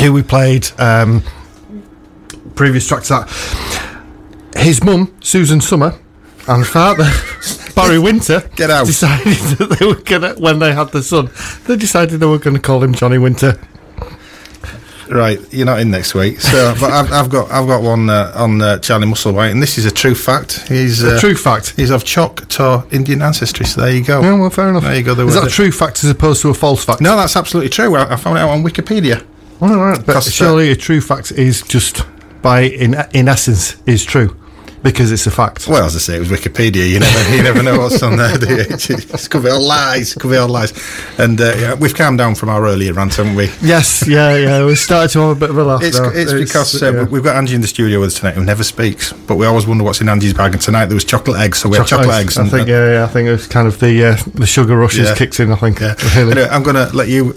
who 0.00 0.10
we 0.14 0.22
played 0.22 0.66
um, 0.78 1.22
previous 2.54 2.88
track 2.88 3.02
to 3.02 3.08
that, 3.10 4.56
his 4.56 4.82
mum 4.82 5.14
Susan 5.20 5.60
Summer 5.60 5.94
and 6.48 6.66
father 6.66 7.10
Barry 7.78 7.98
Winter 7.98 8.42
Get 8.56 8.70
out. 8.70 8.86
decided 8.86 9.36
that 9.58 9.78
they 9.78 9.86
were 9.86 9.94
gonna 9.94 10.34
when 10.34 10.58
they 10.58 10.72
had 10.72 10.90
the 10.90 11.02
son, 11.02 11.30
they 11.66 11.76
decided 11.76 12.18
they 12.20 12.26
were 12.26 12.38
gonna 12.38 12.58
call 12.58 12.82
him 12.82 12.92
Johnny 12.92 13.18
Winter. 13.18 13.58
Right, 15.08 15.40
you're 15.54 15.64
not 15.64 15.80
in 15.80 15.90
next 15.90 16.14
week. 16.14 16.38
So, 16.40 16.74
but 16.80 16.90
I've, 16.90 17.10
I've 17.12 17.30
got 17.30 17.50
I've 17.50 17.66
got 17.66 17.82
one 17.82 18.10
uh, 18.10 18.32
on 18.34 18.60
uh, 18.60 18.78
Charlie 18.78 19.06
Musselwhite, 19.06 19.52
and 19.52 19.62
this 19.62 19.78
is 19.78 19.86
a 19.86 19.90
true 19.90 20.14
fact. 20.14 20.68
He's 20.68 21.02
uh, 21.02 21.16
A 21.16 21.18
true 21.18 21.34
fact. 21.34 21.74
He's 21.76 21.90
of 21.90 22.04
Choctaw 22.04 22.84
Indian 22.90 23.22
ancestry. 23.22 23.64
So 23.64 23.80
there 23.80 23.94
you 23.94 24.04
go. 24.04 24.20
Yeah, 24.20 24.38
well, 24.38 24.50
fair 24.50 24.68
enough. 24.68 24.82
There 24.82 24.96
you 24.96 25.02
go. 25.02 25.12
Is 25.26 25.34
that 25.34 25.46
a 25.46 25.50
true 25.50 25.72
fact 25.72 26.04
as 26.04 26.10
opposed 26.10 26.42
to 26.42 26.50
a 26.50 26.54
false 26.54 26.84
fact? 26.84 27.00
No, 27.00 27.16
that's 27.16 27.36
absolutely 27.36 27.70
true. 27.70 27.96
I, 27.96 28.12
I 28.12 28.16
found 28.16 28.36
it 28.36 28.40
out 28.40 28.50
on 28.50 28.62
Wikipedia. 28.62 29.24
All 29.60 29.76
right, 29.76 30.04
but 30.04 30.16
uh, 30.16 30.20
surely 30.20 30.70
a 30.70 30.76
true 30.76 31.00
fact 31.00 31.32
is 31.32 31.62
just 31.62 32.04
by 32.42 32.60
in 32.60 32.94
in 33.12 33.28
essence 33.28 33.80
is 33.86 34.04
true 34.04 34.36
because 34.82 35.12
it's 35.12 35.26
a 35.26 35.30
fact. 35.30 35.66
Well, 35.66 35.84
as 35.84 35.96
I 35.96 35.98
say, 35.98 36.16
it 36.16 36.20
was 36.20 36.28
Wikipedia. 36.28 36.88
You 36.88 37.00
never, 37.00 37.36
you 37.36 37.42
never 37.42 37.62
know 37.62 37.78
what's 37.78 38.02
on 38.02 38.16
there. 38.16 38.36
Do 38.38 38.46
you? 38.48 38.60
It 38.60 39.28
could 39.30 39.42
be 39.42 39.50
all 39.50 39.60
lies. 39.60 40.14
Could 40.14 40.30
be 40.30 40.36
all 40.36 40.48
lies. 40.48 40.72
And 41.18 41.40
uh, 41.40 41.54
yeah, 41.56 41.74
we've 41.74 41.94
calmed 41.94 42.18
down 42.18 42.34
from 42.34 42.48
our 42.48 42.64
earlier 42.66 42.92
rant, 42.92 43.16
haven't 43.16 43.34
we? 43.34 43.50
Yes, 43.60 44.06
yeah, 44.06 44.36
yeah. 44.36 44.64
We 44.64 44.74
started 44.74 45.10
to 45.12 45.20
have 45.20 45.36
a 45.36 45.40
bit 45.40 45.50
of 45.50 45.58
a 45.58 45.64
laugh. 45.64 45.82
It's, 45.82 45.98
now. 45.98 46.10
it's 46.12 46.32
because 46.32 46.82
uh, 46.82 46.92
yeah. 46.92 47.04
we've 47.04 47.22
got 47.24 47.36
Angie 47.36 47.54
in 47.54 47.60
the 47.60 47.66
studio 47.66 48.00
with 48.00 48.08
us 48.08 48.18
tonight 48.20 48.34
who 48.34 48.44
never 48.44 48.64
speaks, 48.64 49.12
but 49.12 49.36
we 49.36 49.46
always 49.46 49.66
wonder 49.66 49.84
what's 49.84 50.00
in 50.00 50.08
Angie's 50.08 50.34
bag. 50.34 50.52
And 50.52 50.62
tonight 50.62 50.86
there 50.86 50.94
was 50.94 51.04
chocolate 51.04 51.40
eggs, 51.40 51.58
so 51.58 51.68
we 51.68 51.76
had 51.76 51.86
chocolate 51.86 52.14
eggs. 52.14 52.38
I 52.38 52.42
and, 52.42 52.50
think, 52.50 52.68
uh, 52.68 52.72
yeah, 52.72 52.92
yeah, 52.92 53.04
I 53.04 53.08
think 53.08 53.28
it 53.28 53.32
was 53.32 53.46
kind 53.46 53.66
of 53.66 53.78
the 53.80 54.04
uh, 54.04 54.16
the 54.34 54.46
sugar 54.46 54.76
rush 54.76 54.96
has 54.96 55.08
Yeah. 55.08 55.14
kicked 55.14 55.40
in. 55.40 55.52
I 55.52 55.56
think. 55.56 55.80
yeah. 55.80 55.94
Really. 56.16 56.32
Anyway, 56.32 56.48
I'm 56.50 56.62
going 56.62 56.76
to 56.76 56.94
let 56.96 57.08
you 57.08 57.34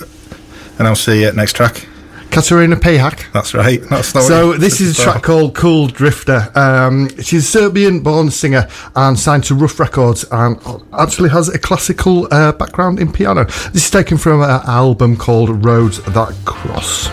announce 0.80 1.06
the 1.06 1.30
uh, 1.30 1.32
next 1.34 1.56
track. 1.56 1.88
Katarina 2.32 2.76
Pejak. 2.76 3.32
That's 3.34 3.54
right. 3.54 3.82
That's 3.90 4.16
not 4.16 4.24
So 4.24 4.54
this 4.54 4.80
is 4.82 4.98
a 4.98 5.04
track 5.04 5.24
called 5.24 5.54
"Cool 5.54 5.88
Drifter." 5.88 6.52
Um, 6.56 7.10
she's 7.22 7.44
a 7.44 7.60
Serbian-born 7.60 8.32
singer 8.32 8.68
and 8.96 9.20
signed 9.20 9.44
to 9.46 9.56
Ruf 9.56 9.80
Records, 9.80 10.26
and 10.32 10.58
actually 10.98 11.30
has 11.30 11.50
a 11.50 11.60
classical 11.60 12.28
uh, 12.32 12.54
background 12.54 13.00
in 13.00 13.12
piano. 13.12 13.46
This 13.74 13.86
is 13.86 13.92
taken 13.92 14.18
from 14.18 14.42
an 14.42 14.62
album 14.66 15.18
called 15.18 15.64
"Roads 15.66 16.02
That 16.04 16.34
Cross." 16.46 17.10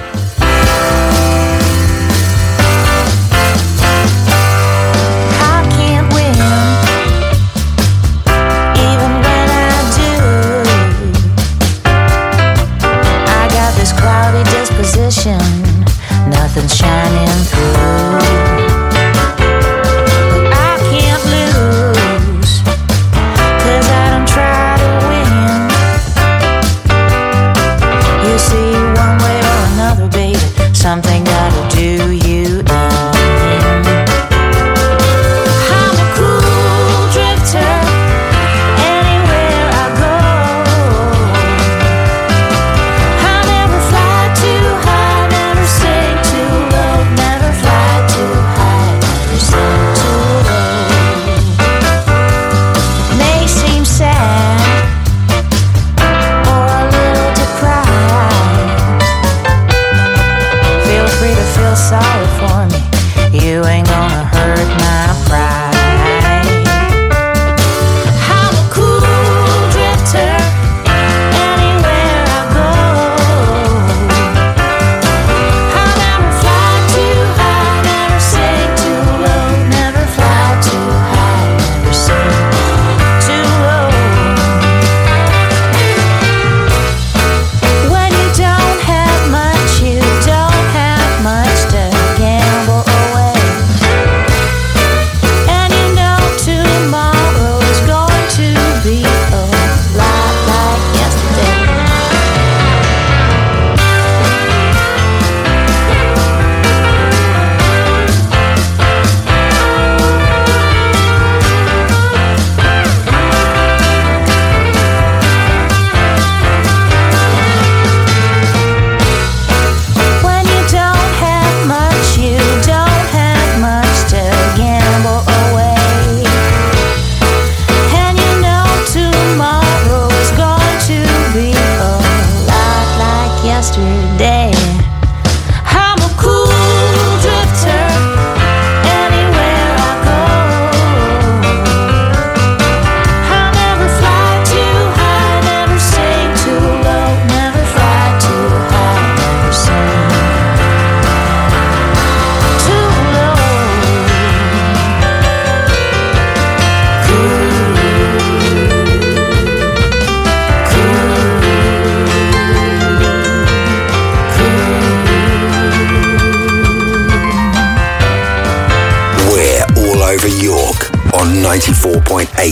Nothing's 16.68 17.07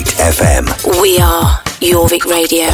FM. 0.05 0.67
We 1.01 1.19
are 1.19 1.59
Jorvik 1.81 2.25
Radio. 2.27 2.69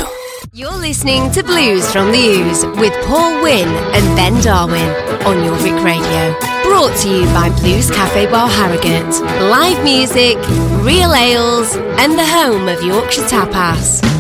You're 0.53 0.77
listening 0.77 1.31
to 1.33 1.43
Blues 1.45 1.91
from 1.93 2.11
the 2.11 2.19
Ooze 2.19 2.67
with 2.81 2.93
Paul 3.07 3.43
Wynn 3.43 3.69
and 3.69 4.17
Ben 4.17 4.43
Darwin 4.43 4.89
on 5.25 5.37
Jorvik 5.37 5.85
Radio. 5.85 6.37
Brought 6.65 6.97
to 7.03 7.09
you 7.09 7.25
by 7.27 7.51
Blues 7.61 7.91
Cafe 7.91 8.27
Bar 8.27 8.49
Harrogate. 8.49 9.21
Live 9.49 9.83
music, 9.85 10.37
real 10.85 11.15
ales, 11.15 11.77
and 11.77 12.19
the 12.19 12.27
home 12.27 12.67
of 12.69 12.83
Yorkshire 12.83 13.23
Tapas. 13.23 14.12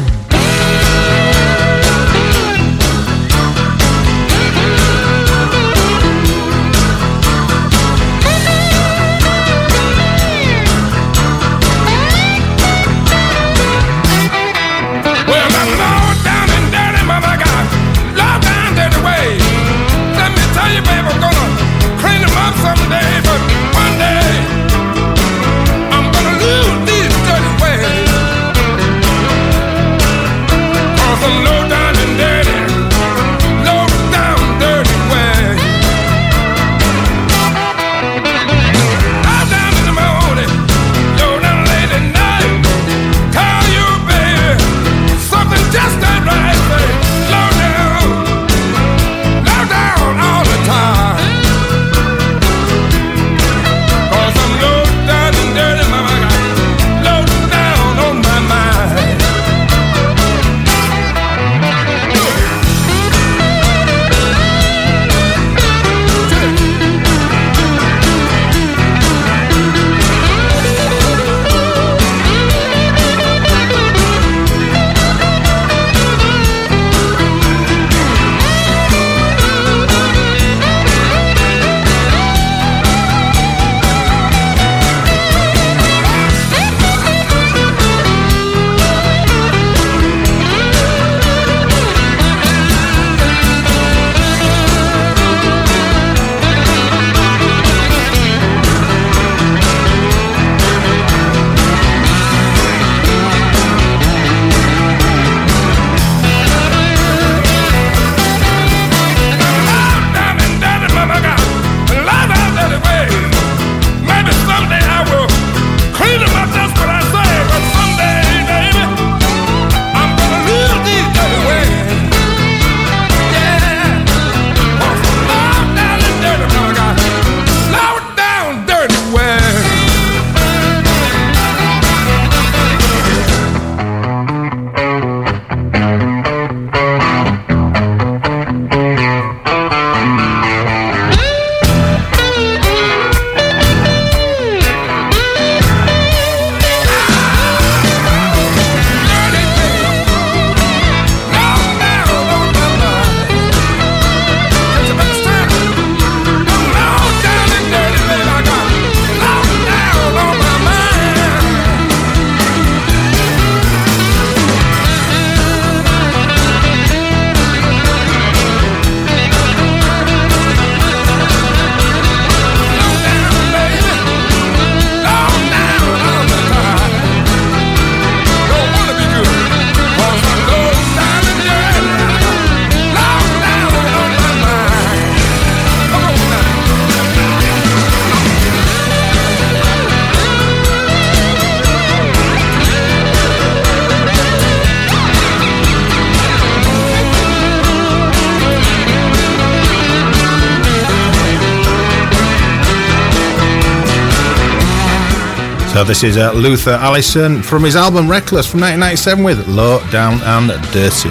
This 205.92 206.04
is 206.04 206.16
uh, 206.16 206.32
Luther 206.32 206.70
Allison 206.70 207.42
from 207.42 207.64
his 207.64 207.76
album 207.76 208.08
Reckless 208.08 208.50
from 208.50 208.60
1997 208.62 209.22
with 209.22 209.46
Low 209.46 209.78
Down 209.90 210.22
and 210.22 210.48
Dirty. 210.72 211.10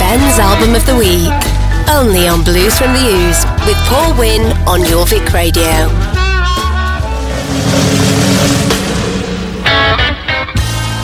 Ben's 0.00 0.38
album 0.40 0.74
of 0.74 0.86
the 0.86 0.96
week. 0.96 1.36
Only 1.92 2.28
on 2.28 2.44
Blues 2.44 2.78
from 2.78 2.94
the 2.94 3.04
Ooze 3.04 3.44
with 3.68 3.76
Paul 3.84 4.18
Wynn 4.18 4.56
on 4.66 4.80
Jorvik 4.88 5.34
Radio. 5.34 5.68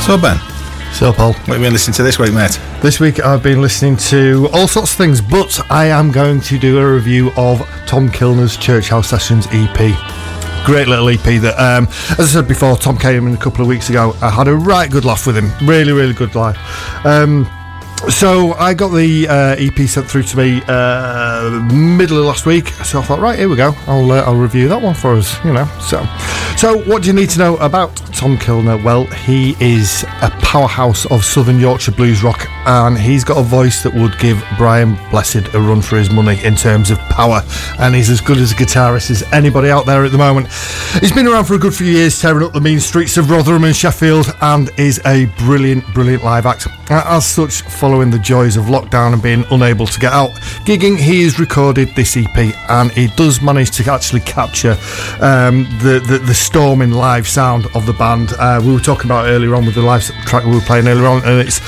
So 0.06 0.16
Ben, 0.16 0.38
So, 0.94 1.12
Paul. 1.12 1.34
what 1.34 1.48
have 1.48 1.58
you 1.58 1.64
been 1.64 1.74
listening 1.74 1.96
to 1.96 2.02
this 2.02 2.18
week, 2.18 2.32
mate? 2.32 2.58
This 2.80 2.98
week 2.98 3.22
I've 3.22 3.42
been 3.42 3.60
listening 3.60 3.98
to 4.08 4.48
all 4.54 4.66
sorts 4.66 4.92
of 4.92 4.96
things, 4.96 5.20
but 5.20 5.60
I 5.70 5.88
am 5.88 6.10
going 6.10 6.40
to 6.40 6.58
do 6.58 6.78
a 6.78 6.94
review 6.94 7.30
of 7.36 7.60
Tom 7.86 8.08
Kilner's 8.10 8.56
Church 8.56 8.88
House 8.88 9.10
Sessions 9.10 9.46
EP. 9.50 10.19
Great 10.64 10.88
little 10.88 11.08
EP 11.08 11.40
that, 11.40 11.54
um, 11.58 11.88
as 12.12 12.20
I 12.20 12.24
said 12.40 12.48
before, 12.48 12.76
Tom 12.76 12.96
came 12.98 13.26
in 13.26 13.34
a 13.34 13.36
couple 13.38 13.62
of 13.62 13.68
weeks 13.68 13.88
ago. 13.88 14.14
I 14.20 14.30
had 14.30 14.46
a 14.46 14.54
right 14.54 14.90
good 14.90 15.04
laugh 15.04 15.26
with 15.26 15.36
him. 15.36 15.50
Really, 15.66 15.92
really 15.92 16.12
good 16.12 16.34
laugh. 16.34 16.56
Um, 17.04 17.48
so 18.08 18.54
I 18.54 18.72
got 18.72 18.88
the 18.88 19.28
uh, 19.28 19.56
EP 19.58 19.88
sent 19.88 20.06
through 20.06 20.22
to 20.24 20.36
me 20.36 20.62
uh, 20.68 21.50
middle 21.72 22.18
of 22.18 22.24
last 22.24 22.46
week. 22.46 22.68
So 22.68 23.00
I 23.00 23.02
thought, 23.02 23.20
right, 23.20 23.38
here 23.38 23.48
we 23.48 23.56
go. 23.56 23.74
I'll 23.86 24.10
uh, 24.10 24.22
I'll 24.22 24.36
review 24.36 24.68
that 24.68 24.80
one 24.80 24.94
for 24.94 25.14
us. 25.14 25.42
You 25.44 25.52
know. 25.52 25.66
So, 25.80 26.04
so 26.56 26.78
what 26.84 27.02
do 27.02 27.08
you 27.08 27.14
need 27.14 27.30
to 27.30 27.38
know 27.38 27.56
about 27.58 27.94
Tom 28.14 28.36
Kilner? 28.38 28.82
Well, 28.82 29.04
he 29.04 29.54
is 29.60 30.04
a 30.22 30.30
powerhouse 30.40 31.04
of 31.06 31.24
Southern 31.24 31.60
Yorkshire 31.60 31.92
blues 31.92 32.22
rock, 32.22 32.46
and 32.70 32.96
he's 32.96 33.24
got 33.24 33.36
a 33.36 33.42
voice 33.42 33.82
that 33.82 33.92
would 33.92 34.16
give 34.18 34.42
Brian 34.56 34.96
Blessed 35.10 35.54
a 35.54 35.60
run 35.60 35.82
for 35.82 35.96
his 35.96 36.08
money 36.08 36.38
in 36.44 36.54
terms 36.54 36.90
of 36.90 36.98
power. 37.10 37.42
And 37.80 37.94
he's 37.94 38.08
as 38.10 38.20
good 38.20 38.38
as 38.38 38.52
a 38.52 38.54
guitarist 38.54 39.10
as 39.10 39.24
anybody 39.32 39.70
out 39.70 39.86
there 39.86 40.04
at 40.04 40.12
the 40.12 40.18
moment. 40.18 40.46
He's 41.00 41.10
been 41.10 41.26
around 41.26 41.46
for 41.46 41.54
a 41.54 41.58
good 41.58 41.74
few 41.74 41.88
years, 41.88 42.20
tearing 42.20 42.44
up 42.46 42.52
the 42.52 42.60
mean 42.60 42.78
streets 42.78 43.16
of 43.16 43.28
Rotherham 43.28 43.64
and 43.64 43.74
Sheffield, 43.74 44.32
and 44.40 44.70
is 44.78 45.00
a 45.04 45.26
brilliant, 45.38 45.84
brilliant 45.92 46.22
live 46.22 46.46
act. 46.46 46.68
As 46.90 47.26
such, 47.26 47.62
following 47.62 48.10
the 48.10 48.18
joys 48.18 48.56
of 48.56 48.66
lockdown 48.66 49.14
and 49.14 49.22
being 49.22 49.44
unable 49.50 49.86
to 49.86 50.00
get 50.00 50.12
out 50.12 50.30
gigging, 50.64 50.96
he 50.96 51.24
has 51.24 51.40
recorded 51.40 51.88
this 51.96 52.16
EP, 52.16 52.54
and 52.70 52.92
he 52.92 53.08
does 53.16 53.42
manage 53.42 53.70
to 53.72 53.90
actually 53.90 54.20
capture 54.20 54.76
um, 55.20 55.64
the, 55.82 56.02
the 56.06 56.18
the 56.24 56.34
storming 56.34 56.92
live 56.92 57.26
sound 57.26 57.66
of 57.74 57.86
the 57.86 57.92
band. 57.94 58.32
Uh, 58.38 58.60
we 58.64 58.72
were 58.72 58.80
talking 58.80 59.06
about 59.06 59.26
earlier 59.26 59.54
on 59.54 59.66
with 59.66 59.74
the 59.74 59.82
live 59.82 60.04
track 60.26 60.44
we 60.44 60.52
were 60.52 60.60
playing 60.60 60.86
earlier 60.86 61.06
on, 61.06 61.22
and 61.24 61.40
it's 61.40 61.60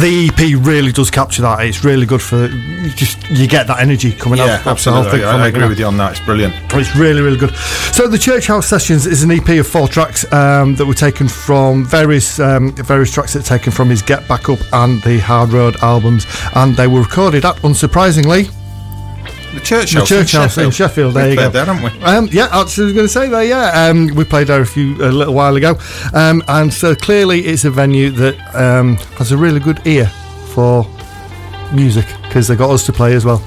the 0.00 0.30
EP 0.32 0.64
really 0.64 0.90
does 0.92 1.10
capture 1.10 1.42
that. 1.42 1.60
It's 1.66 1.84
really 1.84 2.06
good 2.06 2.22
for 2.22 2.46
you 2.46 2.90
just 2.90 3.28
you 3.30 3.46
get 3.46 3.66
that 3.66 3.80
energy 3.80 4.12
coming 4.12 4.38
Yeah, 4.38 4.44
out. 4.64 4.66
of 4.66 4.82
the 4.82 4.90
whole 4.90 5.02
absolutely. 5.04 5.24
I, 5.24 5.34
it, 5.34 5.38
you 5.40 5.44
agree 5.48 5.60
know. 5.60 5.68
with 5.68 5.78
you 5.78 5.86
on 5.86 5.96
that. 5.98 6.12
It's 6.12 6.20
brilliant. 6.20 6.54
It's 6.72 6.96
really, 6.96 7.20
really 7.20 7.36
good. 7.36 7.54
So 7.92 8.08
the 8.08 8.18
Church 8.18 8.46
House 8.46 8.66
Sessions 8.66 9.06
is 9.06 9.22
an 9.22 9.30
EP 9.30 9.48
of 9.60 9.66
four 9.66 9.88
tracks 9.88 10.30
um, 10.32 10.74
that 10.76 10.86
were 10.86 10.94
taken 10.94 11.28
from 11.28 11.84
various 11.84 12.38
um, 12.40 12.72
various 12.72 13.12
tracks 13.12 13.34
that 13.34 13.40
are 13.40 13.58
taken 13.58 13.72
from 13.72 13.90
his 13.90 14.02
Get 14.02 14.26
Back 14.28 14.48
Up 14.48 14.58
and 14.72 15.02
the 15.02 15.18
Hard 15.20 15.50
Road 15.52 15.76
albums, 15.82 16.26
and 16.54 16.74
they 16.76 16.86
were 16.86 17.00
recorded 17.02 17.44
at, 17.44 17.56
unsurprisingly, 17.56 18.50
The 19.54 19.60
church 19.60 19.92
the 19.92 19.98
house. 20.00 20.08
Church 20.08 20.32
House 20.32 20.58
in 20.58 20.70
Sheffield. 20.70 21.14
There 21.14 21.24
We 21.24 21.30
you 21.32 21.36
go. 21.36 21.50
there, 21.50 21.64
haven't 21.66 21.82
we? 21.98 22.02
Um, 22.04 22.28
yeah, 22.32 22.48
actually, 22.52 22.84
I 22.84 22.86
was 22.86 22.92
going 22.94 23.06
to 23.06 23.08
say 23.12 23.28
there. 23.28 23.44
Yeah, 23.44 23.88
um, 23.88 24.06
we 24.14 24.24
played 24.24 24.46
there 24.46 24.62
a 24.62 24.66
few 24.66 24.94
a 24.96 25.12
little 25.12 25.34
while 25.34 25.54
ago, 25.56 25.78
um, 26.14 26.42
and 26.48 26.72
so 26.72 26.94
clearly 26.94 27.40
it's 27.40 27.64
a 27.64 27.70
venue 27.70 28.10
that 28.12 28.54
um, 28.54 28.96
has 29.18 29.30
a 29.32 29.36
really 29.36 29.60
good 29.60 29.86
ear 29.86 30.06
for 30.54 30.86
music 31.72 32.06
because 32.22 32.48
they 32.48 32.56
got 32.56 32.70
us 32.70 32.84
to 32.86 32.92
play 32.92 33.14
as 33.14 33.24
well. 33.24 33.38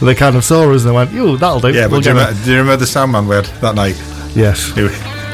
They 0.00 0.14
kind 0.14 0.34
of 0.36 0.44
saw 0.44 0.70
us 0.72 0.82
and 0.82 0.90
they 0.90 0.94
went, 0.94 1.12
"Yo, 1.12 1.36
that'll 1.36 1.60
do." 1.60 1.68
Yeah, 1.72 1.86
We'll 1.86 2.00
do 2.00 2.10
you, 2.10 2.14
remember, 2.16 2.44
do 2.44 2.50
you 2.52 2.58
remember 2.58 2.76
the 2.78 2.86
sound 2.86 3.12
man 3.12 3.26
we 3.28 3.34
had 3.36 3.46
that 3.60 3.74
night? 3.74 3.96
Yes. 4.34 4.72
He 4.74 4.88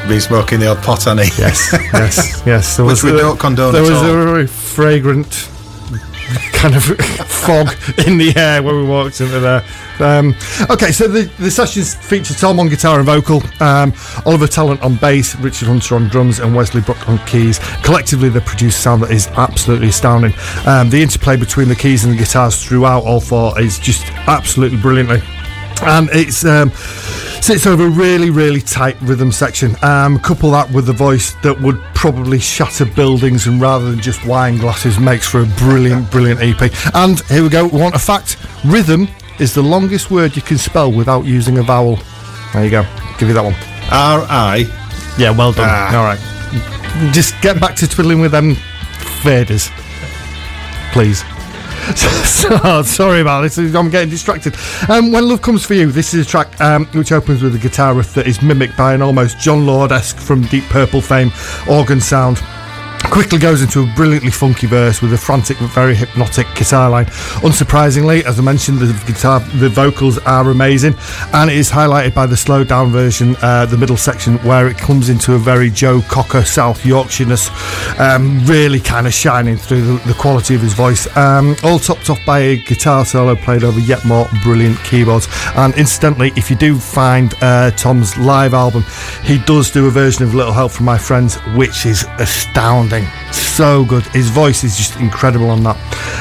been 0.07 0.21
smoking 0.21 0.59
the 0.59 0.67
old 0.67 0.79
pot 0.79 1.05
on 1.07 1.17
he. 1.19 1.25
Yes, 1.37 1.69
yes, 1.93 2.41
yes. 2.45 2.77
There 2.77 2.85
Which 2.85 3.03
we 3.03 3.11
don't 3.11 3.39
condone 3.39 3.73
There 3.73 3.83
at 3.83 3.89
was 3.89 3.97
all. 3.99 4.05
a 4.05 4.25
very 4.25 4.47
fragrant 4.47 5.49
kind 6.53 6.75
of 6.75 6.83
fog 7.27 7.69
in 8.05 8.17
the 8.17 8.33
air 8.35 8.61
when 8.61 8.75
we 8.75 8.83
walked 8.83 9.21
into 9.21 9.39
there. 9.39 9.63
Um, 9.99 10.35
okay, 10.69 10.91
so 10.91 11.07
the, 11.07 11.23
the 11.39 11.49
sessions 11.49 11.95
feature 11.95 12.33
Tom 12.33 12.59
on 12.59 12.67
guitar 12.67 12.97
and 12.97 13.05
vocal, 13.05 13.41
um, 13.59 13.93
Oliver 14.25 14.47
Talent 14.47 14.81
on 14.81 14.95
bass, 14.95 15.35
Richard 15.37 15.67
Hunter 15.67 15.95
on 15.95 16.07
drums, 16.07 16.39
and 16.39 16.55
Wesley 16.55 16.81
Brook 16.81 17.07
on 17.09 17.17
keys. 17.25 17.59
Collectively, 17.83 18.29
they 18.29 18.39
produce 18.41 18.75
sound 18.75 19.03
that 19.03 19.11
is 19.11 19.27
absolutely 19.27 19.89
astounding. 19.89 20.33
Um, 20.65 20.89
the 20.89 21.01
interplay 21.01 21.37
between 21.37 21.67
the 21.67 21.75
keys 21.75 22.03
and 22.03 22.13
the 22.13 22.17
guitars 22.17 22.63
throughout 22.63 23.03
all 23.03 23.19
four 23.19 23.59
is 23.59 23.79
just 23.79 24.05
absolutely 24.27 24.77
brilliantly 24.77 25.21
and 25.83 26.09
it's 26.11 26.45
um, 26.45 26.71
sits 27.41 27.65
over 27.65 27.85
a 27.85 27.89
really 27.89 28.29
really 28.29 28.61
tight 28.61 28.99
rhythm 29.01 29.31
section. 29.31 29.75
Um, 29.83 30.19
couple 30.19 30.51
that 30.51 30.71
with 30.71 30.85
the 30.85 30.93
voice 30.93 31.33
that 31.43 31.59
would 31.61 31.79
probably 31.93 32.39
shatter 32.39 32.85
buildings 32.85 33.47
and 33.47 33.61
rather 33.61 33.89
than 33.89 33.99
just 33.99 34.25
wine 34.25 34.57
glasses 34.57 34.99
makes 34.99 35.27
for 35.27 35.41
a 35.41 35.45
brilliant 35.57 36.09
brilliant 36.11 36.41
ep 36.41 36.71
and 36.93 37.19
here 37.21 37.43
we 37.43 37.49
go 37.49 37.67
we 37.67 37.79
want 37.79 37.95
a 37.95 37.99
fact. 37.99 38.37
Rhythm 38.65 39.07
is 39.39 39.53
the 39.53 39.63
longest 39.63 40.11
word 40.11 40.35
you 40.35 40.41
can 40.41 40.57
spell 40.57 40.91
without 40.91 41.25
using 41.25 41.57
a 41.57 41.63
vowel. 41.63 41.99
There 42.53 42.63
you 42.63 42.71
go 42.71 42.83
give 43.17 43.27
you 43.27 43.33
that 43.33 43.43
one. 43.43 43.55
R 43.91 44.25
I. 44.29 44.65
yeah 45.17 45.31
well 45.31 45.51
done. 45.51 45.67
Ah. 45.69 45.97
all 45.97 46.05
right. 46.05 47.13
Just 47.13 47.39
get 47.41 47.59
back 47.59 47.75
to 47.77 47.87
twiddling 47.87 48.21
with 48.21 48.31
them 48.31 48.55
faders 49.21 49.71
please 50.93 51.23
so, 52.25 52.81
sorry 52.83 53.21
about 53.21 53.41
this. 53.41 53.57
I'm 53.57 53.89
getting 53.89 54.09
distracted. 54.09 54.55
Um, 54.89 55.11
when 55.11 55.27
Love 55.27 55.41
Comes 55.41 55.65
for 55.65 55.73
You, 55.73 55.91
this 55.91 56.13
is 56.13 56.25
a 56.25 56.29
track 56.29 56.59
um, 56.59 56.85
which 56.87 57.11
opens 57.11 57.41
with 57.41 57.55
a 57.55 57.59
guitar 57.59 57.93
riff 57.93 58.13
that 58.15 58.27
is 58.27 58.41
mimicked 58.41 58.75
by 58.75 58.93
an 58.93 59.01
almost 59.01 59.39
Jon 59.39 59.65
Lord 59.65 59.91
esque 59.91 60.17
from 60.17 60.43
Deep 60.43 60.65
Purple 60.65 61.01
fame 61.01 61.31
organ 61.69 62.01
sound. 62.01 62.41
Quickly 63.05 63.39
goes 63.39 63.61
into 63.63 63.81
a 63.81 63.93
brilliantly 63.95 64.29
funky 64.29 64.67
verse 64.67 65.01
with 65.01 65.11
a 65.13 65.17
frantic 65.17 65.57
but 65.59 65.69
very 65.69 65.95
hypnotic 65.95 66.45
guitar 66.55 66.89
line. 66.89 67.05
Unsurprisingly, 67.41 68.23
as 68.23 68.37
I 68.37 68.43
mentioned, 68.43 68.79
the 68.79 68.93
guitar, 69.11 69.39
the 69.39 69.69
vocals 69.69 70.19
are 70.19 70.49
amazing, 70.51 70.93
and 71.33 71.49
it 71.49 71.57
is 71.57 71.69
highlighted 71.69 72.13
by 72.13 72.25
the 72.25 72.37
slowed 72.37 72.67
down 72.67 72.91
version, 72.91 73.35
uh, 73.41 73.65
the 73.65 73.77
middle 73.77 73.97
section, 73.97 74.37
where 74.39 74.67
it 74.67 74.77
comes 74.77 75.09
into 75.09 75.33
a 75.33 75.37
very 75.39 75.71
Joe 75.71 76.01
Cocker 76.01 76.43
South 76.43 76.83
Yorkshireness, 76.83 77.49
um, 77.99 78.45
really 78.45 78.79
kind 78.79 79.07
of 79.07 79.13
shining 79.13 79.57
through 79.57 79.81
the, 79.81 80.03
the 80.05 80.13
quality 80.13 80.53
of 80.53 80.61
his 80.61 80.73
voice. 80.73 81.07
Um, 81.17 81.55
all 81.63 81.79
topped 81.79 82.09
off 82.09 82.19
by 82.25 82.39
a 82.39 82.57
guitar 82.57 83.03
solo 83.05 83.35
played 83.35 83.63
over 83.63 83.79
yet 83.79 84.05
more 84.05 84.29
brilliant 84.43 84.77
keyboards. 84.83 85.27
And 85.55 85.73
incidentally, 85.75 86.33
if 86.35 86.51
you 86.51 86.55
do 86.55 86.77
find 86.77 87.33
uh, 87.41 87.71
Tom's 87.71 88.17
live 88.17 88.53
album, 88.53 88.83
he 89.23 89.39
does 89.39 89.71
do 89.71 89.87
a 89.87 89.91
version 89.91 90.23
of 90.23 90.35
Little 90.35 90.53
Help 90.53 90.71
from 90.71 90.85
My 90.85 90.97
Friends, 90.97 91.35
which 91.55 91.85
is 91.85 92.05
astounding. 92.19 92.86
So 93.31 93.83
good. 93.85 94.03
His 94.07 94.29
voice 94.29 94.63
is 94.63 94.77
just 94.77 94.95
incredible 94.97 95.49
on 95.49 95.63
that. 95.63 95.77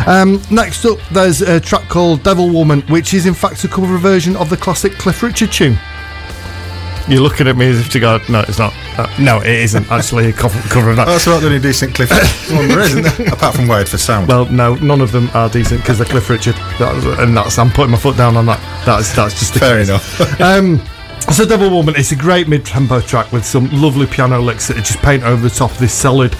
Um, 0.06 0.40
next 0.50 0.84
up, 0.84 0.98
there's 1.12 1.42
a 1.42 1.60
track 1.60 1.88
called 1.88 2.22
Devil 2.22 2.50
Woman, 2.50 2.82
which 2.82 3.14
is 3.14 3.26
in 3.26 3.34
fact 3.34 3.62
a 3.64 3.68
cover 3.68 3.98
version 3.98 4.36
of 4.36 4.50
the 4.50 4.56
classic 4.56 4.92
Cliff 4.92 5.22
Richard 5.22 5.52
tune. 5.52 5.78
You're 7.08 7.20
looking 7.22 7.46
at 7.46 7.56
me 7.56 7.66
as 7.68 7.78
if 7.78 7.88
to 7.90 8.00
go, 8.00 8.18
no, 8.28 8.40
it's 8.40 8.58
not. 8.58 8.74
Uh, 8.98 9.06
no, 9.20 9.40
it 9.40 9.46
isn't 9.46 9.88
actually 9.92 10.28
a 10.30 10.32
cover, 10.32 10.58
cover 10.68 10.90
of 10.90 10.96
that. 10.96 11.04
That's 11.04 11.24
not 11.26 11.38
the 11.38 11.46
only 11.46 11.60
decent 11.60 11.94
Cliff 11.94 12.10
one 12.50 12.66
there 12.66 12.80
is, 12.80 12.96
isn't 12.96 13.02
there? 13.18 13.32
Apart 13.32 13.54
from 13.54 13.68
Wired 13.68 13.88
for 13.88 13.96
Sound. 13.96 14.26
Well, 14.26 14.46
no, 14.46 14.74
none 14.76 15.00
of 15.00 15.12
them 15.12 15.30
are 15.32 15.48
decent 15.48 15.82
because 15.82 15.98
they're 15.98 16.06
Cliff 16.06 16.28
Richard. 16.28 16.56
That 16.80 16.92
was, 16.96 17.04
and 17.20 17.36
that's 17.36 17.58
I'm 17.60 17.70
putting 17.70 17.92
my 17.92 17.98
foot 17.98 18.16
down 18.16 18.36
on 18.36 18.46
that. 18.46 18.58
That's 18.84 19.14
that's 19.14 19.38
just 19.38 19.54
the 19.54 19.60
Fair 19.60 19.78
case. 19.78 19.88
enough. 19.88 20.40
um, 20.40 20.82
so 21.32 21.44
Devil 21.44 21.70
Woman, 21.70 21.94
it's 21.96 22.12
a 22.12 22.16
great 22.16 22.48
mid-tempo 22.48 23.00
track 23.00 23.32
with 23.32 23.44
some 23.44 23.68
lovely 23.70 24.06
piano 24.06 24.40
licks 24.40 24.68
that 24.68 24.76
just 24.76 24.98
paint 25.00 25.22
over 25.22 25.42
the 25.42 25.54
top 25.54 25.70
of 25.70 25.78
this 25.78 25.92
solid 25.92 26.34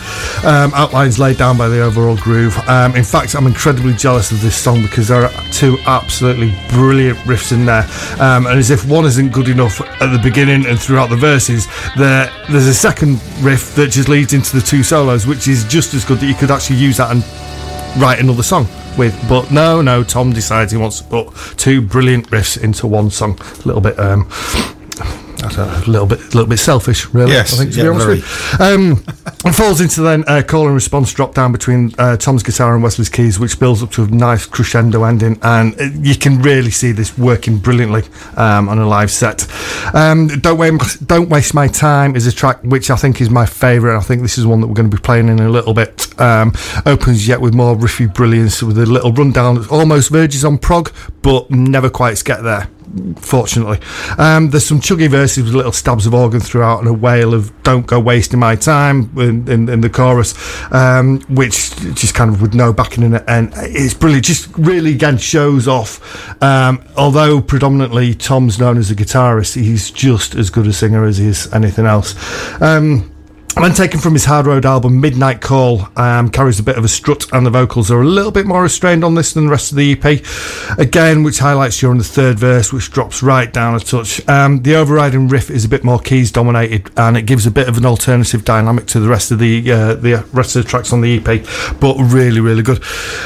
um, 0.44 0.72
outlines 0.74 1.18
laid 1.18 1.38
down 1.38 1.58
by 1.58 1.68
the 1.68 1.82
overall 1.82 2.16
groove. 2.16 2.56
Um, 2.68 2.94
in 2.94 3.04
fact, 3.04 3.34
I'm 3.34 3.46
incredibly 3.46 3.94
jealous 3.94 4.30
of 4.30 4.40
this 4.40 4.56
song 4.56 4.82
because 4.82 5.08
there 5.08 5.24
are 5.24 5.50
two 5.52 5.76
absolutely 5.86 6.54
brilliant 6.70 7.18
riffs 7.20 7.52
in 7.52 7.66
there. 7.66 7.82
Um, 8.20 8.46
and 8.46 8.58
as 8.58 8.70
if 8.70 8.86
one 8.86 9.04
isn't 9.04 9.32
good 9.32 9.48
enough 9.48 9.80
at 9.80 10.12
the 10.12 10.20
beginning 10.22 10.66
and 10.66 10.80
throughout 10.80 11.10
the 11.10 11.16
verses, 11.16 11.66
there 11.96 12.32
there's 12.48 12.66
a 12.66 12.74
second 12.74 13.20
riff 13.40 13.74
that 13.74 13.88
just 13.88 14.08
leads 14.08 14.34
into 14.34 14.54
the 14.54 14.62
two 14.62 14.82
solos, 14.82 15.26
which 15.26 15.48
is 15.48 15.64
just 15.64 15.94
as 15.94 16.04
good 16.04 16.18
that 16.20 16.26
you 16.26 16.34
could 16.34 16.50
actually 16.50 16.76
use 16.76 16.96
that 16.98 17.10
and 17.10 17.22
write 18.00 18.20
another 18.20 18.42
song 18.42 18.66
with. 18.96 19.14
But 19.28 19.50
no, 19.50 19.82
no, 19.82 20.02
Tom 20.04 20.32
decides 20.32 20.72
he 20.72 20.78
wants 20.78 21.00
to 21.00 21.04
put 21.04 21.28
two 21.56 21.80
brilliant 21.80 22.30
riffs 22.30 22.62
into 22.62 22.86
one 22.86 23.10
song. 23.10 23.38
A 23.40 23.66
little 23.66 23.80
bit, 23.80 23.98
um, 23.98 24.28
know, 25.56 25.82
a 25.86 25.90
little 25.90 26.06
bit, 26.06 26.20
a 26.20 26.24
little 26.24 26.46
bit 26.46 26.58
selfish, 26.58 27.06
really. 27.12 27.32
Yes, 27.32 27.54
I 27.54 27.56
think 27.58 27.72
to 27.72 27.76
yeah, 27.76 27.82
be 27.84 27.88
honest 27.88 28.06
very. 28.06 28.16
with 28.18 28.58
you. 28.58 28.64
Um, 28.64 29.04
and 29.44 29.54
falls 29.54 29.80
into 29.80 30.02
then 30.02 30.24
a 30.26 30.42
call 30.42 30.66
and 30.66 30.74
response 30.74 31.12
drop 31.12 31.34
down 31.34 31.52
between 31.52 31.94
uh, 31.98 32.16
Tom's 32.16 32.42
guitar 32.42 32.74
and 32.74 32.82
Wesley's 32.82 33.08
keys, 33.08 33.38
which 33.38 33.58
builds 33.58 33.82
up 33.82 33.90
to 33.92 34.04
a 34.04 34.06
nice 34.06 34.46
crescendo 34.46 35.04
ending, 35.04 35.38
and 35.42 35.80
uh, 35.80 35.84
you 36.00 36.16
can 36.16 36.42
really 36.42 36.70
see 36.70 36.92
this 36.92 37.16
working 37.16 37.58
brilliantly 37.58 38.02
um, 38.36 38.68
on 38.68 38.78
a 38.78 38.86
live 38.86 39.10
set. 39.10 39.46
Um, 39.94 40.28
don't 40.28 40.58
waste, 40.58 41.06
don't 41.06 41.28
waste 41.28 41.54
my 41.54 41.68
time 41.68 42.16
is 42.16 42.26
a 42.26 42.32
track 42.32 42.62
which 42.62 42.90
I 42.90 42.96
think 42.96 43.20
is 43.20 43.30
my 43.30 43.46
favourite. 43.46 43.96
I 43.96 44.02
think 44.02 44.22
this 44.22 44.38
is 44.38 44.46
one 44.46 44.60
that 44.60 44.66
we're 44.66 44.74
going 44.74 44.90
to 44.90 44.96
be 44.96 45.02
playing 45.02 45.28
in 45.28 45.38
a 45.40 45.48
little 45.48 45.74
bit. 45.74 46.08
Um, 46.20 46.52
opens 46.84 47.28
yet 47.28 47.40
with 47.40 47.54
more 47.54 47.76
riffy 47.76 48.12
brilliance 48.12 48.62
with 48.62 48.78
a 48.78 48.86
little 48.86 49.12
rundown 49.12 49.56
that 49.56 49.70
almost 49.70 50.10
verges 50.10 50.44
on 50.44 50.58
prog, 50.58 50.92
but 51.22 51.50
never 51.50 51.90
quite 51.90 52.22
get 52.24 52.42
there 52.42 52.68
fortunately. 53.16 53.78
Um, 54.18 54.50
there's 54.50 54.66
some 54.66 54.80
chuggy 54.80 55.08
verses 55.08 55.44
with 55.44 55.54
little 55.54 55.72
stabs 55.72 56.06
of 56.06 56.14
organ 56.14 56.40
throughout 56.40 56.80
and 56.80 56.88
a 56.88 56.92
wail 56.92 57.34
of 57.34 57.52
"Don't 57.62 57.86
go 57.86 58.00
wasting 58.00 58.40
my 58.40 58.56
time" 58.56 59.10
in, 59.18 59.48
in, 59.48 59.68
in 59.68 59.80
the 59.80 59.90
chorus, 59.90 60.34
um, 60.72 61.20
which 61.22 61.74
just 61.94 62.14
kind 62.14 62.30
of 62.30 62.42
with 62.42 62.54
no 62.54 62.72
backing 62.72 63.04
in 63.04 63.14
it, 63.14 63.24
and 63.26 63.52
it's 63.56 63.94
brilliant. 63.94 64.24
Just 64.24 64.48
really 64.56 64.92
again 64.92 65.18
shows 65.18 65.68
off. 65.68 66.42
Um, 66.42 66.84
although 66.96 67.40
predominantly 67.40 68.14
Tom's 68.14 68.58
known 68.58 68.78
as 68.78 68.90
a 68.90 68.94
guitarist, 68.94 69.54
he's 69.54 69.90
just 69.90 70.34
as 70.34 70.50
good 70.50 70.66
a 70.66 70.72
singer 70.72 71.04
as 71.04 71.18
he 71.18 71.26
is 71.26 71.52
anything 71.52 71.86
else. 71.86 72.14
Um, 72.60 73.15
when 73.56 73.72
taken 73.72 73.98
from 73.98 74.12
his 74.12 74.24
Hard 74.24 74.46
Road 74.46 74.66
album, 74.66 75.00
Midnight 75.00 75.40
Call 75.40 75.88
um, 75.96 76.28
carries 76.28 76.60
a 76.60 76.62
bit 76.62 76.76
of 76.76 76.84
a 76.84 76.88
strut, 76.88 77.26
and 77.32 77.46
the 77.46 77.50
vocals 77.50 77.90
are 77.90 78.02
a 78.02 78.04
little 78.04 78.30
bit 78.30 78.46
more 78.46 78.62
restrained 78.62 79.02
on 79.02 79.14
this 79.14 79.32
than 79.32 79.46
the 79.46 79.50
rest 79.50 79.72
of 79.72 79.78
the 79.78 79.92
EP. 79.92 80.78
Again, 80.78 81.22
which 81.22 81.38
highlights 81.38 81.80
you're 81.80 81.86
during 81.86 81.98
the 81.98 82.04
third 82.04 82.38
verse, 82.38 82.72
which 82.72 82.90
drops 82.90 83.22
right 83.22 83.52
down 83.52 83.76
a 83.76 83.80
touch. 83.80 84.26
Um, 84.28 84.60
the 84.62 84.74
overriding 84.74 85.28
riff 85.28 85.50
is 85.50 85.64
a 85.64 85.68
bit 85.68 85.84
more 85.84 86.00
keys 86.00 86.32
dominated, 86.32 86.90
and 86.96 87.16
it 87.16 87.22
gives 87.22 87.46
a 87.46 87.50
bit 87.50 87.68
of 87.68 87.78
an 87.78 87.86
alternative 87.86 88.44
dynamic 88.44 88.86
to 88.86 89.00
the 89.00 89.08
rest 89.08 89.30
of 89.30 89.38
the 89.38 89.70
uh, 89.70 89.94
the 89.94 90.26
rest 90.32 90.56
of 90.56 90.64
the 90.64 90.68
tracks 90.68 90.92
on 90.92 91.00
the 91.00 91.16
EP. 91.16 91.24
But 91.80 91.96
really, 91.98 92.40
really 92.40 92.62
good. 92.62 92.82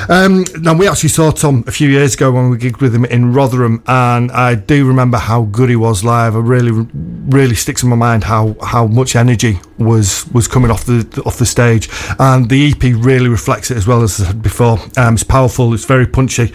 Um, 0.08 0.44
now 0.60 0.74
we 0.74 0.86
actually 0.86 1.08
saw 1.08 1.30
Tom 1.30 1.64
a 1.66 1.72
few 1.72 1.88
years 1.88 2.14
ago 2.14 2.30
when 2.30 2.50
we 2.50 2.58
gigged 2.58 2.80
with 2.80 2.94
him 2.94 3.06
in 3.06 3.32
Rotherham, 3.32 3.82
and 3.86 4.30
I 4.30 4.56
do 4.56 4.86
remember 4.86 5.16
how 5.16 5.44
good 5.44 5.70
he 5.70 5.76
was 5.76 6.04
live. 6.04 6.34
It 6.34 6.40
really, 6.40 6.86
really 6.92 7.54
sticks 7.54 7.82
in 7.82 7.88
my 7.88 7.96
mind 7.96 8.24
how 8.24 8.56
how 8.62 8.86
much 8.86 9.16
energy 9.16 9.58
was 9.78 10.19
was 10.28 10.48
coming 10.48 10.70
off 10.70 10.84
the 10.84 11.22
off 11.26 11.38
the 11.38 11.46
stage, 11.46 11.88
and 12.18 12.48
the 12.48 12.70
EP 12.70 12.82
really 12.82 13.28
reflects 13.28 13.70
it 13.70 13.76
as 13.76 13.86
well 13.86 14.02
as 14.02 14.20
I 14.20 14.26
said 14.26 14.42
before. 14.42 14.78
Um, 14.96 15.14
it's 15.14 15.22
powerful, 15.22 15.72
it's 15.74 15.84
very 15.84 16.06
punchy, 16.06 16.52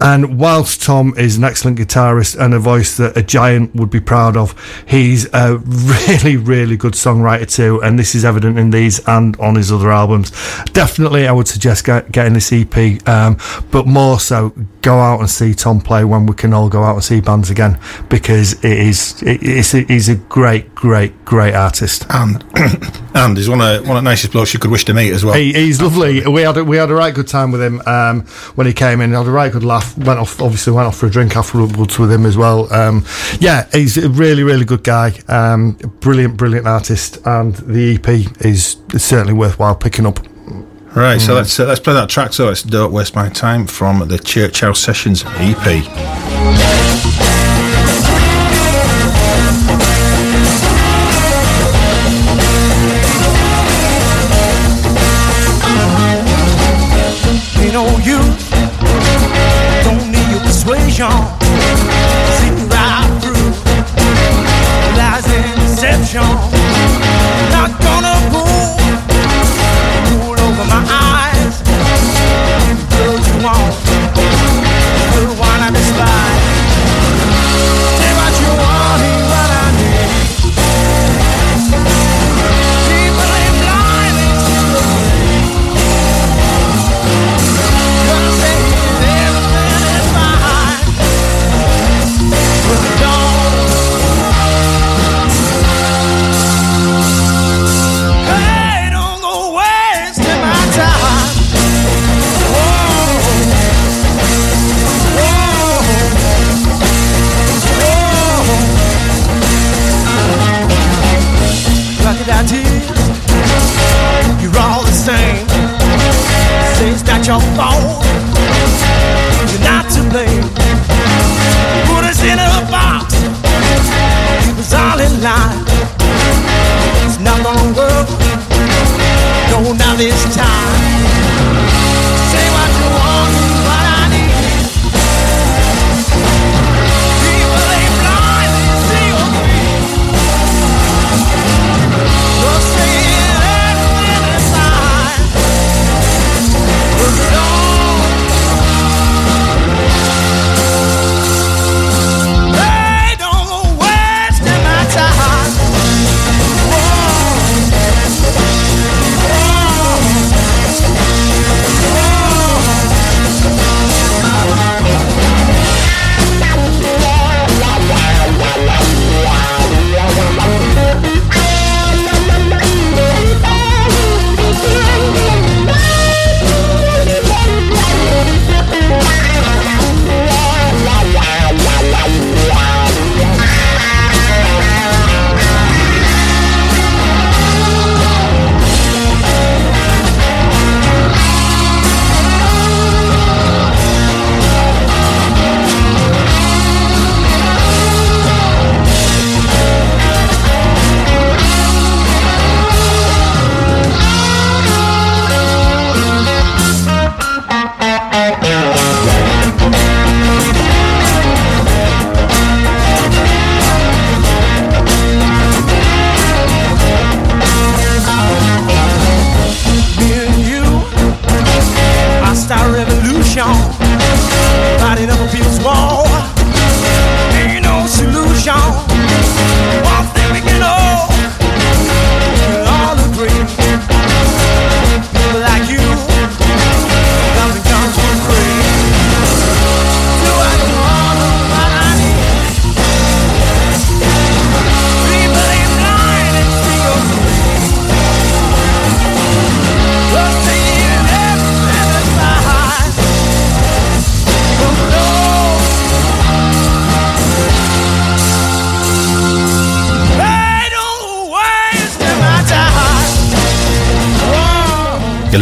and 0.00 0.38
whilst 0.38 0.82
Tom 0.82 1.14
is 1.16 1.36
an 1.36 1.44
excellent 1.44 1.78
guitarist 1.78 2.38
and 2.38 2.54
a 2.54 2.58
voice 2.58 2.96
that 2.96 3.16
a 3.16 3.22
giant 3.22 3.74
would 3.74 3.90
be 3.90 4.00
proud 4.00 4.36
of, 4.36 4.54
he's 4.86 5.26
a 5.32 5.56
really 5.64 6.36
really 6.36 6.76
good 6.76 6.94
songwriter 6.94 7.50
too, 7.50 7.82
and 7.82 7.98
this 7.98 8.14
is 8.14 8.24
evident 8.24 8.58
in 8.58 8.70
these 8.70 9.06
and 9.08 9.36
on 9.38 9.54
his 9.54 9.72
other 9.72 9.90
albums. 9.90 10.30
Definitely, 10.72 11.26
I 11.26 11.32
would 11.32 11.48
suggest 11.48 11.84
get, 11.84 12.10
getting 12.12 12.34
this 12.34 12.52
EP, 12.52 13.08
um, 13.08 13.38
but 13.70 13.86
more 13.86 14.20
so 14.20 14.52
go 14.82 14.98
out 14.98 15.20
and 15.20 15.28
see 15.28 15.54
Tom 15.54 15.80
play 15.80 16.04
when 16.04 16.26
we 16.26 16.34
can 16.34 16.52
all 16.52 16.68
go 16.68 16.82
out 16.82 16.94
and 16.94 17.04
see 17.04 17.20
bands 17.20 17.50
again 17.50 17.78
because 18.08 18.52
it 18.64 18.78
is 18.78 19.22
it, 19.22 19.42
it's 19.42 19.74
a, 19.74 19.80
he's 19.82 20.08
a 20.08 20.16
great 20.16 20.74
great 20.74 21.24
great 21.24 21.54
artist 21.54 22.04
and 22.10 22.44
and 23.14 23.36
he's 23.36 23.48
one 23.48 23.60
of 23.60 23.86
one 23.86 23.96
of 23.96 24.04
the 24.04 24.10
nicest 24.10 24.32
blokes 24.32 24.52
you 24.52 24.60
could 24.60 24.70
wish 24.70 24.84
to 24.86 24.94
meet 24.94 25.12
as 25.12 25.24
well. 25.24 25.34
He, 25.34 25.52
he's 25.52 25.80
lovely. 25.80 26.26
We 26.26 26.42
had 26.42 26.56
a, 26.56 26.64
we 26.64 26.76
had 26.76 26.90
a 26.90 26.94
right 26.94 27.14
good 27.14 27.28
time 27.28 27.50
with 27.50 27.62
him 27.62 27.80
um, 27.86 28.22
when 28.54 28.66
he 28.66 28.72
came 28.72 29.00
in. 29.00 29.12
Had 29.12 29.26
a 29.26 29.30
right 29.30 29.52
good 29.52 29.64
laugh. 29.64 29.96
Went 29.98 30.18
off 30.18 30.40
obviously 30.40 30.72
went 30.72 30.86
off 30.86 30.96
for 30.96 31.06
a 31.06 31.10
drink 31.10 31.36
afterwards 31.36 31.98
with 31.98 32.12
him 32.12 32.26
as 32.26 32.36
well. 32.36 32.72
Um, 32.72 33.04
yeah, 33.40 33.68
he's 33.72 33.96
a 33.96 34.08
really 34.08 34.42
really 34.42 34.64
good 34.64 34.84
guy. 34.84 35.18
Um, 35.28 35.72
brilliant 36.00 36.36
brilliant 36.36 36.66
artist, 36.66 37.18
and 37.24 37.54
the 37.56 37.94
EP 37.94 38.08
is 38.44 38.76
certainly 38.96 39.34
worthwhile 39.34 39.76
picking 39.76 40.06
up. 40.06 40.20
Right, 40.94 41.20
so 41.20 41.34
let's 41.34 41.58
uh, 41.60 41.66
let's 41.66 41.80
play 41.80 41.94
that 41.94 42.08
track. 42.08 42.32
So 42.32 42.48
it's 42.48 42.62
"Don't 42.62 42.92
Waste 42.92 43.14
My 43.14 43.28
Time" 43.28 43.66
from 43.66 44.08
the 44.08 44.18
Church 44.18 44.60
House 44.60 44.80
Sessions 44.80 45.22
EP. 45.26 46.77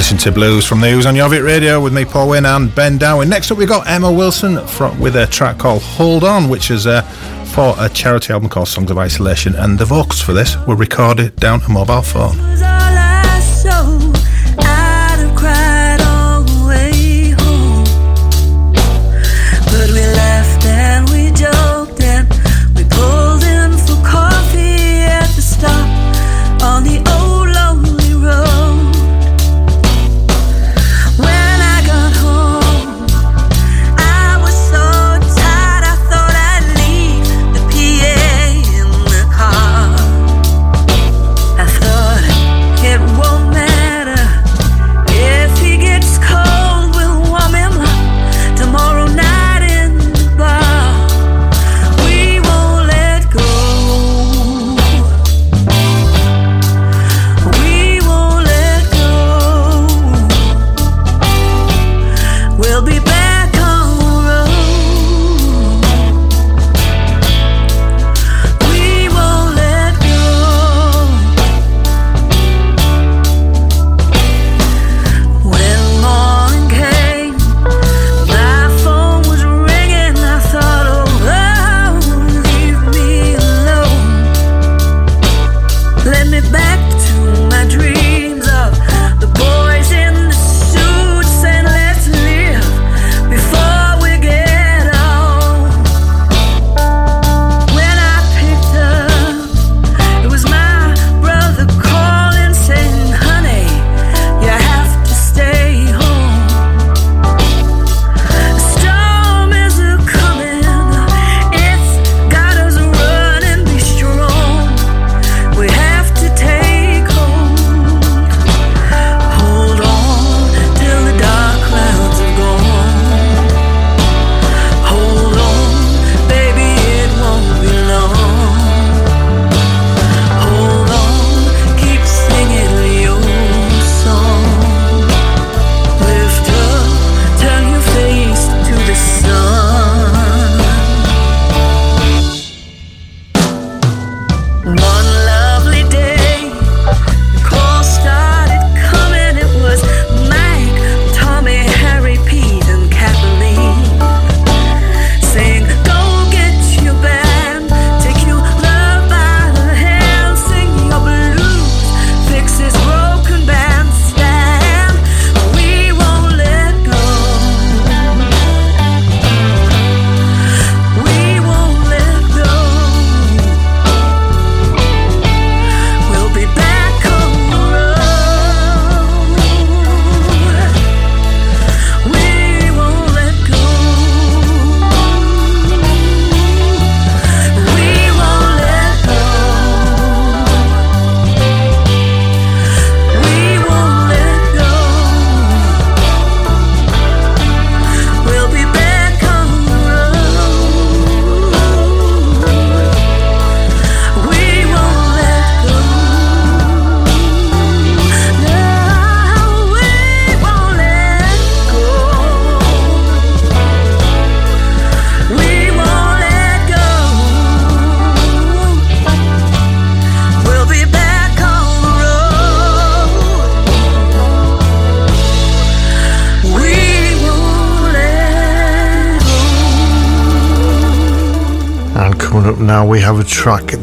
listen 0.07 0.19
to 0.19 0.31
Blues 0.31 0.65
from 0.65 0.81
the 0.81 0.87
Ooze 0.87 1.05
on 1.05 1.15
Jorvik 1.17 1.45
Radio 1.45 1.81
with 1.81 1.93
me, 1.93 2.05
Paul 2.05 2.29
Wynn 2.29 2.47
and 2.47 2.73
Ben 2.73 2.97
Darwin. 2.97 3.29
Next 3.29 3.51
up, 3.51 3.59
we've 3.59 3.67
got 3.67 3.89
Emma 3.89 4.13
Wilson 4.13 4.65
from, 4.69 5.01
with 5.01 5.17
a 5.17 5.27
track 5.27 5.59
called 5.59 5.83
Hold 5.83 6.23
On, 6.23 6.49
which 6.49 6.71
is 6.71 6.87
uh, 6.87 7.03
for 7.53 7.75
a 7.77 7.89
charity 7.89 8.33
album 8.33 8.49
called 8.49 8.69
Songs 8.69 8.89
of 8.93 8.99
Isolation. 8.99 9.57
And 9.57 9.81
the 9.81 9.85
vocals 9.85 10.21
for 10.21 10.33
this 10.33 10.57
were 10.65 10.77
recorded 10.77 11.35
down 11.35 11.61
a 11.63 11.69
mobile 11.69 12.03
phone. 12.03 12.37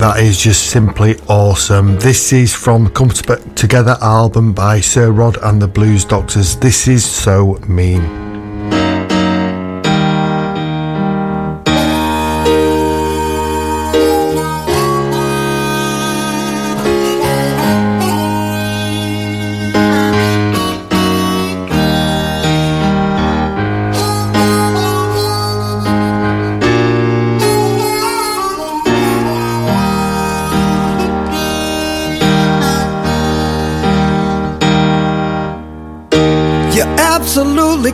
that 0.04 0.20
is 0.20 0.38
just 0.38 0.70
simply 0.70 1.18
awesome. 1.30 1.98
This 1.98 2.34
is 2.34 2.54
from 2.54 2.90
Come 2.90 3.08
Together 3.08 3.96
album 4.02 4.52
by 4.52 4.82
Sir 4.82 5.12
Rod 5.12 5.38
and 5.42 5.62
the 5.62 5.68
Blues 5.70 6.04
Doctors. 6.04 6.58
This 6.58 6.90
is 6.90 7.06
so 7.06 7.54
mean. 7.70 8.23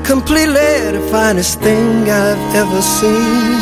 completely 0.10 0.72
the 0.98 1.08
finest 1.12 1.60
thing 1.60 2.10
I've 2.10 2.56
ever 2.56 2.82
seen. 2.82 3.62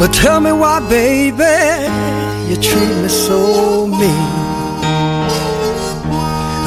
But 0.00 0.12
tell 0.12 0.40
me 0.40 0.50
why, 0.50 0.80
baby, 0.88 1.58
you 2.48 2.56
treat 2.60 2.94
me 3.02 3.08
so 3.08 3.86
mean. 3.86 4.30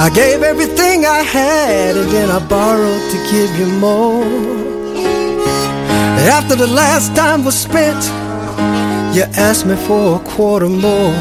I 0.05 0.09
gave 0.15 0.41
everything 0.41 1.05
I 1.05 1.21
had 1.21 1.97
and 1.97 2.09
then 2.15 2.29
I 2.31 2.39
borrowed 2.47 3.05
to 3.13 3.17
give 3.33 3.51
you 3.59 3.67
more. 3.87 4.23
After 6.37 6.55
the 6.55 6.67
last 6.67 7.13
dime 7.13 7.43
was 7.43 7.57
spent, 7.57 8.01
you 9.13 9.23
asked 9.47 9.65
me 9.65 9.75
for 9.75 10.15
a 10.15 10.23
quarter 10.33 10.69
more. 10.69 11.17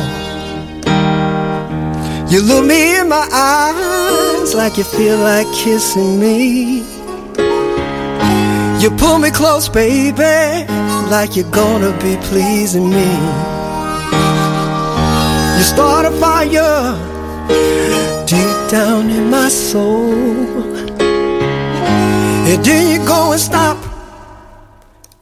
You 2.31 2.43
looked 2.43 2.69
me 2.69 2.97
in 3.01 3.09
my 3.09 3.27
eyes 3.33 4.34
like 4.53 4.77
you 4.77 4.85
feel 4.85 5.17
like 5.19 5.47
kissing 5.55 6.21
me. 6.21 6.81
You 8.83 8.91
pull 8.91 9.19
me 9.19 9.31
close, 9.31 9.69
baby, 9.71 10.67
like 11.09 11.37
you're 11.37 11.51
gonna 11.51 11.93
be 12.03 12.17
pleasing 12.29 12.91
me. 12.91 13.09
You 15.57 15.63
start 15.63 16.05
a 16.05 16.11
fire 16.21 16.95
deep 18.27 18.71
down 18.71 19.09
in 19.09 19.31
my 19.31 19.49
soul. 19.49 20.13
And 22.49 22.63
then 22.65 22.91
you 22.93 23.07
go 23.07 23.33
and 23.33 23.41
stop 23.41 23.79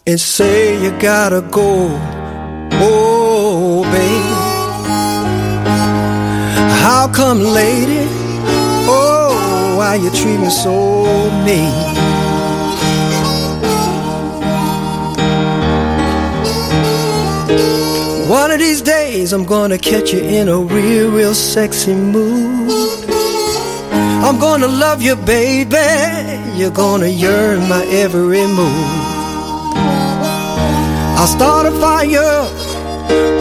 and 0.06 0.18
say 0.18 0.82
you 0.82 0.90
gotta 0.98 1.42
go. 1.42 1.88
Oh, 2.72 3.84
baby. 3.84 4.52
How 6.82 7.08
come, 7.14 7.40
lady? 7.40 8.21
Why 9.92 9.98
you 9.98 10.10
treat 10.10 10.38
me 10.38 10.48
so 10.48 10.72
mean? 11.44 11.70
One 18.26 18.50
of 18.50 18.58
these 18.58 18.80
days 18.80 19.34
I'm 19.34 19.44
gonna 19.44 19.76
catch 19.76 20.14
you 20.14 20.20
in 20.20 20.48
a 20.48 20.56
real, 20.56 21.10
real 21.10 21.34
sexy 21.34 21.94
mood. 21.94 23.04
I'm 24.24 24.38
gonna 24.38 24.66
love 24.66 25.02
you, 25.02 25.14
baby. 25.14 25.76
You're 26.56 26.70
gonna 26.70 27.08
yearn 27.08 27.68
my 27.68 27.84
every 27.84 28.46
move. 28.46 28.88
I'll 31.18 31.26
start 31.26 31.66
a 31.66 31.72
fire 31.72 32.46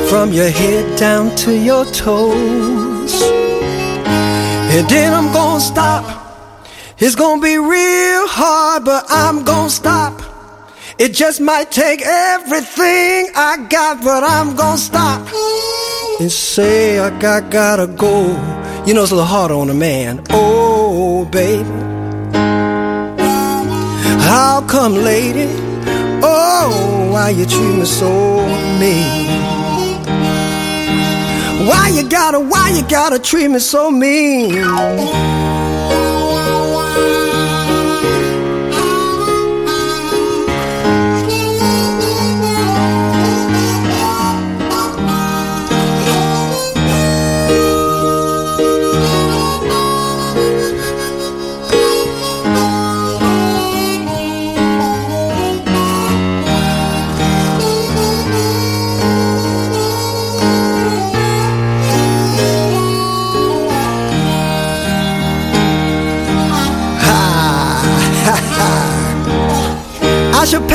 from 0.09 0.33
your 0.33 0.49
head 0.49 0.99
down 0.99 1.33
to 1.45 1.57
your 1.57 1.85
toes. 1.93 3.21
And 4.75 4.89
then 4.89 5.13
I'm 5.13 5.31
gonna 5.31 5.61
stop. 5.61 6.20
It's 7.03 7.15
gonna 7.15 7.41
be 7.41 7.57
real 7.57 8.27
hard, 8.27 8.85
but 8.85 9.05
I'm 9.09 9.43
gonna 9.43 9.71
stop. 9.71 10.21
It 10.99 11.15
just 11.15 11.41
might 11.41 11.71
take 11.71 12.03
everything 12.03 13.31
I 13.35 13.65
got, 13.67 14.03
but 14.03 14.23
I'm 14.23 14.55
gonna 14.55 14.77
stop 14.77 15.27
and 16.19 16.31
say 16.31 16.99
I 16.99 17.09
got 17.19 17.49
gotta 17.49 17.87
go. 17.87 18.27
You 18.85 18.93
know 18.93 19.01
it's 19.01 19.11
a 19.11 19.15
little 19.15 19.25
hard 19.25 19.49
on 19.49 19.71
a 19.71 19.73
man. 19.73 20.23
Oh, 20.29 21.25
baby. 21.25 21.67
How 24.29 24.63
come, 24.67 24.93
lady? 24.93 25.49
Oh, 26.21 27.09
why 27.11 27.31
you 27.31 27.47
treat 27.47 27.77
me 27.79 27.85
so 27.85 28.45
mean? 28.77 29.27
Why 31.67 31.89
you 31.95 32.07
gotta, 32.07 32.39
why 32.39 32.69
you 32.77 32.87
gotta 32.87 33.17
treat 33.17 33.47
me 33.47 33.57
so 33.57 33.89
mean? 33.89 34.51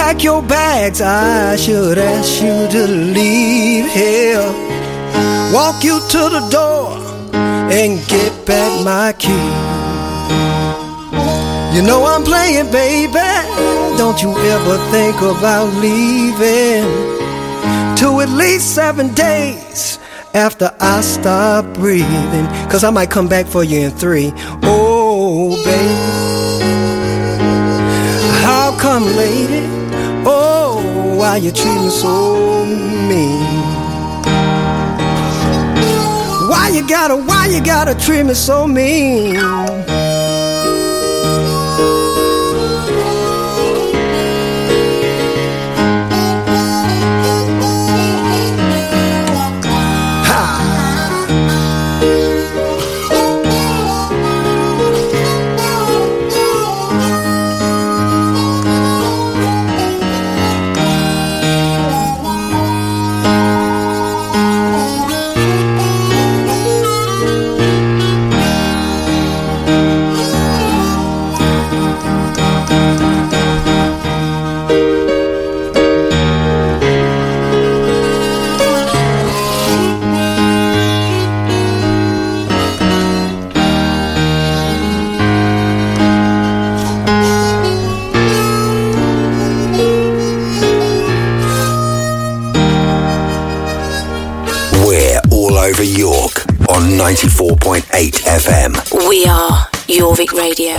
Pack 0.07 0.23
your 0.23 0.43
bags. 0.43 1.01
I 1.01 1.57
should 1.57 1.99
ask 1.99 2.41
you 2.41 2.69
to 2.75 2.87
leave 2.87 3.91
here. 3.91 4.47
Walk 5.53 5.83
you 5.83 5.99
to 6.15 6.23
the 6.37 6.43
door 6.49 6.93
and 7.79 7.99
get 8.07 8.33
back 8.47 8.71
my 8.85 9.13
key. 9.19 9.51
You 11.75 11.83
know 11.83 12.07
I'm 12.07 12.23
playing, 12.23 12.71
baby. 12.71 13.31
Don't 13.99 14.23
you 14.23 14.31
ever 14.55 14.77
think 14.95 15.17
about 15.35 15.75
leaving. 15.83 16.87
to 18.01 18.21
at 18.21 18.29
least 18.29 18.75
seven 18.75 19.13
days 19.15 19.99
after 20.35 20.71
I 20.79 21.01
stop 21.01 21.65
breathing. 21.75 22.47
Cause 22.71 22.85
I 22.85 22.91
might 22.91 23.11
come 23.11 23.27
back 23.27 23.47
for 23.47 23.65
you 23.65 23.81
in 23.87 23.91
three. 23.91 24.33
Oh, 24.63 25.57
baby. 25.65 26.27
How 28.45 28.79
come, 28.79 29.05
lady? 29.17 29.86
Oh, 30.29 31.15
why 31.17 31.37
you 31.37 31.53
treat 31.53 31.81
me 31.81 31.89
so 31.89 32.65
mean? 32.65 33.43
Why 36.51 36.73
you 36.75 36.87
gotta, 36.89 37.15
why 37.17 37.47
you 37.47 37.63
gotta 37.65 37.95
treat 37.95 38.25
me 38.25 38.35
so 38.35 38.67
mean? 38.67 39.37
94.8 97.07 97.85
FM. 98.25 99.09
We 99.09 99.27
are 99.27 99.65
Jorvik 99.87 100.33
Radio. 100.33 100.75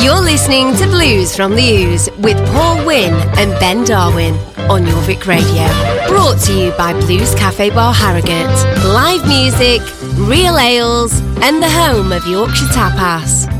You're 0.00 0.20
listening 0.20 0.76
to 0.76 0.86
Blues 0.86 1.34
from 1.34 1.56
the 1.56 1.68
Ooze 1.68 2.08
with 2.18 2.36
Paul 2.52 2.86
Wynn 2.86 3.14
and 3.36 3.50
Ben 3.58 3.82
Darwin 3.82 4.34
on 4.70 4.84
Jorvik 4.84 5.26
Radio. 5.26 5.66
Brought 6.06 6.38
to 6.42 6.52
you 6.54 6.70
by 6.78 6.92
Blues 6.92 7.34
Cafe 7.34 7.70
Bar 7.70 7.92
Harrogate. 7.92 8.46
Live 8.84 9.26
music, 9.26 9.80
real 10.28 10.56
ales, 10.56 11.18
and 11.42 11.60
the 11.60 11.68
home 11.68 12.12
of 12.12 12.24
Yorkshire 12.28 12.66
Tapas. 12.66 13.59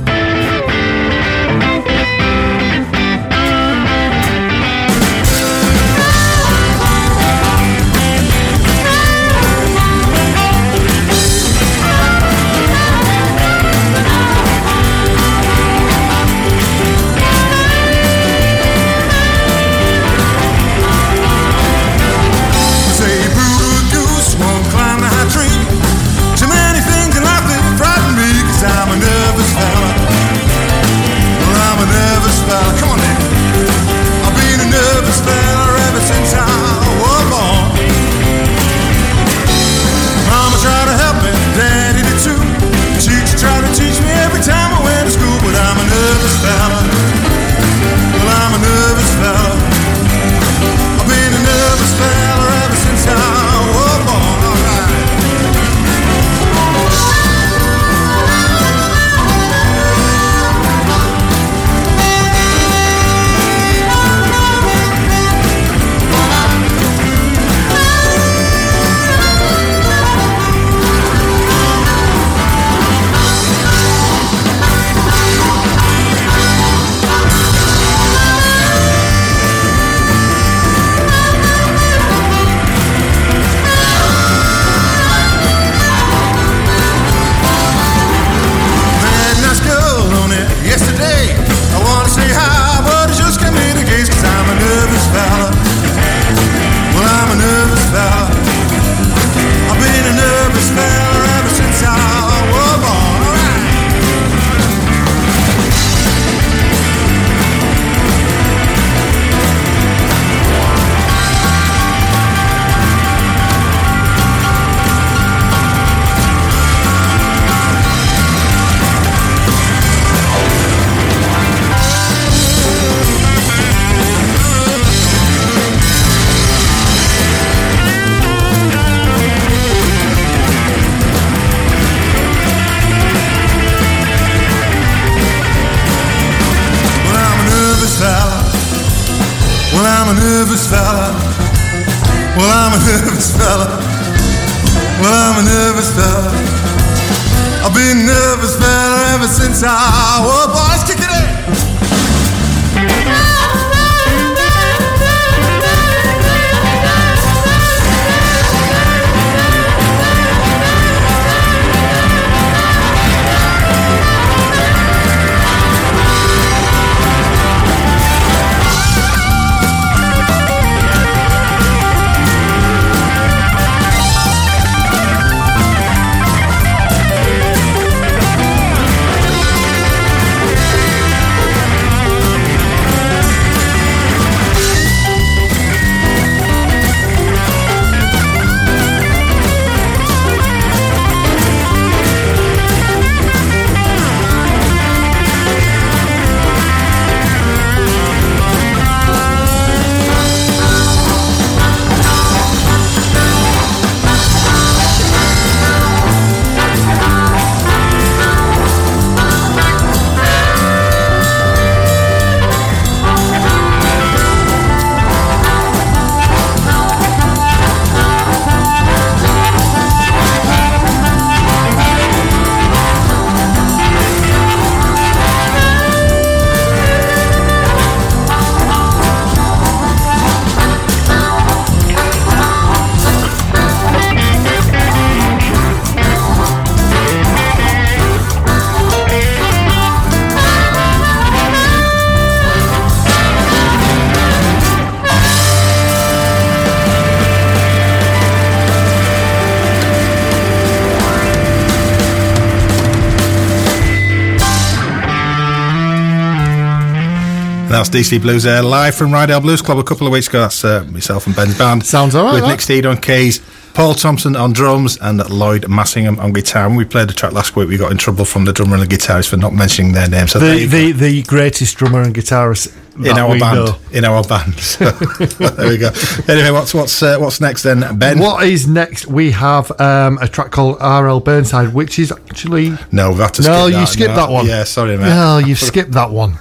That's 257.90 258.08
DC 258.08 258.20
Blues 258.20 258.42
there, 258.44 258.62
live 258.62 258.94
from 258.94 259.10
Ryedale 259.10 259.42
Blues 259.42 259.62
Club 259.62 259.78
a 259.78 259.82
couple 259.84 260.06
of 260.06 260.12
weeks 260.12 260.28
ago. 260.28 260.40
That's 260.40 260.64
uh, 260.64 260.84
myself 260.90 261.26
and 261.26 261.34
Ben's 261.34 261.56
band. 261.58 261.84
Sounds 261.84 262.14
all 262.14 262.24
right, 262.24 262.34
With 262.34 262.42
that. 262.42 262.48
Nick 262.48 262.60
Steed 262.60 262.86
on 262.86 262.98
keys, 262.98 263.40
Paul 263.74 263.94
Thompson 263.94 264.36
on 264.36 264.52
drums, 264.52 264.96
and 265.00 265.18
Lloyd 265.30 265.62
Massingham 265.64 266.18
on 266.18 266.32
guitar. 266.32 266.68
When 266.68 266.76
we 266.76 266.84
played 266.84 267.08
the 267.08 267.12
track 267.14 267.32
last 267.32 267.56
week, 267.56 267.68
we 267.68 267.76
got 267.76 267.90
in 267.90 267.98
trouble 267.98 268.24
from 268.24 268.44
the 268.44 268.52
drummer 268.52 268.76
and 268.76 268.88
the 268.88 268.96
guitarist 268.96 269.28
for 269.30 269.36
not 269.36 269.52
mentioning 269.54 269.92
their 269.92 270.08
names. 270.08 270.32
So 270.32 270.38
The, 270.38 270.66
the 270.66 270.92
the 270.92 271.22
greatest 271.22 271.76
drummer 271.78 272.02
and 272.02 272.14
guitarist 272.14 272.76
in 272.96 273.16
our 273.16 273.38
band. 273.38 273.56
know. 273.56 273.76
In 273.92 274.04
our 274.04 274.22
band. 274.24 274.54
So, 274.60 274.90
there 274.90 275.68
we 275.68 275.78
go. 275.78 275.90
Anyway, 276.28 276.50
what's 276.50 276.72
what's 276.74 277.02
uh, 277.02 277.18
what's 277.18 277.40
next 277.40 277.62
then, 277.62 277.98
Ben? 277.98 278.18
What 278.18 278.46
is 278.46 278.68
next? 278.68 279.06
We 279.06 279.30
have 279.32 279.70
um, 279.80 280.18
a 280.20 280.28
track 280.28 280.50
called 280.50 280.76
R.L. 280.80 281.20
Burnside, 281.20 281.72
which 281.74 281.98
is 281.98 282.12
actually 282.12 282.72
No, 282.92 283.10
we've 283.10 283.18
had 283.18 283.34
to 283.34 283.42
no, 283.42 283.64
skip 283.66 283.72
you 283.74 283.80
that. 283.80 283.86
skipped 283.88 284.10
No, 284.10 284.16
that 284.16 284.30
one. 284.30 284.46
Yeah, 284.46 284.64
sorry, 284.64 284.96
mate. 284.96 285.04
No, 285.06 285.38
you've 285.44 285.58
skipped 285.58 285.92
that 285.92 286.10
one. 286.10 286.38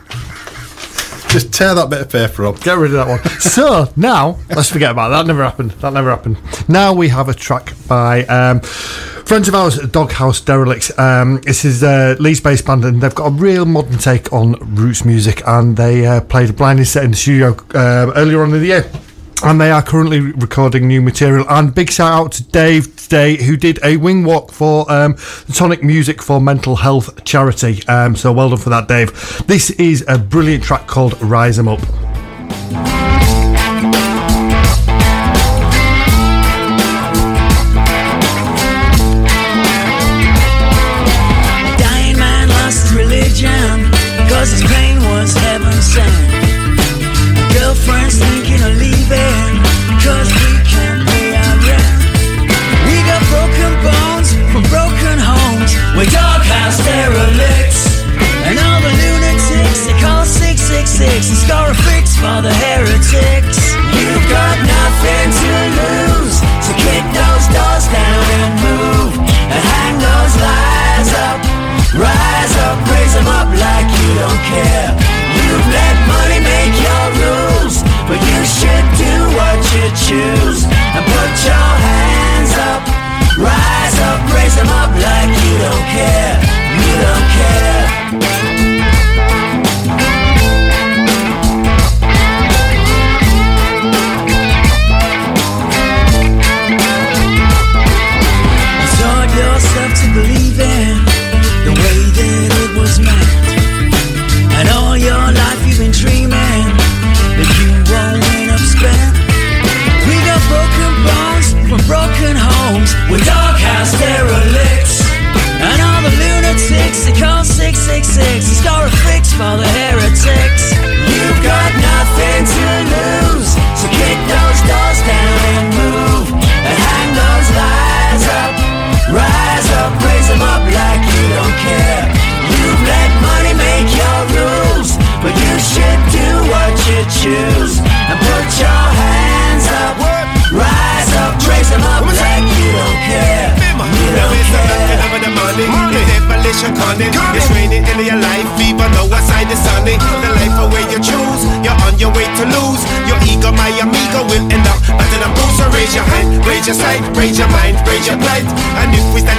Just 1.29 1.53
tear 1.53 1.75
that 1.75 1.89
bit 1.91 2.01
of 2.01 2.09
paper 2.09 2.47
up. 2.47 2.59
Get 2.61 2.77
rid 2.77 2.91
of 2.93 2.97
that 2.97 3.07
one. 3.07 3.23
so 3.39 3.91
now, 3.95 4.39
let's 4.49 4.69
forget 4.69 4.91
about 4.91 5.09
that. 5.09 5.17
That 5.17 5.27
never 5.27 5.43
happened. 5.43 5.71
That 5.71 5.93
never 5.93 6.09
happened. 6.09 6.37
Now 6.67 6.91
we 6.93 7.09
have 7.09 7.29
a 7.29 7.35
track 7.35 7.73
by 7.87 8.23
um, 8.25 8.61
friends 8.61 9.47
of 9.47 9.53
ours, 9.53 9.77
Doghouse 9.89 10.41
Derelicts. 10.41 10.97
Um, 10.97 11.39
this 11.41 11.65
is 11.65 11.83
uh, 11.83 12.15
Leeds 12.19 12.41
based 12.41 12.65
band, 12.65 12.83
and 12.83 12.99
they've 12.99 13.13
got 13.13 13.27
a 13.27 13.31
real 13.31 13.65
modern 13.65 13.99
take 13.99 14.33
on 14.33 14.53
roots 14.75 15.05
music. 15.05 15.43
And 15.45 15.77
they 15.77 16.07
uh, 16.07 16.21
played 16.21 16.49
a 16.49 16.53
blinding 16.53 16.85
set 16.85 17.03
in 17.03 17.11
the 17.11 17.17
studio 17.17 17.55
uh, 17.75 18.11
earlier 18.15 18.41
on 18.41 18.53
in 18.53 18.59
the 18.59 18.65
year. 18.65 18.91
And 19.41 19.59
they 19.59 19.71
are 19.71 19.81
currently 19.81 20.19
recording 20.19 20.87
new 20.87 21.01
material. 21.01 21.45
And 21.49 21.73
big 21.73 21.89
shout 21.89 22.11
out 22.11 22.31
to 22.33 22.43
Dave 22.43 22.95
today, 22.97 23.41
who 23.41 23.55
did 23.55 23.79
a 23.83 23.95
wing 23.97 24.23
walk 24.25 24.51
for 24.51 24.89
um, 24.91 25.13
the 25.47 25.53
Tonic 25.53 25.81
Music 25.81 26.21
for 26.21 26.41
Mental 26.41 26.75
Health 26.75 27.23
charity. 27.23 27.85
Um, 27.87 28.15
so 28.15 28.33
well 28.33 28.49
done 28.49 28.59
for 28.59 28.69
that, 28.69 28.87
Dave. 28.87 29.11
This 29.47 29.71
is 29.71 30.03
a 30.07 30.17
brilliant 30.17 30.63
track 30.63 30.87
called 30.87 31.19
"Rise 31.21 31.39
Rise 31.39 31.57
'em 31.57 31.69
Up. 31.69 31.79
666 60.99 61.31
And 61.31 61.39
score 61.47 61.71
a 61.71 61.77
fix 61.87 62.11
for 62.19 62.43
the 62.43 62.51
heretics. 62.51 63.71
You've 63.95 64.27
got 64.27 64.55
nothing 64.59 65.27
to 65.31 65.51
lose 65.79 66.35
So 66.59 66.75
kick 66.75 67.05
those 67.15 67.45
doors 67.55 67.87
down 67.87 68.23
and 68.35 68.51
move. 68.59 69.15
And 69.15 69.63
hang 69.63 69.95
those 69.95 70.33
lies 70.43 71.11
up. 71.23 71.39
Rise 71.95 72.55
up, 72.67 72.77
raise 72.91 73.15
them 73.15 73.31
up 73.31 73.47
like 73.47 73.87
you 73.95 74.11
don't 74.19 74.43
care. 74.51 74.91
You've 75.39 75.67
let 75.71 75.95
money 76.03 76.43
make 76.43 76.75
your 76.83 77.05
rules 77.23 77.79
But 78.03 78.19
you 78.19 78.39
should 78.43 78.87
do 78.99 79.15
what 79.39 79.55
you 79.71 79.87
choose. 80.03 80.67
And 80.67 81.03
put 81.07 81.31
your 81.47 81.71
hands 81.79 82.53
up. 82.75 82.83
Rise 83.39 83.97
up, 84.03 84.19
raise 84.35 84.55
them 84.59 84.67
up 84.67 84.91
like 84.91 85.31
you 85.31 85.53
don't 85.63 85.85
care 85.95 86.58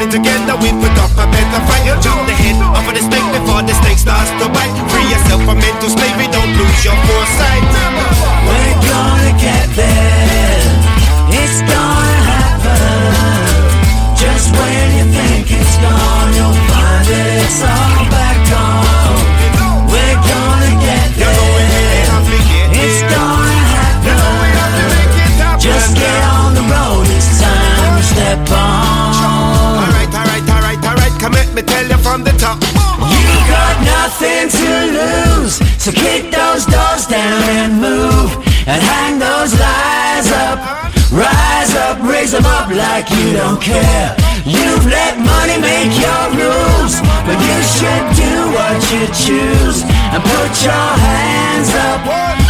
Standing 0.00 0.24
together, 0.24 0.56
we 0.64 0.72
put 0.80 0.96
up 0.96 1.12
a 1.12 1.28
better 1.28 1.60
fight. 1.68 1.84
Jump 2.00 2.24
the 2.24 2.32
head 2.32 2.56
off 2.64 2.88
of 2.88 2.96
the 2.96 3.04
snake 3.04 3.28
before 3.36 3.60
the 3.60 3.76
snake 3.84 4.00
starts 4.00 4.32
to 4.40 4.48
bite. 4.48 4.72
Free 4.88 5.04
yourself 5.12 5.44
from 5.44 5.60
mental 5.60 5.92
slavery, 5.92 6.24
don't 6.32 6.56
lose 6.56 6.80
your 6.80 6.96
foresight. 7.04 7.19
So 35.90 36.00
kick 36.00 36.30
those 36.30 36.66
doors 36.66 37.06
down 37.06 37.42
and 37.58 37.80
move, 37.80 38.30
and 38.66 38.80
hang 38.82 39.18
those 39.18 39.52
lies 39.58 40.30
up. 40.46 40.58
Rise 41.10 41.74
up, 41.74 41.98
raise 42.02 42.32
them 42.32 42.46
up 42.46 42.70
like 42.70 43.10
you 43.10 43.32
don't 43.34 43.60
care. 43.60 44.14
You've 44.46 44.86
let 44.86 45.18
money 45.18 45.58
make 45.58 45.92
your 45.98 46.24
rules, 46.38 46.94
but 47.26 47.38
you 47.38 47.58
should 47.74 48.04
do 48.14 48.34
what 48.54 48.78
you 48.92 49.04
choose 49.10 49.82
and 50.14 50.22
put 50.22 50.50
your 50.62 50.88
hands 51.02 51.70
up. 51.90 52.00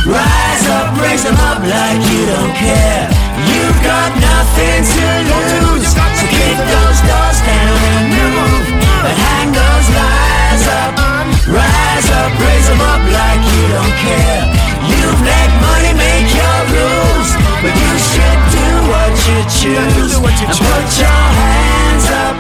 Rise 0.05 0.67
up, 0.69 1.01
raise 1.01 1.25
them 1.25 1.39
up 1.49 1.61
like 1.65 2.01
you 2.13 2.27
don't 2.27 2.55
care. 2.57 3.09
You've 3.49 3.81
got 3.83 4.11
nothing 4.21 4.81
to 4.85 5.07
lose, 5.33 5.89
so 5.89 6.25
kick 6.29 6.59
those 6.69 7.01
doors 7.09 7.41
down 7.49 7.79
and 7.95 8.07
move, 8.13 8.67
and 9.09 9.17
hang 9.17 9.49
those 9.53 9.87
lies 9.97 10.67
up. 10.69 11.00
Rise 11.49 12.09
up, 12.11 12.33
raise 12.37 12.67
them 12.69 12.81
up 12.81 13.01
like 13.01 13.43
you 13.55 13.65
don't 13.73 13.97
care. 14.05 14.45
You've 14.91 15.21
let 15.25 15.49
money 15.63 15.93
make 15.97 16.29
your 16.35 16.61
rules, 16.75 17.31
but 17.63 17.73
you 17.73 17.93
should 17.97 18.41
do 18.53 18.69
what 18.91 19.13
you 19.29 19.39
choose 19.49 20.17
and 20.17 20.59
put 20.59 20.87
your 20.99 21.23
hands 21.41 22.07
up. 22.11 22.37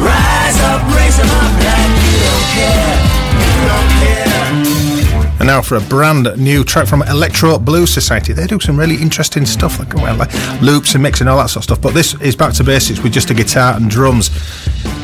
Rise 0.00 0.60
up, 0.70 0.82
raise 0.96 1.16
them 1.16 1.28
up 1.28 1.52
like 1.64 1.92
you 2.06 2.16
don't 2.24 2.48
care. 2.54 2.96
You 3.40 3.54
don't 3.68 3.90
care. 4.00 4.18
And 5.40 5.46
now 5.46 5.62
for 5.62 5.76
a 5.76 5.80
brand 5.80 6.36
new 6.36 6.64
track 6.64 6.86
from 6.88 7.02
Electro 7.02 7.58
Blues 7.58 7.92
Society. 7.92 8.32
They 8.32 8.46
do 8.46 8.58
some 8.58 8.78
really 8.78 8.96
interesting 8.96 9.46
stuff, 9.46 9.78
like, 9.78 9.94
well, 9.94 10.16
like 10.16 10.32
loops 10.60 10.94
and 10.94 11.02
mix 11.02 11.20
and 11.20 11.28
all 11.28 11.38
that 11.38 11.50
sort 11.50 11.58
of 11.58 11.64
stuff. 11.64 11.80
But 11.80 11.94
this 11.94 12.14
is 12.20 12.34
back 12.34 12.54
to 12.54 12.64
basics 12.64 13.00
with 13.00 13.12
just 13.12 13.30
a 13.30 13.34
guitar 13.34 13.74
and 13.76 13.88
drums. 13.88 14.30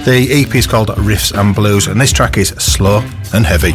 The 0.05 0.29
EP 0.31 0.55
is 0.55 0.67
called 0.67 0.89
Riffs 0.89 1.33
and 1.33 1.55
Blues, 1.55 1.87
and 1.87 1.99
this 1.99 2.13
track 2.13 2.37
is 2.37 2.49
slow 2.59 3.03
and 3.33 3.47
heavy. 3.47 3.73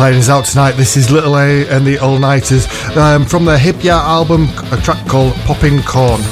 Playing 0.00 0.16
this 0.16 0.30
out 0.30 0.46
tonight. 0.46 0.72
This 0.72 0.96
is 0.96 1.10
Little 1.10 1.36
A 1.36 1.68
and 1.68 1.86
the 1.86 1.98
All 1.98 2.18
Nighters 2.18 2.66
um, 2.96 3.26
from 3.26 3.44
their 3.44 3.58
Hip 3.58 3.84
Ya 3.84 4.00
album, 4.00 4.48
a 4.72 4.78
track 4.78 5.06
called 5.06 5.34
Popping 5.44 5.82
Corn. 5.82 6.22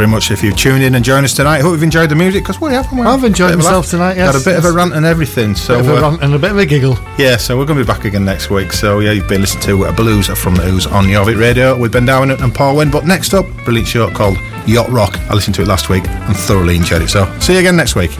Very 0.00 0.10
much 0.10 0.30
if 0.30 0.42
you've 0.42 0.56
tuned 0.56 0.82
in 0.82 0.94
and 0.94 1.04
joined 1.04 1.26
us 1.26 1.34
tonight. 1.34 1.58
I 1.58 1.60
Hope 1.60 1.72
you've 1.72 1.82
enjoyed 1.82 2.08
the 2.08 2.14
music 2.14 2.42
because 2.42 2.58
we 2.58 2.72
have. 2.72 2.86
haven't 2.86 3.00
we? 3.00 3.06
I've 3.06 3.22
enjoyed 3.22 3.52
a 3.52 3.56
myself 3.58 3.90
tonight, 3.90 4.16
yes, 4.16 4.32
Got 4.32 4.40
a 4.40 4.44
bit 4.46 4.56
of 4.56 4.64
a 4.64 4.72
rant 4.72 4.94
and 4.94 5.04
everything. 5.04 5.54
So 5.54 5.74
Bit 5.74 5.90
of 5.90 5.90
a 5.90 5.98
uh, 5.98 6.00
rant 6.10 6.22
and 6.22 6.34
a 6.34 6.38
bit 6.38 6.52
of 6.52 6.56
a 6.56 6.64
giggle. 6.64 6.96
yeah, 7.18 7.36
so 7.36 7.58
we're 7.58 7.66
going 7.66 7.78
to 7.78 7.84
be 7.84 7.86
back 7.86 8.06
again 8.06 8.24
next 8.24 8.48
week. 8.48 8.72
So 8.72 9.00
yeah, 9.00 9.12
you've 9.12 9.28
been 9.28 9.42
listening 9.42 9.64
to 9.64 9.84
uh, 9.84 9.92
Blues 9.94 10.28
from 10.28 10.54
the 10.54 10.66
Ooze 10.66 10.86
on 10.86 11.04
Jorvik 11.04 11.38
Radio 11.38 11.78
with 11.78 11.92
Ben 11.92 12.06
Darwin 12.06 12.30
and 12.30 12.54
Paul 12.54 12.76
Wynn. 12.76 12.90
But 12.90 13.04
next 13.04 13.34
up, 13.34 13.44
brilliant 13.64 13.88
show 13.88 14.10
called 14.10 14.38
Yacht 14.66 14.88
Rock. 14.88 15.18
I 15.28 15.34
listened 15.34 15.56
to 15.56 15.62
it 15.62 15.68
last 15.68 15.90
week 15.90 16.08
and 16.08 16.34
thoroughly 16.34 16.76
enjoyed 16.76 17.02
it. 17.02 17.10
So 17.10 17.30
see 17.38 17.52
you 17.52 17.58
again 17.58 17.76
next 17.76 17.94
week. 17.94 18.12